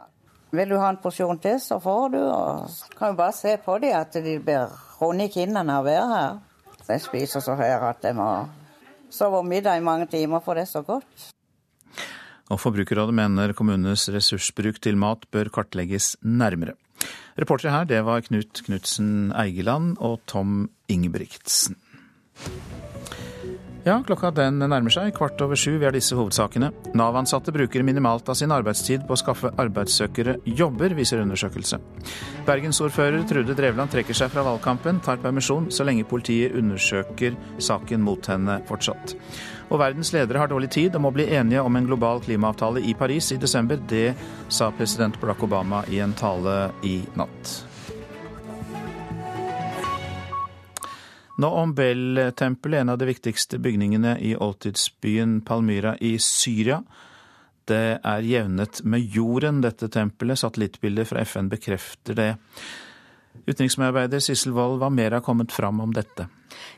Vil 0.52 0.72
du 0.72 0.78
ha 0.82 0.90
en 0.90 1.02
porsjon 1.02 1.38
til, 1.42 1.60
så 1.62 1.78
får 1.82 2.14
du. 2.16 2.20
Og 2.26 2.96
kan 2.98 3.14
jo 3.14 3.20
bare 3.20 3.36
se 3.38 3.56
på 3.62 3.78
dem 3.82 3.98
at 4.00 4.16
de 4.18 4.38
blir 4.42 4.72
runde 5.00 5.28
i 5.28 5.34
kinnene 5.34 5.76
av 5.76 5.86
å 5.86 5.90
være 5.90 6.08
her. 6.14 6.40
De 6.88 6.98
spiser 7.02 7.44
så 7.46 7.54
her 7.60 7.86
at 7.86 8.02
de 8.02 8.16
må 8.18 8.30
sove 9.14 9.44
middag 9.46 9.78
i 9.78 9.86
mange 9.86 10.10
timer, 10.10 10.42
for 10.42 10.58
det 10.58 10.66
er 10.66 10.72
så 10.72 10.82
godt. 10.86 11.30
Og 12.50 12.58
Forbrukerrådet 12.58 13.14
mener 13.14 13.54
kommunenes 13.54 14.08
ressursbruk 14.10 14.82
til 14.82 14.98
mat 14.98 15.28
bør 15.30 15.52
kartlegges 15.54 16.16
nærmere. 16.26 16.74
Reportere 17.40 17.72
her, 17.72 17.86
det 17.86 18.02
var 18.08 18.26
Knut 18.26 18.64
Knutsen 18.66 19.30
Eigeland 19.38 20.00
og 20.02 20.20
Tom 20.28 20.66
Ingebrigtsen. 20.90 21.78
Ja, 23.88 23.96
klokka 24.04 24.30
den 24.36 24.60
nærmer 24.60 24.92
seg. 24.92 25.14
Kvart 25.16 25.40
over 25.42 25.56
sju. 25.56 25.78
Vi 25.80 25.88
har 25.88 25.96
disse 25.96 26.16
hovedsakene. 26.18 26.68
Nav-ansatte 27.00 27.54
bruker 27.56 27.84
minimalt 27.88 28.28
av 28.30 28.36
sin 28.36 28.52
arbeidstid 28.52 29.06
på 29.08 29.16
å 29.16 29.20
skaffe 29.20 29.54
arbeidssøkere 29.62 30.36
jobber, 30.60 30.96
viser 30.98 31.24
undersøkelse. 31.24 31.80
Bergensordfører 32.50 33.24
Trude 33.30 33.56
Drevland 33.56 33.94
trekker 33.94 34.18
seg 34.18 34.34
fra 34.34 34.44
valgkampen, 34.50 35.00
tar 35.06 35.22
permisjon 35.24 35.70
så 35.72 35.88
lenge 35.88 36.08
politiet 36.10 36.58
undersøker 36.60 37.40
saken 37.64 38.04
mot 38.04 38.28
henne 38.28 38.60
fortsatt. 38.68 39.16
Og 39.70 39.80
verdens 39.80 40.12
ledere 40.12 40.44
har 40.44 40.52
dårlig 40.52 40.74
tid 40.76 40.98
og 40.98 41.06
må 41.06 41.14
bli 41.16 41.30
enige 41.38 41.64
om 41.64 41.80
en 41.80 41.88
global 41.88 42.20
klimaavtale 42.26 42.84
i 42.84 42.98
Paris 43.00 43.32
i 43.32 43.40
desember. 43.40 43.80
Det 43.80 44.12
sa 44.52 44.74
president 44.76 45.16
Barack 45.22 45.48
Obama 45.48 45.86
i 45.88 46.04
en 46.04 46.18
tale 46.20 46.74
i 46.84 47.00
natt. 47.16 47.69
Nå 51.40 51.48
om 51.48 51.72
Bell-tempelet, 51.74 52.82
en 52.82 52.90
av 52.90 52.98
de 53.00 53.06
viktigste 53.08 53.62
bygningene 53.64 54.18
i 54.20 54.34
oldtidsbyen 54.36 55.38
Palmyra 55.48 55.94
i 56.04 56.18
Syria. 56.20 56.82
Det 57.64 58.00
er 58.04 58.26
jevnet 58.28 58.82
med 58.84 59.06
jorden, 59.16 59.62
dette 59.64 59.88
tempelet. 59.94 60.42
Satellittbilder 60.42 61.08
fra 61.08 61.24
FN 61.24 61.48
bekrefter 61.48 62.18
det. 62.18 62.34
Utenriksmedarbeider 63.46 64.20
Sissel 64.20 64.52
Wold, 64.58 64.82
hva 64.82 64.90
mer 64.92 65.16
har 65.16 65.24
kommet 65.24 65.56
fram 65.56 65.80
om 65.80 65.94
dette? 65.96 66.28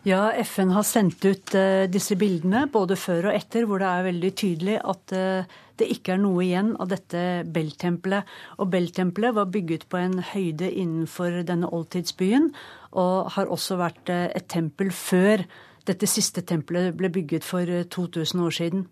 Ja, 0.06 0.28
FN 0.46 0.76
har 0.76 0.86
sendt 0.86 1.26
ut 1.26 1.56
uh, 1.58 1.88
disse 1.90 2.14
bildene 2.20 2.68
både 2.70 3.00
før 3.00 3.32
og 3.32 3.38
etter, 3.40 3.66
hvor 3.66 3.82
det 3.82 3.90
er 3.90 4.08
veldig 4.12 4.32
tydelig 4.38 4.78
at 4.78 5.16
uh, 5.18 5.58
det 5.82 5.88
ikke 5.96 6.14
er 6.14 6.22
noe 6.22 6.44
igjen 6.46 6.76
av 6.78 6.92
dette 6.92 7.24
Bell-tempelet. 7.50 8.30
Og 8.62 8.70
Bell-tempelet 8.70 9.34
var 9.40 9.50
bygget 9.50 9.88
på 9.90 9.98
en 10.04 10.20
høyde 10.36 10.70
innenfor 10.70 11.42
denne 11.50 11.72
oldtidsbyen, 11.74 12.52
og 12.92 13.32
har 13.36 13.52
også 13.52 13.80
vært 13.82 14.10
uh, 14.12 14.28
et 14.36 14.48
tempel 14.52 14.92
før 14.96 15.46
dette 15.88 16.08
siste 16.10 16.44
tempelet 16.46 16.96
ble 16.98 17.10
bygget 17.10 17.46
for 17.46 17.66
2000 17.66 18.44
år 18.46 18.58
siden. 18.58 18.84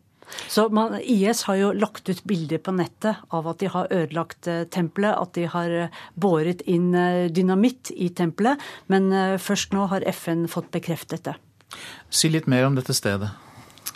Så 0.47 0.69
man, 0.69 0.95
IS 1.01 1.43
har 1.47 1.57
jo 1.59 1.71
lagt 1.73 2.09
ut 2.09 2.21
bilder 2.27 2.61
på 2.61 2.73
nettet 2.75 3.21
av 3.33 3.47
at 3.49 3.61
de 3.61 3.69
har 3.71 3.89
ødelagt 3.93 4.49
eh, 4.49 4.63
tempelet, 4.71 5.17
at 5.17 5.33
de 5.37 5.45
har 5.49 5.75
eh, 5.75 5.99
båret 6.15 6.61
inn 6.69 6.93
eh, 6.93 7.27
dynamitt 7.33 7.91
i 7.95 8.11
tempelet. 8.13 8.61
Men 8.87 9.09
først 9.41 9.73
nå 9.73 9.87
har 9.91 10.05
FN 10.13 10.47
fått 10.51 10.71
bekreftet 10.75 11.25
det. 11.29 11.37
Si 12.09 12.29
litt 12.29 12.49
mer 12.49 12.67
om 12.67 12.77
dette 12.77 12.95
stedet. 12.97 13.31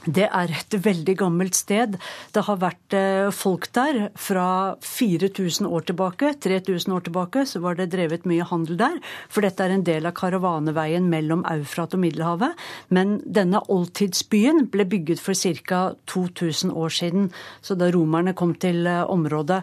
Det 0.04 0.26
er 0.28 0.52
et 0.52 0.76
veldig 0.84 1.14
gammelt 1.16 1.56
sted. 1.56 1.96
Det 2.36 2.42
har 2.44 2.58
vært 2.60 2.96
eh, 2.98 3.30
folk 3.32 3.70
der 3.72 4.10
fra 4.20 4.76
4000 4.84 5.64
år 5.64 5.86
tilbake. 5.88 6.34
3000 6.44 6.92
år 6.92 7.06
tilbake 7.06 7.46
så 7.48 7.62
var 7.64 7.78
det 7.80 7.88
drevet 7.94 8.28
mye 8.28 8.44
handel 8.44 8.76
der, 8.82 8.98
for 9.32 9.48
dette 9.48 9.64
er 9.64 9.72
en 9.72 9.86
del 9.88 10.04
av 10.10 10.16
karavaneveien 10.18 11.08
mellom 11.08 11.46
Eufrat 11.48 11.96
og 11.96 12.04
Middelhavet. 12.04 12.60
Men 12.92 13.22
denne 13.24 13.64
oldtidsbyen 13.72 14.68
ble 14.74 14.88
bygget 14.92 15.24
for 15.24 15.40
ca. 15.40 15.94
2000 16.12 16.76
år 16.76 16.92
siden, 16.92 17.32
så 17.64 17.80
da 17.80 17.88
romerne 17.94 18.36
kom 18.36 18.58
til 18.60 18.84
eh, 18.84 19.06
området. 19.08 19.62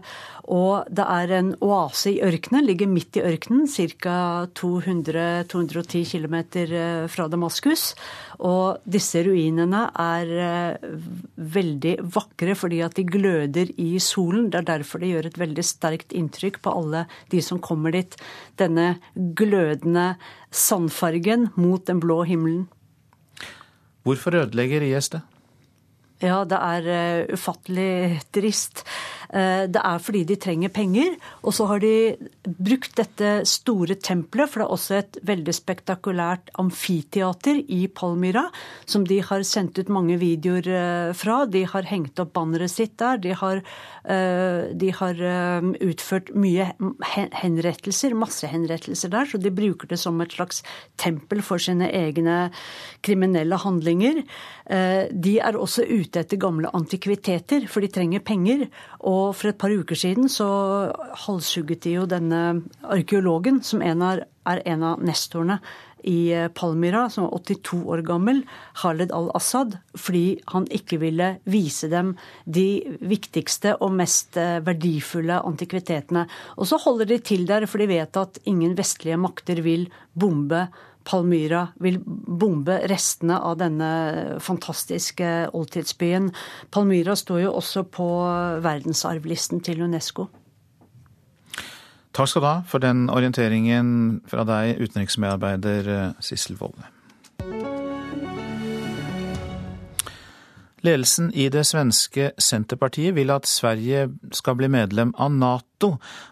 Og 0.51 0.89
det 0.89 1.05
er 1.05 1.37
en 1.37 1.53
oase 1.61 2.15
i 2.15 2.23
ørkenen, 2.25 2.65
ligger 2.65 2.89
midt 2.89 3.21
i 3.21 3.27
ørkenen, 3.29 3.69
ca. 3.69 4.49
200-210 4.57 6.09
km 6.17 6.41
fra 7.13 7.29
Damaskus. 7.29 7.93
Og 8.41 8.81
disse 8.89 9.21
ruinene 9.27 9.85
er 10.01 10.30
eh, 10.33 10.91
veldig 11.57 11.95
vakre 12.15 12.55
fordi 12.59 12.81
at 12.85 12.97
de 12.99 13.05
gløder 13.09 13.73
i 13.81 13.99
solen. 14.03 14.49
Det 14.51 14.61
er 14.61 14.69
derfor 14.73 15.03
det 15.03 15.13
gjør 15.13 15.31
et 15.31 15.41
veldig 15.41 15.65
sterkt 15.67 16.15
inntrykk 16.17 16.61
på 16.65 16.75
alle 16.75 17.07
de 17.33 17.43
som 17.45 17.61
kommer 17.63 17.95
dit. 17.97 18.17
Denne 18.61 18.95
glødende 19.15 20.15
sandfargen 20.51 21.51
mot 21.61 21.85
den 21.87 22.03
blå 22.03 22.23
himmelen. 22.29 22.69
Hvorfor 24.07 24.39
ødelegger 24.43 24.87
IS 24.87 25.11
det? 25.13 25.21
Ja, 26.21 26.43
det 26.45 26.59
er 26.61 26.89
uh, 27.25 27.33
ufattelig 27.33 28.21
trist. 28.33 28.85
Uh, 29.31 29.67
det 29.71 29.79
er 29.79 30.01
fordi 30.03 30.25
de 30.27 30.37
trenger 30.43 30.73
penger. 30.75 31.15
Og 31.47 31.55
så 31.55 31.69
har 31.71 31.83
de 31.83 31.93
brukt 32.45 32.97
dette 32.99 33.29
store 33.47 33.95
tempelet, 33.95 34.51
for 34.51 34.63
det 34.63 34.67
er 34.67 34.75
også 34.75 34.97
et 34.99 35.19
veldig 35.31 35.55
spektakulært 35.55 36.51
amfiteater 36.59 37.61
i 37.71 37.85
Palmyra, 37.95 38.49
som 38.91 39.05
de 39.07 39.21
har 39.23 39.45
sendt 39.47 39.79
ut 39.79 39.93
mange 39.93 40.19
videoer 40.19 40.67
uh, 40.67 41.13
fra. 41.15 41.45
De 41.47 41.63
har 41.63 41.87
hengt 41.91 42.19
opp 42.19 42.35
banneret 42.35 42.73
sitt 42.75 42.97
der. 42.99 43.21
De 43.23 43.35
har, 43.37 43.61
de 44.81 44.89
har 44.97 45.19
utført 45.85 46.31
mye 46.35 46.67
henrettelser, 47.37 48.15
massehenrettelser 48.19 49.13
der, 49.13 49.29
så 49.29 49.39
de 49.41 49.53
bruker 49.55 49.91
det 49.91 49.99
som 50.01 50.19
et 50.25 50.35
slags 50.35 50.63
tempel 51.01 51.43
for 51.45 51.63
sine 51.63 51.89
egne 51.95 52.39
kriminelle 53.07 53.59
handlinger. 53.61 54.23
De 55.11 55.35
er 55.39 55.59
også 55.59 55.85
ute 55.87 56.23
etter 56.25 56.41
gamle 56.41 56.73
antikviteter, 56.77 57.69
for 57.71 57.85
de 57.85 57.93
trenger 57.93 58.25
penger. 58.25 58.67
Og 59.05 59.20
for 59.37 59.51
et 59.51 59.59
par 59.61 59.73
uker 59.73 59.99
siden 59.99 60.31
så 60.33 60.49
halshugget 61.27 61.85
de 61.87 61.95
jo 61.99 62.09
denne 62.11 62.41
arkeologen, 62.83 63.63
som 63.67 63.85
en 63.85 64.03
er, 64.07 64.25
er 64.49 64.63
en 64.73 64.85
av 64.93 65.05
nestorene 65.05 65.61
i 66.09 66.33
eh, 66.33 66.49
Palmyra, 66.49 67.07
som 67.11 67.27
var 67.27 67.39
82 67.39 67.81
år 67.93 68.03
gammel, 68.07 68.43
Khaled 68.81 69.13
al-Assad, 69.15 69.77
fordi 69.99 70.41
han 70.53 70.69
ikke 70.73 71.01
ville 71.03 71.33
vise 71.51 71.91
dem 71.93 72.15
de 72.45 72.83
viktigste 73.05 73.77
og 73.81 73.95
mest 73.99 74.39
eh, 74.41 74.61
verdifulle 74.65 75.41
antikvitetene. 75.47 76.27
Og 76.57 76.71
så 76.71 76.81
holder 76.81 77.11
de 77.11 77.21
til 77.25 77.47
der, 77.49 77.69
for 77.71 77.83
de 77.83 77.91
vet 77.91 78.21
at 78.21 78.41
ingen 78.51 78.77
vestlige 78.79 79.21
makter 79.21 79.61
vil 79.65 79.89
bombe 80.17 80.67
Palmyra 80.67 80.90
vil 81.81 81.99
bombe 82.05 82.81
restene 82.91 83.39
av 83.41 83.57
denne 83.59 84.39
fantastiske 84.41 85.51
oldtidsbyen. 85.53 86.31
Palmyra 86.71 87.17
står 87.17 87.43
jo 87.47 87.57
også 87.57 87.85
på 87.85 88.09
verdensarvlisten 88.63 89.61
til 89.61 89.83
UNESCO. 89.83 90.29
Takk 92.13 92.29
skal 92.29 92.43
du 92.43 92.49
ha 92.49 92.57
for 92.67 92.83
den 92.83 93.09
orienteringen 93.11 94.21
fra 94.27 94.45
deg, 94.45 94.81
utenriksmedarbeider 94.83 96.15
Sissel 96.21 96.59
Wolle. 96.61 97.00
Ledelsen 100.81 101.29
i 101.37 101.49
det 101.53 101.67
svenske 101.69 102.31
Senterpartiet 102.41 103.13
vil 103.17 103.31
at 103.35 103.49
Sverige 103.49 104.07
skal 104.33 104.57
bli 104.57 104.69
medlem 104.73 105.13
av 105.21 105.35
Nato. 105.35 105.91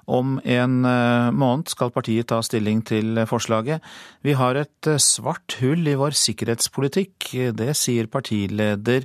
Om 0.09 0.39
en 0.41 0.79
eh, 0.89 1.29
måned 1.37 1.69
skal 1.69 1.93
partiet 1.93 2.31
ta 2.33 2.41
stilling 2.45 2.81
til 2.89 3.21
forslaget. 3.29 3.85
Vi 4.25 4.37
har 4.39 4.57
et 4.57 4.89
eh, 4.89 5.01
svart 5.03 5.59
hull 5.61 5.85
i 5.85 5.99
vår 6.01 6.17
sikkerhetspolitikk. 6.17 7.29
Det 7.61 7.77
sier 7.77 8.09
partileder 8.09 9.05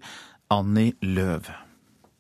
Annie 0.54 0.96
Løv. 1.04 1.52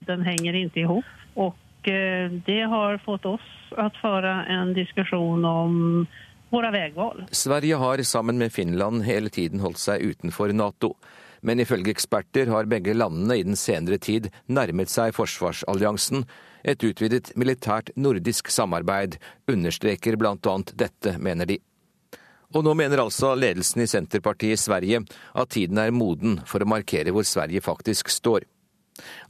Den 0.03 0.27
henger 0.27 0.59
ikke 0.59 0.83
ihop, 0.83 1.15
og 1.39 1.87
eh, 1.87 2.27
det 2.43 2.61
har 2.67 2.99
fått 3.07 3.29
oss 3.29 3.49
å 3.79 3.87
føre 4.01 4.35
en 4.51 4.75
diskusjon 4.75 5.47
om 5.47 5.75
våre 6.51 6.75
veivalg. 6.75 7.23
Sverige 7.31 7.79
har 7.79 8.03
sammen 8.03 8.37
med 8.37 8.51
Finland 8.51 9.07
hele 9.07 9.31
tiden 9.31 9.63
holdt 9.63 9.79
seg 9.79 10.03
utenfor 10.11 10.51
Nato 10.51 10.97
men 11.43 11.61
ifølge 11.61 11.93
eksperter 11.93 12.49
har 12.51 12.69
begge 12.71 12.95
landene 12.95 13.37
i 13.39 13.45
den 13.45 13.59
senere 13.59 13.99
tid 14.01 14.29
nærmet 14.47 14.91
seg 14.91 15.13
forsvarsalliansen. 15.17 16.23
Et 16.63 16.87
utvidet 16.87 17.33
militært 17.35 17.91
nordisk 17.99 18.49
samarbeid 18.49 19.19
understreker 19.51 20.17
annet 20.23 20.73
dette, 20.79 21.17
mener 21.19 21.45
de. 21.45 21.59
Og 22.53 22.63
nå 22.63 22.73
mener 22.77 23.01
altså 23.01 23.33
ledelsen 23.35 23.83
i 23.83 23.89
Senterpartiet 23.89 24.55
i 24.55 24.61
Sverige 24.61 25.03
at 25.33 25.53
tiden 25.53 25.79
er 25.81 25.91
moden 25.91 26.39
for 26.45 26.61
å 26.61 26.69
markere 26.69 27.11
hvor 27.11 27.25
Sverige 27.25 27.63
faktisk 27.65 28.09
står. 28.13 28.45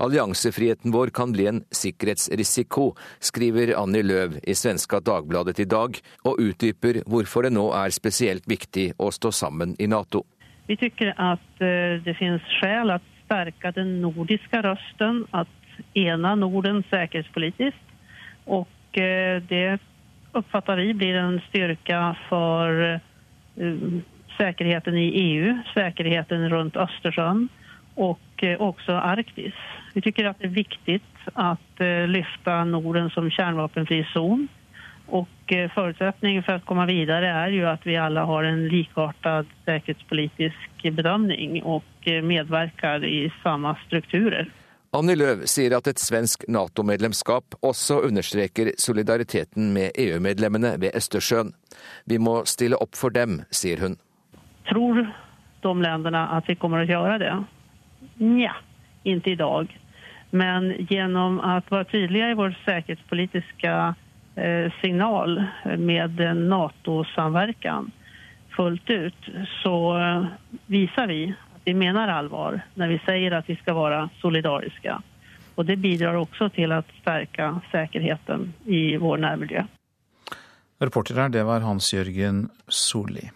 Alliansefriheten 0.04 0.92
vår 0.92 1.14
kan 1.16 1.32
bli 1.32 1.48
en 1.48 1.62
sikkerhetsrisiko, 1.72 2.90
skriver 3.24 3.72
Annie 3.80 4.04
Løv 4.04 4.36
i 4.44 4.56
svenska 4.56 5.00
Dagbladet 5.00 5.60
i 5.64 5.70
dag, 5.70 6.00
og 6.28 6.42
utdyper 6.44 7.04
hvorfor 7.08 7.48
det 7.48 7.54
nå 7.56 7.70
er 7.78 7.96
spesielt 7.96 8.48
viktig 8.50 8.92
å 9.00 9.12
stå 9.16 9.32
sammen 9.32 9.78
i 9.80 9.88
Nato. 9.88 10.26
Vi 10.68 10.78
tycker 10.78 11.14
att 11.18 11.62
eh, 11.62 12.04
det 12.04 12.18
finns 12.18 12.42
skäl 12.42 12.92
att 12.92 13.02
stärka 13.26 13.72
den 13.72 14.02
nordiska 14.02 14.62
rösten, 14.62 15.26
att 15.32 15.48
ena 15.94 16.36
Norden 16.36 16.84
säkerhetspolitiskt. 16.90 17.80
Och 18.46 18.98
eh, 18.98 19.42
det 19.42 19.80
uppfattar 20.32 20.78
vi 20.78 20.94
blir 20.94 21.16
en 21.16 21.42
styrka 21.50 22.16
för 22.30 22.94
eh, 23.56 23.74
säkerheten 24.38 24.98
i 24.98 25.08
EU, 25.08 25.58
säkerheten 25.74 26.50
runt 26.50 26.76
Östersjön 26.76 27.50
och 27.96 28.20
också 28.58 28.92
Arktis. 28.92 29.54
Vi 29.94 30.02
tycker 30.02 30.26
att 30.26 30.40
det 30.40 30.46
är 30.46 30.50
viktigt 30.50 31.04
att 31.34 31.80
lyfta 32.08 32.64
Norden 32.64 33.10
som 33.10 33.32
kärnvapenfri 33.32 34.08
zon. 34.14 34.48
Och 35.06 35.54
eh, 35.54 35.72
förutsättningen 35.72 36.44
för 36.44 36.54
att 36.54 36.66
komma 36.66 36.86
vidare 36.86 37.28
är 37.28 37.50
ju 37.50 37.66
att 37.66 37.86
vi 37.88 37.98
alla 37.98 38.26
har 38.26 38.44
en 38.44 38.68
likartad 38.68 39.46
säkerhetspolitisk 39.66 40.84
bedömning 40.84 41.64
och 41.64 41.84
eh, 42.02 42.22
medverkar 42.22 43.06
i 43.06 43.34
samme 43.44 43.76
strukturer. 43.88 44.52
Annie 44.94 45.16
Løv 45.18 45.48
sier 45.50 45.74
at 45.74 45.88
et 45.90 45.98
svensk 45.98 46.44
Nato-medlemskap 46.54 47.56
også 47.66 47.96
understreker 48.06 48.76
solidariteten 48.78 49.72
med 49.74 49.96
EU-medlemmene 49.98 50.76
ved 50.78 50.94
Østersjøen. 50.94 51.50
Vi 52.06 52.20
må 52.22 52.44
stille 52.46 52.78
opp 52.78 52.94
for 52.94 53.10
dem, 53.10 53.40
sier 53.50 53.82
hun. 53.82 53.98
Tror 54.70 55.02
de 55.66 55.74
landene 55.82 56.22
at 56.38 56.46
vi 56.46 56.56
kommer 56.62 56.86
til 56.86 56.94
å 56.94 57.00
gjøre 57.00 57.18
det? 57.24 57.34
Nja, 58.22 58.54
ikke 59.02 59.34
i 59.34 59.40
dag. 59.42 59.74
Men 60.30 60.70
gjennom 60.90 61.42
å 61.42 61.58
være 61.72 61.90
tydelige 61.90 62.30
i 62.30 62.38
vår 62.38 62.54
sikkerhetspolitiske 62.62 63.74
signal 64.82 65.36
med 65.78 66.22
Nato-samverkan 66.38 67.92
fullt 68.56 68.90
ut 68.90 69.30
så 69.62 69.76
viser 70.66 71.08
visar 71.08 71.08
vi 71.08 71.26
at 71.30 71.62
vi 71.66 71.74
mener 71.74 72.12
alvor 72.12 72.60
når 72.76 72.92
vi 72.92 73.00
sier 73.06 73.36
at 73.38 73.50
vi 73.50 73.56
skal 73.62 73.78
være 73.78 74.02
solidariske. 74.22 74.98
Og 75.56 75.68
det 75.70 75.78
bidrar 75.82 76.18
også 76.18 76.50
til 76.56 76.74
å 76.74 76.82
stärka 77.02 77.54
sikkerheten 77.72 78.50
i 78.66 78.98
vår 78.98 79.22
nærmiljø. 79.22 79.64
Reporter 80.82 81.22
her, 81.22 81.30
det 81.32 81.46
var 81.48 81.64
Hans-Jørgen 81.64 82.48
Solli. 82.68 83.30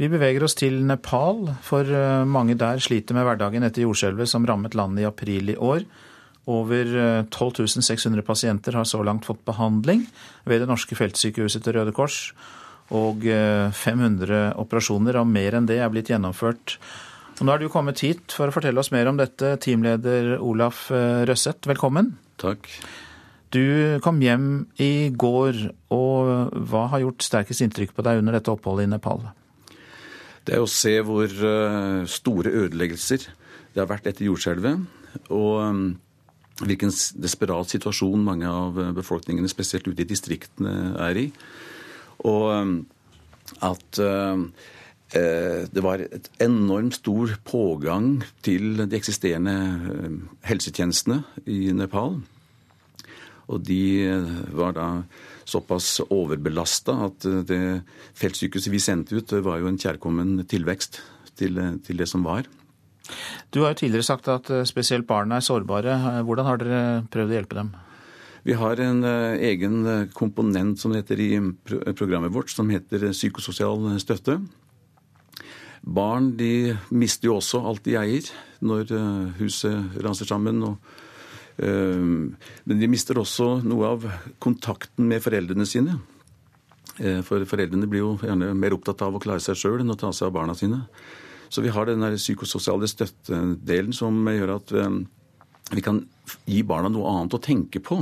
Vi 0.00 0.08
beveger 0.08 0.42
oss 0.46 0.56
til 0.56 0.80
Nepal, 0.88 1.44
for 1.62 1.84
eh, 1.84 2.24
mange 2.24 2.56
der 2.58 2.80
sliter 2.80 3.14
med 3.14 3.26
hverdagen 3.28 3.66
etter 3.66 3.84
jordskjelvet 3.84 4.30
som 4.32 4.46
rammet 4.48 4.74
landet 4.74 5.04
i 5.04 5.08
april 5.10 5.52
i 5.52 5.58
år. 5.60 5.84
Over 6.48 7.26
12 7.28 7.68
600 7.84 8.24
pasienter 8.24 8.78
har 8.78 8.88
så 8.88 9.02
langt 9.04 9.26
fått 9.28 9.44
behandling 9.44 10.06
ved 10.48 10.62
det 10.62 10.70
norske 10.70 10.96
feltsykehuset 10.96 11.66
til 11.66 11.76
Røde 11.76 11.92
Kors. 11.96 12.30
Og 12.96 13.22
500 13.22 14.56
operasjoner 14.58 15.20
og 15.20 15.28
mer 15.30 15.54
enn 15.54 15.68
det 15.68 15.76
er 15.78 15.92
blitt 15.92 16.08
gjennomført. 16.10 16.78
Og 17.38 17.44
nå 17.46 17.52
er 17.54 17.62
du 17.62 17.68
kommet 17.70 18.02
hit 18.02 18.34
for 18.34 18.50
å 18.50 18.56
fortelle 18.56 18.82
oss 18.82 18.90
mer 18.90 19.06
om 19.06 19.20
dette, 19.20 19.52
teamleder 19.62 20.40
Olaf 20.40 20.88
Røsseth. 20.90 21.68
Velkommen. 21.70 22.16
Takk. 22.40 22.66
Du 23.50 23.98
kom 24.04 24.20
hjem 24.22 24.68
i 24.78 25.10
går, 25.10 25.56
og 25.90 26.52
hva 26.70 26.84
har 26.92 27.02
gjort 27.02 27.24
sterkest 27.26 27.64
inntrykk 27.64 27.96
på 27.96 28.04
deg 28.06 28.20
under 28.20 28.36
dette 28.36 28.52
oppholdet 28.52 28.86
i 28.86 28.90
Nepal? 28.92 29.24
Det 30.46 30.54
er 30.54 30.62
å 30.62 30.70
se 30.70 30.92
hvor 31.02 31.26
eh, 31.26 32.04
store 32.08 32.52
ødeleggelser 32.62 33.26
det 33.26 33.82
har 33.82 33.90
vært 33.90 34.06
etter 34.06 34.28
jordskjelvet. 34.28 34.84
Og 35.34 35.56
eh, 35.64 35.80
hvilken 36.60 36.92
desperat 37.22 37.72
situasjon 37.72 38.24
mange 38.24 38.48
av 38.48 38.78
eh, 38.80 38.92
befolkningene, 38.96 39.50
spesielt 39.50 39.88
ute 39.88 40.04
i 40.04 40.08
distriktene, 40.08 40.74
er 41.00 41.24
i. 41.26 41.30
Og 42.28 42.84
at 43.64 43.98
det 45.10 45.82
var 45.82 46.02
et 46.04 46.28
enormt 46.44 46.98
stor 47.00 47.32
pågang 47.48 48.20
til 48.46 48.76
de 48.78 48.94
eksisterende 48.94 49.54
helsetjenestene 50.46 51.16
i 51.50 51.72
Nepal. 51.74 52.20
Og 53.50 53.64
de 53.66 53.80
var 54.54 54.76
da 54.76 54.86
såpass 55.48 55.96
overbelasta 56.04 56.94
at 57.08 57.26
det 57.48 57.62
feltsykehuset 58.20 58.70
vi 58.70 58.84
sendte 58.84 59.18
ut, 59.18 59.34
var 59.42 59.58
jo 59.64 59.72
en 59.72 59.80
kjærkommen 59.80 60.44
tilvekst 60.46 61.00
til, 61.40 61.58
til 61.82 62.04
det 62.04 62.06
som 62.12 62.22
var. 62.28 62.46
Du 63.50 63.62
har 63.62 63.74
jo 63.74 63.80
tidligere 63.82 64.06
sagt 64.06 64.28
at 64.30 64.50
eh, 64.52 64.66
spesielt 64.68 65.08
barna 65.08 65.40
er 65.40 65.46
sårbare. 65.46 65.96
Hvordan 66.26 66.46
har 66.46 66.60
dere 66.60 66.82
prøvd 67.10 67.32
å 67.32 67.38
hjelpe 67.38 67.58
dem? 67.58 67.72
Vi 68.46 68.56
har 68.56 68.80
en 68.80 69.04
eh, 69.04 69.42
egen 69.50 69.82
komponent 70.16 70.80
som 70.80 70.94
heter 70.96 71.20
i 71.20 71.30
programmet 71.98 72.32
vårt, 72.34 72.52
som 72.52 72.70
heter 72.72 73.10
psykososial 73.12 73.90
støtte. 74.02 74.38
Barn 75.80 76.34
de 76.36 76.76
mister 76.92 77.30
jo 77.30 77.38
også 77.38 77.62
alt 77.64 77.84
de 77.88 77.96
eier 78.00 78.28
når 78.60 78.94
eh, 78.96 79.28
huset 79.42 80.00
raser 80.04 80.28
sammen. 80.30 80.64
og 80.64 80.98
men 81.60 82.78
de 82.80 82.86
mister 82.88 83.18
også 83.20 83.58
noe 83.68 83.84
av 83.84 84.04
kontakten 84.40 85.04
med 85.10 85.20
foreldrene 85.20 85.66
sine. 85.68 85.98
Eh, 87.00 87.20
for 87.24 87.44
foreldrene 87.48 87.88
blir 87.88 88.02
jo 88.02 88.12
gjerne 88.20 88.52
mer 88.56 88.74
opptatt 88.76 89.00
av 89.06 89.16
å 89.16 89.22
klare 89.22 89.42
seg 89.44 89.58
sjøl 89.58 89.80
enn 89.80 89.94
å 89.94 89.98
ta 89.98 90.10
seg 90.12 90.28
av 90.28 90.36
barna 90.36 90.56
sine. 90.58 90.82
Så 91.50 91.64
vi 91.64 91.72
har 91.74 91.88
den 91.88 92.06
psykososiale 92.14 92.88
støttedelen 92.90 93.94
som 93.96 94.22
gjør 94.30 94.54
at 94.60 94.72
ehm, 94.78 95.02
vi 95.74 95.82
kan 95.82 96.04
gi 96.46 96.62
barna 96.66 96.90
noe 96.92 97.10
annet 97.10 97.34
å 97.34 97.42
tenke 97.42 97.82
på. 97.82 97.98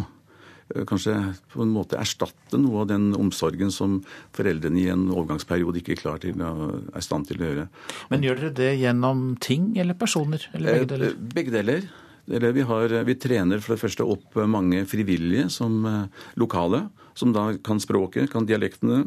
Eh, 0.74 0.84
kanskje 0.88 1.14
på 1.52 1.62
en 1.64 1.72
måte 1.72 1.98
erstatte 2.00 2.60
noe 2.60 2.82
av 2.82 2.90
den 2.90 3.10
omsorgen 3.16 3.72
som 3.72 4.02
foreldrene 4.36 4.82
i 4.82 4.88
en 4.92 5.06
overgangsperiode 5.08 5.80
ikke 5.80 5.96
er 5.96 6.02
klar 6.02 6.20
til, 6.22 6.36
er 6.36 6.98
i 6.98 7.04
stand 7.04 7.28
til 7.30 7.40
å 7.40 7.48
gjøre. 7.48 7.64
Men 8.12 8.26
gjør 8.26 8.42
dere 8.42 8.52
det 8.60 8.74
gjennom 8.82 9.24
ting 9.44 9.72
eller 9.80 9.96
personer? 9.98 10.44
Eller 10.52 10.82
begge 10.82 10.84
eh, 10.84 10.92
deler? 10.92 11.16
Begge 11.38 11.56
deler. 11.56 11.88
Vi, 12.28 12.62
har, 12.68 12.92
vi, 13.08 13.14
trener 13.16 13.62
for 13.64 13.72
det 13.72 13.80
første 13.80 14.04
opp 14.04 14.36
mange 14.52 14.82
frivillige 14.88 15.46
som 15.52 15.80
eh, 15.88 16.24
lokale, 16.36 16.84
som 17.16 17.32
da 17.32 17.50
kan 17.64 17.80
språket, 17.80 18.28
kan 18.32 18.44
dialektene, 18.46 19.06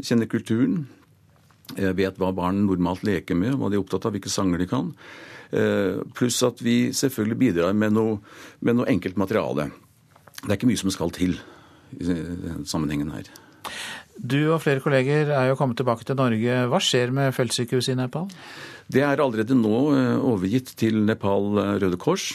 kjenner 0.00 0.30
kulturen. 0.32 0.86
Vet 1.72 2.18
hva 2.20 2.32
barn 2.36 2.66
normalt 2.66 3.04
leker 3.06 3.38
med, 3.38 3.54
hva 3.56 3.70
de 3.70 3.78
er 3.78 3.82
opptatt 3.82 4.04
av, 4.08 4.12
hvilke 4.12 4.32
sanger 4.32 4.60
de 4.60 4.66
kan. 4.68 4.90
Eh, 5.52 6.00
pluss 6.16 6.40
at 6.46 6.62
vi 6.64 6.92
selvfølgelig 6.96 7.38
bidrar 7.40 7.74
med 7.76 7.92
noe, 7.92 8.18
med 8.64 8.78
noe 8.78 8.88
enkelt 8.88 9.18
materiale. 9.20 9.68
Det 10.42 10.48
er 10.48 10.56
ikke 10.56 10.70
mye 10.70 10.80
som 10.80 10.92
skal 10.92 11.12
til 11.14 11.36
i 11.92 12.06
denne 12.08 12.64
sammenhengen 12.68 13.12
her. 13.12 13.28
Du 14.16 14.38
og 14.54 14.62
flere 14.64 14.80
kolleger 14.84 15.28
er 15.32 15.50
jo 15.50 15.58
kommet 15.60 15.76
tilbake 15.80 16.06
til 16.08 16.16
Norge. 16.16 16.56
Hva 16.72 16.80
skjer 16.80 17.12
med 17.14 17.34
feltsykehuset 17.36 17.94
i 17.94 17.98
Nepal? 18.00 18.30
Det 18.92 19.04
er 19.04 19.20
allerede 19.20 19.56
nå 19.56 19.76
eh, 19.96 20.24
overgitt 20.32 20.72
til 20.80 21.04
Nepal 21.04 21.52
Røde 21.84 22.00
Kors. 22.00 22.32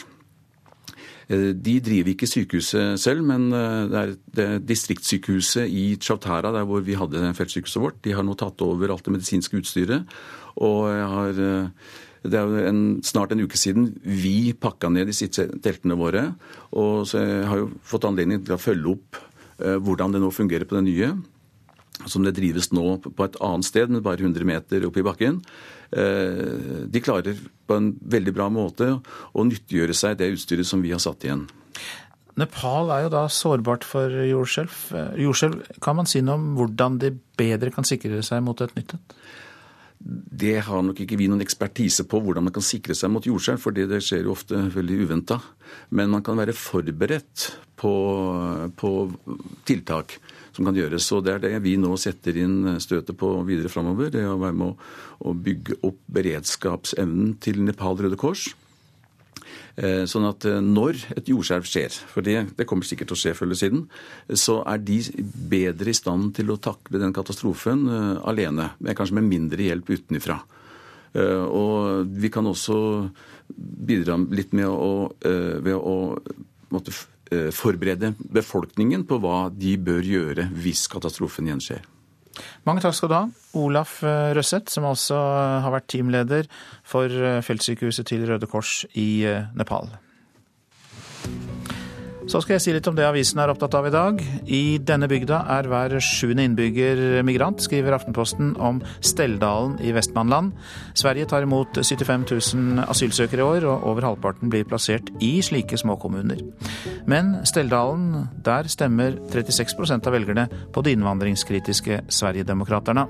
Eh, 1.28 1.52
de 1.52 1.76
driver 1.84 2.14
ikke 2.14 2.28
sykehuset 2.28 3.00
selv, 3.00 3.22
men 3.28 3.50
eh, 3.52 3.84
det 3.92 4.00
er 4.00 4.12
det 4.38 4.48
distriktssykehuset 4.70 5.68
i 5.68 5.86
Chautara, 6.00 6.52
der 6.54 6.64
hvor 6.68 6.80
vi 6.84 6.96
hadde 6.96 7.34
feltsykehuset 7.36 7.82
vårt. 7.82 8.02
De 8.04 8.14
har 8.16 8.24
nå 8.24 8.36
tatt 8.38 8.62
over 8.64 8.94
alt 8.94 9.04
det 9.04 9.16
medisinske 9.18 9.60
utstyret. 9.60 10.08
Og 10.64 10.88
har, 10.88 11.36
eh, 11.36 11.68
det 12.24 12.40
er 12.40 12.68
en, 12.70 12.82
snart 13.04 13.32
en 13.32 13.44
uke 13.44 13.60
siden 13.60 13.92
vi 14.02 14.54
pakka 14.56 14.88
ned 14.90 15.12
de 15.12 15.16
siste 15.16 15.50
teltene 15.62 15.98
våre. 16.00 16.30
Og 16.72 17.04
så 17.08 17.20
jeg 17.20 17.48
har 17.50 17.64
jo 17.64 17.72
fått 17.84 18.08
anledning 18.08 18.40
til 18.44 18.56
å 18.56 18.62
følge 18.62 18.96
opp 18.96 19.24
hvordan 19.58 20.12
det 20.14 20.20
nå 20.22 20.28
fungerer 20.30 20.68
på 20.70 20.76
det 20.76 20.84
nye 20.86 21.06
som 22.06 22.22
det 22.22 22.36
drives 22.36 22.70
nå 22.70 22.84
på 23.02 23.24
et 23.24 23.38
annet 23.42 23.66
sted, 23.66 23.90
men 23.90 24.04
bare 24.04 24.22
100 24.22 24.46
meter 24.46 24.86
opp 24.86 24.98
i 25.00 25.02
bakken. 25.02 25.40
Eh, 25.88 26.84
de 26.84 27.00
klarer 27.00 27.38
på 27.68 27.78
en 27.78 27.92
veldig 27.96 28.34
bra 28.36 28.48
måte 28.52 28.90
å 29.32 29.46
nyttiggjøre 29.48 29.96
seg 29.96 30.18
det 30.20 30.30
utstyret 30.34 30.68
som 30.68 30.82
vi 30.84 30.92
har 30.92 31.00
satt 31.02 31.24
igjen. 31.24 31.46
Nepal 32.38 32.92
er 32.94 33.06
jo 33.06 33.12
da 33.16 33.24
sårbart 33.32 33.86
for 33.88 34.12
jordskjelv. 34.12 34.78
Eh, 34.94 35.20
jordskjelv, 35.24 35.62
kan 35.82 35.98
man 35.98 36.08
si 36.10 36.22
noe 36.22 36.38
om 36.38 36.52
hvordan 36.58 37.00
de 37.02 37.12
bedre 37.38 37.72
kan 37.74 37.88
sikre 37.88 38.20
seg 38.26 38.44
mot 38.44 38.60
et 38.62 38.74
nytt 38.76 38.94
et? 38.98 39.18
Det 39.98 40.60
har 40.62 40.82
nok 40.86 41.00
ikke 41.02 41.16
vi 41.18 41.26
noen 41.26 41.42
ekspertise 41.42 42.04
på 42.06 42.20
hvordan 42.22 42.44
man 42.46 42.54
kan 42.54 42.62
sikre 42.62 42.94
seg 42.94 43.10
mot 43.10 43.24
jordskjelv, 43.26 43.58
for 43.58 43.74
det 43.74 43.88
skjer 44.04 44.28
jo 44.28 44.36
ofte 44.36 44.60
veldig 44.76 45.00
uventa. 45.08 45.40
Men 45.90 46.12
man 46.12 46.22
kan 46.22 46.38
være 46.38 46.54
forberedt 46.54 47.48
på, 47.80 47.94
på 48.78 48.92
tiltak 49.66 50.20
som 50.58 50.66
kan 50.66 50.78
gjøres. 50.78 51.06
Og 51.14 51.24
det 51.24 51.36
er 51.36 51.44
det 51.44 51.58
vi 51.62 51.76
nå 51.78 51.94
setter 52.00 52.38
inn 52.42 52.80
støtet 52.82 53.16
på 53.18 53.30
videre 53.46 53.70
framover. 53.70 54.10
Det 54.14 54.24
å 54.26 54.38
være 54.40 54.58
med 54.58 54.88
å, 55.22 55.34
bygge 55.38 55.78
opp 55.86 56.00
beredskapsevnen 56.10 57.36
til 57.42 57.62
Nepal 57.66 57.98
Røde 58.02 58.18
Kors. 58.18 58.48
Eh, 59.78 60.02
sånn 60.10 60.26
at 60.26 60.42
eh, 60.50 60.58
når 60.58 60.98
et 61.14 61.30
jordskjelv 61.30 61.66
skjer, 61.70 61.94
for 62.10 62.26
det, 62.26 62.40
det, 62.58 62.66
kommer 62.66 62.86
sikkert 62.88 63.12
til 63.12 63.16
å 63.16 63.20
skje 63.22 63.34
før 63.38 63.46
eller 63.46 63.60
siden, 63.60 63.84
så 64.34 64.58
er 64.66 64.82
de 64.82 64.98
bedre 65.22 65.92
i 65.92 65.96
stand 65.96 66.34
til 66.36 66.50
å 66.50 66.58
takle 66.58 66.98
den 66.98 67.14
katastrofen 67.14 67.86
alene, 67.86 68.72
alene. 68.74 68.96
Kanskje 68.98 69.20
med 69.20 69.30
mindre 69.30 69.70
hjelp 69.70 69.94
utenfra. 69.94 70.40
Og 71.18 72.10
vi 72.20 72.28
kan 72.30 72.46
også 72.46 72.76
bidra 73.48 74.18
litt 74.28 74.50
med 74.54 74.68
å, 74.68 75.08
ved 75.16 75.72
å 75.72 75.94
måtte 76.68 76.92
Eh, 76.92 77.17
forberede 77.54 78.14
befolkningen 78.18 79.04
på 79.08 79.18
hva 79.22 79.48
de 79.52 79.74
bør 79.76 80.02
gjøre 80.06 80.48
hvis 80.62 80.86
katastrofen 80.90 81.50
igjen 81.50 81.64
skjer. 81.64 81.86
Mange 82.66 82.82
takk 82.84 82.96
skal 82.96 83.10
du 83.10 83.16
ha, 83.16 83.22
Olaf 83.58 83.98
eh, 84.06 84.32
Røseth, 84.36 84.70
som 84.72 84.86
altså 84.88 85.18
har 85.64 85.72
vært 85.74 85.88
teamleder 85.90 86.50
for 86.86 87.10
eh, 87.10 87.40
feltsykehuset 87.44 88.08
til 88.10 88.26
Røde 88.28 88.48
Kors 88.50 88.82
i 88.98 89.26
Nepal. 89.58 89.90
Så 92.28 92.42
skal 92.44 92.58
jeg 92.58 92.60
si 92.60 92.72
litt 92.76 92.88
om 92.90 92.96
det 92.96 93.06
avisen 93.08 93.38
er 93.40 93.48
opptatt 93.48 93.72
av 93.78 93.86
i 93.88 93.92
dag. 93.94 94.18
I 94.52 94.76
denne 94.84 95.08
bygda 95.08 95.38
er 95.54 95.68
hver 95.70 95.94
sjuende 96.04 96.44
innbygger 96.44 97.22
migrant, 97.24 97.62
skriver 97.64 97.96
Aftenposten 97.96 98.50
om 98.60 98.82
Stelldalen 99.00 99.78
i 99.80 99.94
Vestmannland. 99.96 100.52
Sverige 100.92 101.30
tar 101.30 101.46
imot 101.46 101.80
75 101.80 102.28
000 102.28 102.84
asylsøkere 102.84 103.40
i 103.40 103.46
år, 103.46 103.68
og 103.72 103.88
over 103.94 104.10
halvparten 104.10 104.52
blir 104.52 104.68
plassert 104.68 105.08
i 105.24 105.38
slike 105.40 105.80
småkommuner. 105.80 106.44
Men 107.08 107.38
Stelldalen, 107.48 108.28
der 108.44 108.68
stemmer 108.68 109.16
36% 109.32 110.04
av 110.04 110.18
velgerne 110.18 110.50
på 110.74 110.84
de 110.84 110.98
innvandringskritiske 110.98 112.02
Sverigedemokraterna 112.12 113.08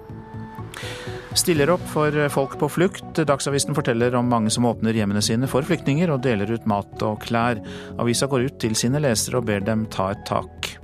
stiller 1.36 1.70
opp 1.74 1.84
for 1.92 2.14
folk 2.32 2.58
på 2.60 2.70
flukt. 2.72 3.22
Dagsavisen 3.28 3.76
forteller 3.76 4.14
om 4.18 4.28
mange 4.30 4.52
som 4.54 4.68
åpner 4.68 4.96
hjemmene 4.96 5.22
sine 5.24 5.50
for 5.50 5.66
flyktninger 5.66 6.10
og 6.12 6.22
deler 6.24 6.50
ut 6.54 6.68
mat 6.70 7.06
og 7.06 7.22
klær. 7.26 7.60
Avisa 8.00 8.30
går 8.30 8.48
ut 8.48 8.60
til 8.62 8.76
sine 8.78 9.02
lesere 9.02 9.40
og 9.40 9.48
ber 9.50 9.64
dem 9.64 9.86
ta 9.92 10.12
et 10.14 10.24
tak. 10.28 10.78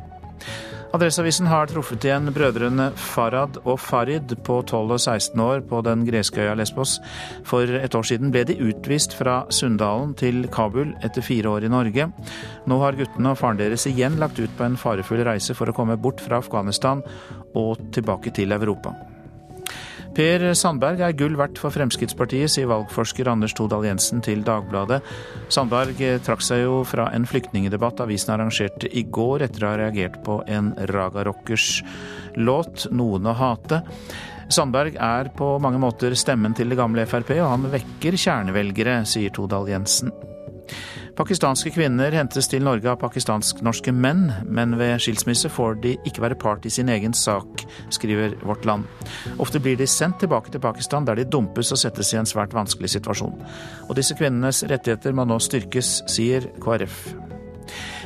Adresseavisen 0.95 1.49
har 1.51 1.67
truffet 1.67 2.05
igjen 2.07 2.31
brødrene 2.31 2.85
Farad 2.95 3.57
og 3.65 3.81
Farid 3.83 4.31
på 4.47 4.61
12 4.63 4.93
og 4.95 5.01
16 5.01 5.41
år 5.43 5.65
på 5.67 5.81
den 5.83 6.05
greske 6.07 6.39
øya 6.45 6.53
Lesbos. 6.55 7.01
For 7.43 7.67
et 7.67 7.97
år 7.99 8.07
siden 8.07 8.31
ble 8.31 8.45
de 8.47 8.55
utvist 8.63 9.17
fra 9.19 9.41
Sunndalen 9.51 10.13
til 10.21 10.45
Kabul 10.55 10.93
etter 11.03 11.27
fire 11.27 11.51
år 11.51 11.67
i 11.67 11.73
Norge. 11.73 12.07
Nå 12.71 12.79
har 12.85 13.01
guttene 13.01 13.33
og 13.33 13.41
faren 13.41 13.59
deres 13.59 13.89
igjen 13.91 14.21
lagt 14.23 14.39
ut 14.39 14.55
på 14.55 14.69
en 14.69 14.79
farefull 14.79 15.25
reise 15.27 15.59
for 15.59 15.67
å 15.67 15.75
komme 15.75 15.99
bort 15.99 16.23
fra 16.23 16.39
Afghanistan 16.39 17.03
og 17.59 17.91
tilbake 17.97 18.31
til 18.39 18.55
Europa. 18.55 18.95
Per 20.15 20.53
Sandberg 20.55 21.01
er 21.03 21.15
gull 21.19 21.35
verdt 21.35 21.59
for 21.59 21.75
Fremskrittspartiet, 21.75 22.53
sier 22.53 22.69
valgforsker 22.71 23.27
Anders 23.33 23.55
Todal 23.59 23.83
Jensen 23.89 24.21
til 24.23 24.45
Dagbladet. 24.47 25.01
Sandberg 25.51 25.99
trakk 26.23 26.45
seg 26.47 26.63
jo 26.63 26.77
fra 26.87 27.09
en 27.17 27.27
flyktningedebatt 27.27 28.05
avisen 28.05 28.31
arrangerte 28.37 28.87
i 28.95 29.03
går, 29.11 29.49
etter 29.49 29.65
å 29.65 29.73
ha 29.73 29.81
reagert 29.81 30.21
på 30.23 30.39
en 30.47 30.71
Raga 30.93 31.25
Rockers 31.27 31.81
låt 32.39 32.87
'Noen 32.93 33.27
å 33.27 33.35
hate'. 33.35 33.83
Sandberg 34.55 34.95
er 35.01 35.33
på 35.35 35.59
mange 35.59 35.83
måter 35.83 36.15
stemmen 36.15 36.55
til 36.55 36.69
det 36.69 36.79
gamle 36.79 37.07
Frp, 37.11 37.35
og 37.41 37.51
han 37.51 37.67
vekker 37.75 38.15
kjernevelgere, 38.15 39.03
sier 39.09 39.35
Todal 39.35 39.67
Jensen. 39.67 40.15
Pakistanske 41.15 41.71
kvinner 41.71 42.11
hentes 42.11 42.49
til 42.51 42.65
Norge 42.67 42.89
av 42.91 42.97
pakistansk-norske 42.99 43.93
menn, 43.95 44.25
men 44.51 44.75
ved 44.81 44.97
skilsmisse 45.05 45.47
får 45.53 45.77
de 45.85 45.93
ikke 46.11 46.25
være 46.25 46.39
part 46.43 46.67
i 46.67 46.73
sin 46.75 46.91
egen 46.91 47.15
sak, 47.15 47.63
skriver 47.95 48.35
Vårt 48.43 48.67
Land. 48.67 48.89
Ofte 49.39 49.61
blir 49.63 49.79
de 49.79 49.87
sendt 49.87 50.19
tilbake 50.25 50.51
til 50.51 50.65
Pakistan, 50.65 51.07
der 51.07 51.21
de 51.21 51.29
dumpes 51.31 51.71
og 51.71 51.79
settes 51.79 52.11
i 52.11 52.19
en 52.19 52.27
svært 52.27 52.57
vanskelig 52.57 52.91
situasjon. 52.97 53.39
Og 53.87 53.95
disse 53.95 54.19
kvinnenes 54.19 54.65
rettigheter 54.67 55.15
må 55.15 55.29
nå 55.29 55.39
styrkes, 55.39 56.01
sier 56.11 56.51
KrF 56.59 57.05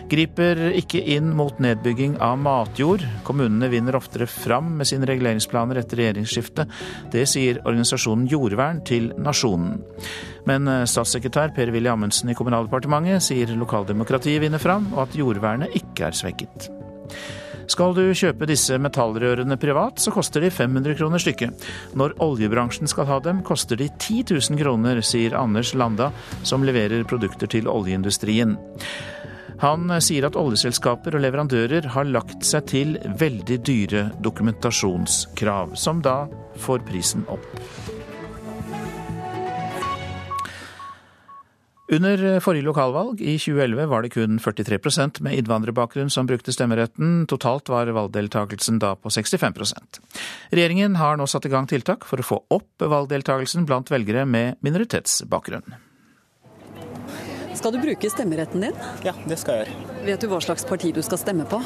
griper 0.09 0.61
ikke 0.79 1.01
inn 1.15 1.31
mot 1.37 1.59
nedbygging 1.63 2.17
av 2.25 2.39
matjord. 2.41 3.05
Kommunene 3.27 3.69
vinner 3.73 3.99
oftere 3.99 4.29
fram 4.31 4.73
med 4.79 4.89
sine 4.89 5.09
reguleringsplaner 5.09 5.81
etter 5.83 6.01
regjeringsskiftet. 6.03 6.73
Det 7.13 7.25
sier 7.29 7.61
organisasjonen 7.65 8.29
Jordvern 8.31 8.83
til 8.89 9.11
Nasjonen. 9.21 9.83
Men 10.49 10.69
eh, 10.71 10.87
statssekretær 10.89 11.53
Per-Willy 11.57 11.93
Amundsen 11.93 12.33
i 12.33 12.39
Kommunaldepartementet 12.39 13.25
sier 13.29 13.53
lokaldemokratiet 13.59 14.43
vinner 14.45 14.63
fram, 14.63 14.89
og 14.97 15.05
at 15.07 15.19
jordvernet 15.19 15.77
ikke 15.77 16.09
er 16.09 16.17
svekket. 16.17 16.71
Skal 17.69 17.93
du 17.93 18.07
kjøpe 18.17 18.49
disse 18.49 18.79
metallrørene 18.81 19.59
privat, 19.61 20.01
så 20.01 20.13
koster 20.15 20.41
de 20.41 20.49
500 20.49 20.97
kroner 20.97 21.21
stykket. 21.21 21.67
Når 22.01 22.17
oljebransjen 22.25 22.89
skal 22.89 23.09
ha 23.11 23.19
dem, 23.21 23.43
koster 23.45 23.77
de 23.77 23.91
10 23.91 24.25
000 24.33 24.61
kroner, 24.63 25.03
sier 25.05 25.37
Anders 25.37 25.75
Landa, 25.77 26.09
som 26.49 26.65
leverer 26.65 27.05
produkter 27.09 27.51
til 27.53 27.69
oljeindustrien. 27.69 28.57
Han 29.59 29.91
sier 30.05 30.29
at 30.29 30.37
oljeselskaper 30.39 31.17
og 31.19 31.25
leverandører 31.25 31.91
har 31.97 32.07
lagt 32.07 32.47
seg 32.47 32.67
til 32.71 32.99
veldig 33.19 33.59
dyre 33.67 34.05
dokumentasjonskrav, 34.23 35.75
som 35.75 36.03
da 36.05 36.29
får 36.63 36.85
prisen 36.87 37.27
opp. 37.27 37.49
Under 41.89 42.21
forrige 42.45 42.67
lokalvalg 42.67 43.23
i 43.25 43.39
2011 43.41 43.87
var 43.89 44.05
det 44.05 44.13
kun 44.13 44.37
43% 44.45 45.23
med 45.25 45.39
innvandrerbakgrunn 45.41 46.13
som 46.13 46.29
brukte 46.29 46.53
stemmeretten. 46.53 47.23
Totalt 47.33 47.73
var 47.73 47.89
valgdeltakelsen 47.97 48.77
da 48.83 48.93
på 49.01 49.09
65% 49.09 50.03
Regjeringen 50.53 51.01
har 51.01 51.17
nå 51.17 51.25
satt 51.27 51.49
i 51.49 51.53
gang 51.53 51.67
tiltak 51.67 52.05
for 52.05 52.21
å 52.21 52.29
få 52.29 52.43
opp 52.53 52.85
valgdeltakelsen 52.85 53.65
blant 53.67 53.91
velgere 53.91 54.29
med 54.29 54.61
minoritetsbakgrunn. 54.61 55.88
Skal 57.59 57.75
du 57.75 57.81
bruke 57.83 58.11
stemmeretten 58.11 58.63
din? 58.69 58.77
Ja, 59.03 59.17
det 59.27 59.41
skal 59.41 59.59
jeg 59.59 59.67
gjøre. 59.67 60.05
Vet 60.07 60.23
du 60.23 60.29
hva 60.31 60.39
slags 60.45 60.67
parti 60.69 60.93
du 60.95 61.03
skal 61.03 61.19
stemme 61.19 61.49
på? 61.51 61.59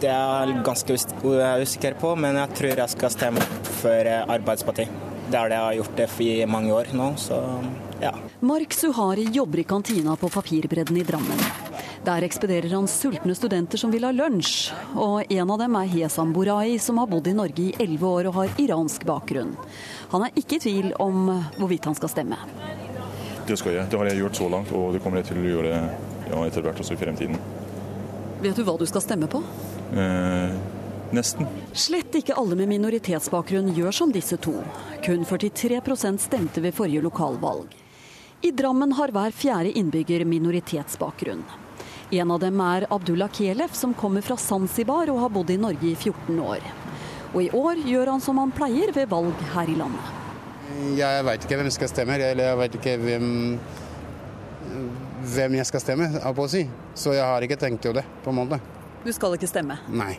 Det 0.00 0.08
er 0.08 0.48
jeg 0.48 0.64
ganske 0.64 0.96
usikker 0.96 2.00
på, 2.00 2.14
men 2.16 2.40
jeg 2.40 2.56
tror 2.56 2.82
jeg 2.84 2.96
skal 2.96 3.12
stemme 3.12 3.44
for 3.82 4.12
Arbeidspartiet. 4.16 4.88
Arbeiderpartiet. 4.88 5.06
Det 5.30 5.38
er 5.38 5.50
det 5.50 5.58
jeg 5.58 5.62
har 5.62 5.76
gjort 5.78 5.98
det 6.00 6.08
i 6.24 6.46
mange 6.50 6.72
år 6.74 6.88
nå, 6.96 7.12
så 7.20 7.36
ja. 8.00 8.10
Mark 8.40 8.72
Suhari 8.74 9.28
jobber 9.30 9.60
i 9.62 9.64
kantina 9.68 10.16
på 10.18 10.30
Papirbredden 10.32 10.96
i 10.98 11.04
Drammen. 11.06 11.44
Der 12.02 12.24
ekspederer 12.26 12.72
han 12.72 12.88
sultne 12.88 13.36
studenter 13.36 13.78
som 13.78 13.92
vil 13.92 14.08
ha 14.08 14.10
lunsj. 14.10 14.72
Og 14.96 15.30
en 15.30 15.52
av 15.54 15.60
dem 15.60 15.76
er 15.78 15.90
Hesam 15.92 16.32
Borai, 16.34 16.80
som 16.82 16.98
har 16.98 17.10
bodd 17.12 17.28
i 17.28 17.36
Norge 17.36 17.68
i 17.68 17.74
elleve 17.78 18.10
år 18.10 18.30
og 18.32 18.38
har 18.40 18.62
iransk 18.64 19.04
bakgrunn. 19.06 19.52
Han 20.10 20.24
er 20.26 20.34
ikke 20.40 20.58
i 20.58 20.64
tvil 20.64 20.94
om 20.98 21.28
hvorvidt 21.60 21.86
han 21.86 21.98
skal 22.00 22.10
stemme. 22.10 22.40
Det 23.50 23.56
skal 23.58 23.74
jeg. 23.74 23.90
Det 23.90 23.98
har 23.98 24.06
jeg 24.06 24.20
gjort 24.20 24.36
så 24.38 24.48
langt, 24.48 24.68
og 24.70 24.92
det 24.94 25.00
kommer 25.02 25.18
jeg 25.18 25.32
til 25.32 25.40
å 25.40 25.48
gjøre 25.48 25.78
ja, 26.30 26.42
etter 26.44 26.62
hvert 26.62 26.78
også 26.78 26.94
i 26.94 26.98
fremtiden. 27.00 27.38
Vet 28.44 28.54
du 28.54 28.62
hva 28.62 28.76
du 28.78 28.84
skal 28.86 29.02
stemme 29.02 29.26
på? 29.30 29.40
Eh, 29.90 30.52
nesten. 31.16 31.48
Slett 31.74 32.14
ikke 32.20 32.36
alle 32.38 32.54
med 32.60 32.70
minoritetsbakgrunn 32.70 33.72
gjør 33.74 33.96
som 33.96 34.14
disse 34.14 34.38
to. 34.38 34.54
Kun 35.02 35.26
43% 35.26 36.22
stemte 36.22 36.62
ved 36.62 36.76
forrige 36.78 37.02
lokalvalg. 37.02 37.74
I 38.46 38.54
Drammen 38.54 38.94
har 39.00 39.10
hver 39.12 39.34
fjerde 39.34 39.74
innbygger 39.82 40.22
minoritetsbakgrunn. 40.30 41.42
En 42.14 42.30
av 42.30 42.40
dem 42.46 42.62
er 42.62 42.86
Abdullah 42.94 43.34
Kelef, 43.34 43.74
som 43.74 43.98
kommer 43.98 44.22
fra 44.22 44.38
Zanzibar 44.38 45.10
og 45.10 45.24
har 45.24 45.34
bodd 45.34 45.50
i 45.50 45.58
Norge 45.58 45.90
i 45.90 45.98
14 45.98 46.38
år. 46.38 46.70
Og 47.34 47.42
i 47.42 47.50
år 47.50 47.82
gjør 47.82 48.14
han 48.14 48.22
som 48.22 48.38
han 48.38 48.54
pleier 48.54 48.94
ved 48.94 49.10
valg 49.10 49.46
her 49.56 49.74
i 49.74 49.78
landet. 49.82 50.19
Jeg 50.98 51.24
veit 51.26 51.44
ikke 51.46 51.60
hvem 51.60 51.68
jeg 51.70 51.76
skal 51.76 51.90
stemme, 51.92 52.16
eller 52.18 52.44
jeg 52.50 52.58
veit 52.60 52.76
ikke 52.80 52.96
hvem, 53.02 53.30
hvem 55.34 55.56
jeg 55.60 55.68
skal 55.68 55.82
stemme, 55.84 56.10
på 56.36 56.46
å 56.46 56.50
si. 56.50 56.64
Så 56.98 57.14
jeg 57.16 57.24
har 57.26 57.46
ikke 57.46 57.58
tenkt 57.60 57.86
jo 57.88 57.94
det, 57.96 58.04
på 58.24 58.32
en 58.32 58.40
måte. 58.42 58.60
Du 59.04 59.10
skal 59.16 59.36
ikke 59.36 59.48
stemme? 59.48 59.78
Nei. 59.88 60.14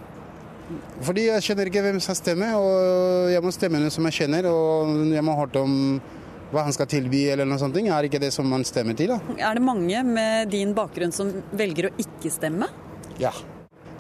Fordi 1.04 1.28
jeg 1.28 1.44
kjenner 1.50 1.70
ikke 1.70 1.84
hvem 1.84 2.00
som 2.00 2.12
skal 2.12 2.20
stemme, 2.22 2.50
og 2.58 3.32
jeg 3.34 3.44
må 3.44 3.52
stemme 3.54 3.82
noen 3.82 3.94
som 3.94 4.08
jeg 4.08 4.22
kjenner. 4.22 4.48
Og 4.50 5.12
jeg 5.12 5.24
må 5.26 5.36
ha 5.36 5.44
hørt 5.44 5.58
om 5.60 5.74
hva 6.52 6.66
han 6.68 6.76
skal 6.76 6.90
tilby 6.92 7.26
eller 7.32 7.48
noe 7.48 7.60
sånt. 7.62 7.78
Er 7.80 8.08
ikke 8.08 8.20
det 8.22 8.32
som 8.36 8.48
man 8.50 8.64
stemmer 8.68 8.98
til, 8.98 9.14
da? 9.14 9.20
Er 9.40 9.60
det 9.60 9.64
mange 9.64 10.04
med 10.08 10.52
din 10.52 10.74
bakgrunn 10.78 11.14
som 11.16 11.32
velger 11.56 11.90
å 11.90 11.96
ikke 12.02 12.32
stemme? 12.34 12.68
Ja. 13.22 13.34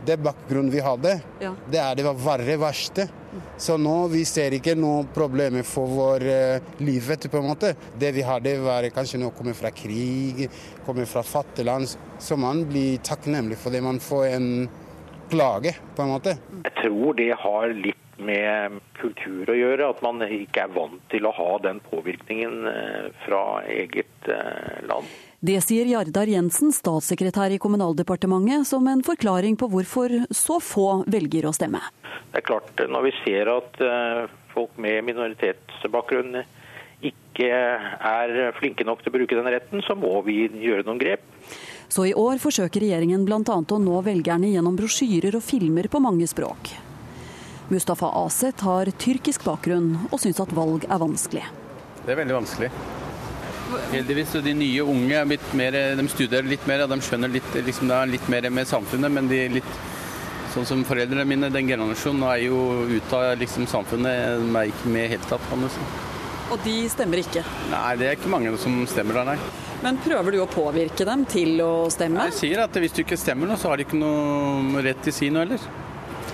Det 0.06 0.18
bakgrunnen 0.18 0.72
vi 0.74 0.82
hadde, 0.82 1.18
ja. 1.44 1.52
det 1.70 1.82
er 1.82 1.98
det 2.00 2.06
verre 2.10 2.56
verste. 2.62 3.08
Så 3.62 3.78
nå 3.80 3.96
vi 4.12 4.24
ser 4.28 4.56
ikke 4.58 4.74
noe 4.76 5.06
problemer 5.14 5.64
for 5.68 5.88
vår 5.88 6.26
uh, 6.28 6.72
livet, 6.84 7.30
på 7.32 7.40
en 7.40 7.48
måte. 7.52 7.74
Det 8.00 8.12
vi 8.16 8.26
hadde, 8.26 8.58
var 8.66 8.88
kanskje 8.92 9.22
noe 9.22 9.36
kommer 9.38 9.56
fra 9.56 9.72
krig, 9.76 10.48
kommer 10.86 11.08
fra 11.08 11.24
fattige 11.24 11.70
land. 11.70 11.94
Så 12.20 12.38
man 12.40 12.66
blir 12.70 13.00
takknemlig 13.06 13.60
for 13.62 13.72
det 13.72 13.84
man 13.86 14.02
får 14.04 14.26
en 14.34 14.50
klage, 15.32 15.76
på 15.96 16.04
en 16.04 16.14
måte. 16.16 16.38
Jeg 16.66 16.76
tror 16.82 17.14
det 17.16 17.32
har 17.40 17.74
litt 17.78 17.98
med 18.22 18.80
kultur 19.00 19.50
å 19.50 19.58
gjøre, 19.58 19.90
at 19.94 20.02
man 20.06 20.22
ikke 20.26 20.66
er 20.66 20.74
vant 20.76 21.02
til 21.14 21.26
å 21.26 21.34
ha 21.36 21.52
den 21.64 21.80
påvirkningen 21.88 22.68
eh, 22.70 23.08
fra 23.24 23.44
eget 23.72 24.30
eh, 24.30 24.82
land. 24.90 25.08
Det 25.42 25.56
sier 25.66 25.88
Jardar 25.90 26.30
Jensen, 26.30 26.70
statssekretær 26.70 27.50
i 27.50 27.58
Kommunaldepartementet, 27.58 28.68
som 28.70 28.86
en 28.86 29.00
forklaring 29.02 29.56
på 29.58 29.72
hvorfor 29.74 30.14
så 30.30 30.60
få 30.62 31.02
velger 31.10 31.48
å 31.50 31.54
stemme. 31.58 31.82
Det 32.30 32.44
er 32.44 32.46
klart, 32.46 32.70
Når 32.78 33.08
vi 33.08 33.14
ser 33.24 33.50
at 33.50 33.82
eh, 33.82 34.30
folk 34.54 34.78
med 34.78 35.02
minoritetsbakgrunn 35.10 36.44
ikke 37.02 37.50
er 37.50 38.54
flinke 38.60 38.86
nok 38.86 39.02
til 39.02 39.10
å 39.10 39.18
bruke 39.18 39.40
den 39.40 39.50
retten, 39.50 39.82
så 39.82 39.98
må 39.98 40.14
vi 40.22 40.46
gjøre 40.46 40.86
noen 40.86 41.02
grep. 41.02 41.26
Så 41.90 42.06
i 42.06 42.14
år 42.14 42.38
forsøker 42.38 42.86
regjeringen 42.86 43.26
bl.a. 43.26 43.42
å 43.42 43.82
nå 43.82 44.02
velgerne 44.06 44.54
gjennom 44.54 44.78
brosjyrer 44.78 45.42
og 45.42 45.42
filmer 45.42 45.90
på 45.90 46.06
mange 46.06 46.30
språk. 46.30 46.76
Mustafa 47.74 48.14
Aset 48.28 48.62
har 48.62 48.94
tyrkisk 48.94 49.50
bakgrunn 49.50 49.96
og 50.12 50.20
syns 50.22 50.38
at 50.44 50.54
valg 50.54 50.86
er 50.86 51.02
vanskelig. 51.02 51.50
Det 52.06 52.14
er 52.14 52.22
veldig 52.22 52.44
vanskelig. 52.44 52.70
Heldigvis 53.92 54.36
de 54.44 54.54
nye 54.58 54.84
unge 54.84 55.24
mer, 55.30 55.78
de 55.98 56.06
studerer 56.12 56.48
litt 56.48 56.68
mer, 56.70 56.84
og 56.86 56.92
de 56.94 57.00
skjønner 57.06 57.32
litt, 57.32 57.50
liksom, 57.56 57.90
det 57.92 57.98
er 57.98 58.14
litt 58.14 58.30
mer 58.32 58.50
med 58.54 58.70
samfunnet. 58.70 59.14
Men 59.14 59.30
de 59.32 59.42
litt 59.58 59.74
sånn 60.52 60.68
som 60.68 60.86
foreldrene 60.88 61.26
mine, 61.28 61.52
den 61.54 61.70
generasjonen, 61.72 62.26
er 62.28 62.46
jo 62.50 62.62
ute 62.92 63.20
av 63.20 63.36
liksom, 63.40 63.68
samfunnet. 63.72 64.42
De 64.44 64.56
er 64.60 64.72
ikke 64.74 64.94
med 64.94 65.08
i 65.08 65.12
hele 65.16 65.30
tatt. 65.30 65.44
Kan 65.50 65.64
du 65.64 65.70
si. 65.72 65.90
Og 66.52 66.60
de 66.66 66.76
stemmer 66.92 67.22
ikke? 67.22 67.46
Nei, 67.72 67.92
det 68.00 68.10
er 68.10 68.18
ikke 68.18 68.32
mange 68.34 68.52
som 68.60 68.82
stemmer 68.92 69.22
der, 69.22 69.34
nei. 69.34 69.60
Men 69.82 69.98
prøver 70.04 70.36
du 70.36 70.42
å 70.44 70.50
påvirke 70.52 71.08
dem 71.08 71.24
til 71.26 71.62
å 71.64 71.72
stemme? 71.90 72.28
Jeg 72.30 72.38
sier 72.38 72.66
at 72.66 72.76
hvis 72.78 72.94
du 72.94 73.02
ikke 73.06 73.18
stemmer 73.18 73.50
nå, 73.50 73.56
så 73.58 73.72
har 73.72 73.80
de 73.80 73.88
ikke 73.88 73.98
noe 73.98 74.84
rett 74.84 75.00
til 75.02 75.16
å 75.16 75.18
si 75.18 75.32
noe 75.32 75.46
heller. 75.46 75.64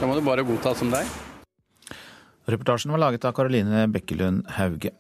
Da 0.02 0.10
må 0.10 0.18
du 0.18 0.26
bare 0.26 0.44
godta 0.46 0.74
som 0.78 0.90
det 0.92 1.06
er. 1.06 1.14
Reportasjen 2.48 2.92
var 2.96 3.06
laget 3.06 3.28
av 3.28 3.36
Karoline 3.38 3.86
Bekkelund 3.94 4.50
Hauge. 4.58 4.92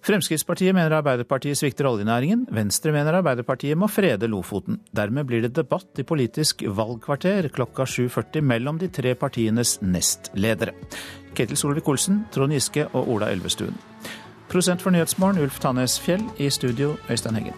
Fremskrittspartiet 0.00 0.72
mener 0.74 0.94
Arbeiderpartiet 0.96 1.58
svikter 1.60 1.84
oljenæringen. 1.90 2.46
Venstre 2.56 2.92
mener 2.94 3.18
Arbeiderpartiet 3.18 3.76
må 3.76 3.88
frede 3.90 4.30
Lofoten. 4.32 4.80
Dermed 4.96 5.28
blir 5.28 5.44
det 5.44 5.52
debatt 5.58 6.00
i 6.00 6.06
Politisk 6.08 6.64
valgkvarter 6.64 7.50
klokka 7.52 7.84
7.40 7.84 8.40
mellom 8.40 8.80
de 8.80 8.88
tre 8.88 9.12
partienes 9.14 9.76
nestledere. 9.82 10.72
Ketil 11.36 11.60
Solvik-Olsen, 11.60 12.24
Trond 12.32 12.56
Giske 12.56 12.88
og 12.94 13.12
Ola 13.12 13.28
Elvestuen. 13.30 13.76
Prosent 14.48 14.82
for 14.82 14.90
Nyhetsmorgen, 14.90 15.42
Ulf 15.44 15.60
Tannes 15.60 16.00
Fjell. 16.00 16.24
I 16.38 16.48
studio, 16.50 16.96
Øystein 17.10 17.36
Heggen. 17.36 17.54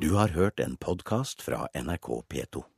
Du 0.00 0.14
har 0.16 0.28
hørt 0.28 0.60
en 0.60 0.76
podkast 0.76 1.42
fra 1.42 1.66
NRK 1.74 2.08
P2. 2.32 2.70